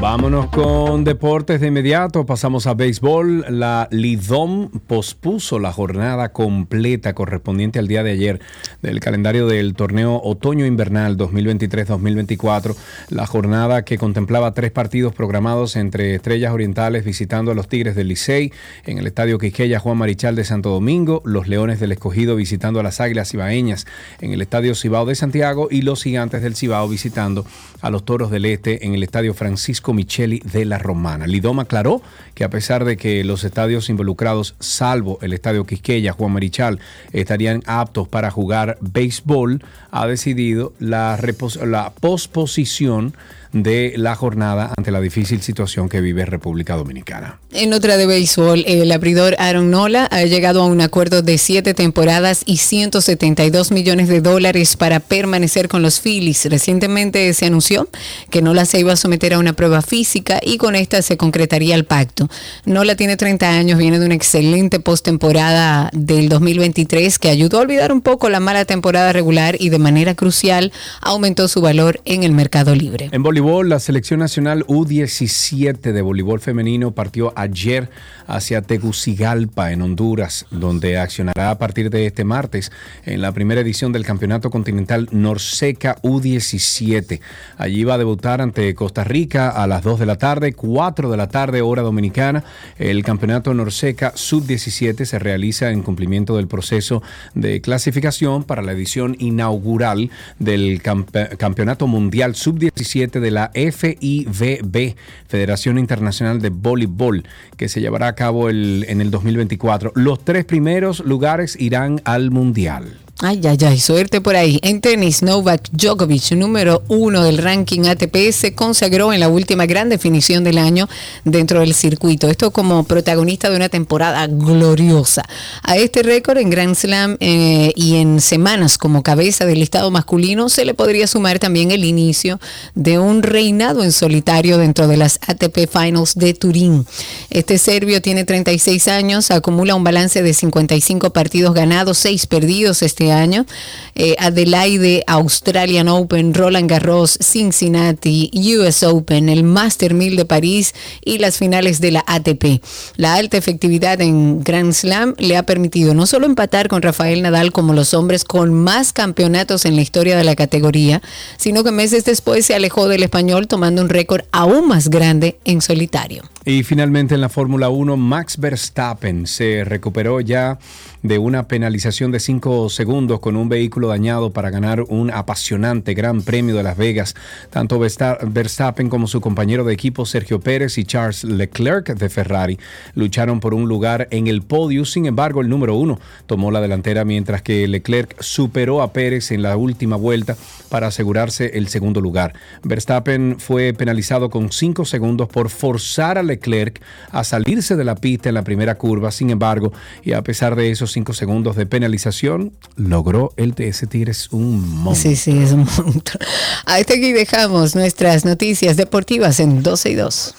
[0.00, 2.24] Vámonos con deportes de inmediato.
[2.24, 3.44] Pasamos a béisbol.
[3.50, 8.40] La Lidom pospuso la jornada completa correspondiente al día de ayer
[8.80, 12.74] del calendario del torneo otoño-invernal 2023-2024.
[13.10, 18.08] La jornada que contemplaba tres partidos programados entre Estrellas Orientales visitando a los Tigres del
[18.08, 18.54] Licey
[18.86, 22.82] en el Estadio Quisqueya Juan Marichal de Santo Domingo, los Leones del Escogido visitando a
[22.82, 23.86] las Águilas Ibaeñas
[24.22, 27.44] en el Estadio Cibao de Santiago y los Gigantes del Cibao visitando
[27.82, 31.26] a los Toros del Este en el Estadio Francisco Micheli de la Romana.
[31.26, 32.02] Lidoma aclaró
[32.34, 36.80] que a pesar de que los estadios involucrados, salvo el Estadio Quisqueya, Juan Marichal,
[37.12, 41.18] estarían aptos para jugar béisbol, ha decidido la,
[41.66, 43.14] la posposición
[43.52, 47.38] de la jornada ante la difícil situación que vive República Dominicana.
[47.52, 51.74] En otra de béisbol, el abridor Aaron Nola ha llegado a un acuerdo de siete
[51.74, 56.46] temporadas y 172 millones de dólares para permanecer con los Phillies.
[56.46, 57.88] Recientemente se anunció
[58.30, 61.74] que Nola se iba a someter a una prueba física y con esta se concretaría
[61.74, 62.28] el pacto.
[62.64, 67.92] Nola tiene 30 años, viene de una excelente postemporada del 2023 que ayudó a olvidar
[67.92, 72.32] un poco la mala temporada regular y de manera crucial aumentó su valor en el
[72.32, 73.08] mercado libre.
[73.12, 77.88] En voleibol, la selección nacional U17 de voleibol femenino partió ayer
[78.26, 82.70] hacia Tegucigalpa, en Honduras, donde accionará a partir de este martes
[83.04, 87.20] en la primera edición del Campeonato Continental Norseca U17.
[87.56, 91.16] Allí va a debutar ante Costa Rica a las 2 de la tarde, 4 de
[91.16, 92.44] la tarde, hora dominicana.
[92.78, 97.02] El Campeonato Norseca Sub-17 se realiza en cumplimiento del proceso
[97.34, 104.94] de clasificación para la edición inaugural del campe- Campeonato Mundial Sub-17 de la FIVB,
[105.28, 107.24] Federación Internacional de Voleibol,
[107.56, 109.92] que se llevará a cabo el- en el 2024.
[109.94, 112.98] Los tres primeros lugares irán al Mundial.
[113.22, 114.58] Ay, ay, ay, suerte por ahí.
[114.62, 119.90] En tenis, Novak Djokovic, número uno del ranking ATP, se consagró en la última gran
[119.90, 120.88] definición del año
[121.26, 122.30] dentro del circuito.
[122.30, 125.22] Esto como protagonista de una temporada gloriosa.
[125.62, 130.48] A este récord en Grand Slam eh, y en semanas como cabeza del listado masculino
[130.48, 132.40] se le podría sumar también el inicio
[132.74, 136.86] de un reinado en solitario dentro de las ATP Finals de Turín.
[137.28, 143.09] Este serbio tiene 36 años, acumula un balance de 55 partidos ganados, 6 perdidos este
[143.12, 143.46] año.
[143.94, 150.74] Eh, Adelaide, Australian Open, Roland Garros, Cincinnati, US Open, el Master 1000 de París
[151.04, 152.62] y las finales de la ATP.
[152.96, 157.52] La alta efectividad en Grand Slam le ha permitido no solo empatar con Rafael Nadal
[157.52, 161.02] como los hombres con más campeonatos en la historia de la categoría,
[161.36, 165.60] sino que meses después se alejó del español tomando un récord aún más grande en
[165.60, 166.22] solitario.
[166.44, 170.58] Y finalmente en la Fórmula 1, Max Verstappen se recuperó ya
[171.02, 176.22] de una penalización de 5 segundos con un vehículo dañado para ganar un apasionante Gran
[176.22, 177.14] Premio de Las Vegas.
[177.50, 182.58] Tanto Versta- Verstappen como su compañero de equipo Sergio Pérez y Charles Leclerc de Ferrari
[182.94, 184.84] lucharon por un lugar en el podio.
[184.84, 189.42] Sin embargo, el número uno tomó la delantera mientras que Leclerc superó a Pérez en
[189.42, 190.36] la última vuelta
[190.68, 192.34] para asegurarse el segundo lugar.
[192.62, 198.28] Verstappen fue penalizado con 5 segundos por forzar a Leclerc a salirse de la pista
[198.28, 199.10] en la primera curva.
[199.10, 199.72] Sin embargo,
[200.04, 204.60] y a pesar de esos 5 segundos de penalización, logró el ese tigre es un
[204.82, 205.14] monstruo.
[205.14, 206.20] Sí, sí, es un monstruo.
[206.66, 210.34] Hasta aquí dejamos nuestras noticias deportivas en 12 y 2.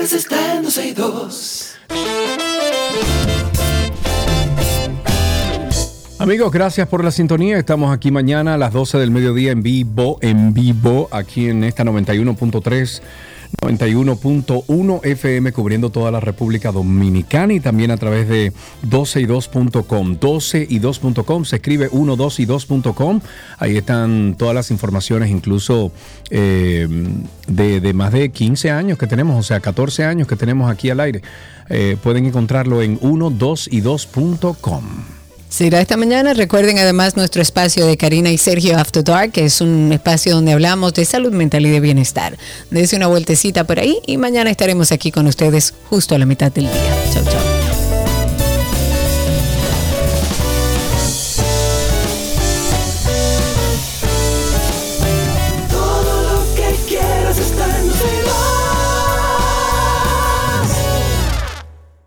[0.00, 1.74] Que quieres está en 12 y 2.
[6.18, 7.58] Amigos, gracias por la sintonía.
[7.58, 11.84] Estamos aquí mañana a las 12 del mediodía en vivo, en vivo, aquí en esta
[11.84, 13.02] 91.3.
[13.60, 18.52] 91.1 FM cubriendo toda la República Dominicana y también a través de
[18.88, 20.18] 12y2.com.
[20.18, 23.20] 12y2.com se escribe 1, 2 y 2.com.
[23.58, 25.92] Ahí están todas las informaciones, incluso
[26.30, 26.88] eh,
[27.46, 30.90] de, de más de 15 años que tenemos, o sea, 14 años que tenemos aquí
[30.90, 31.22] al aire.
[31.68, 35.19] Eh, pueden encontrarlo en 1, 2 y 2.com.
[35.50, 36.32] Será esta mañana.
[36.32, 40.52] Recuerden además nuestro espacio de Karina y Sergio After Dark, que es un espacio donde
[40.52, 42.38] hablamos de salud mental y de bienestar.
[42.70, 46.52] Dense una vueltecita por ahí y mañana estaremos aquí con ustedes justo a la mitad
[46.52, 46.94] del día.
[47.12, 47.69] Chau, chau.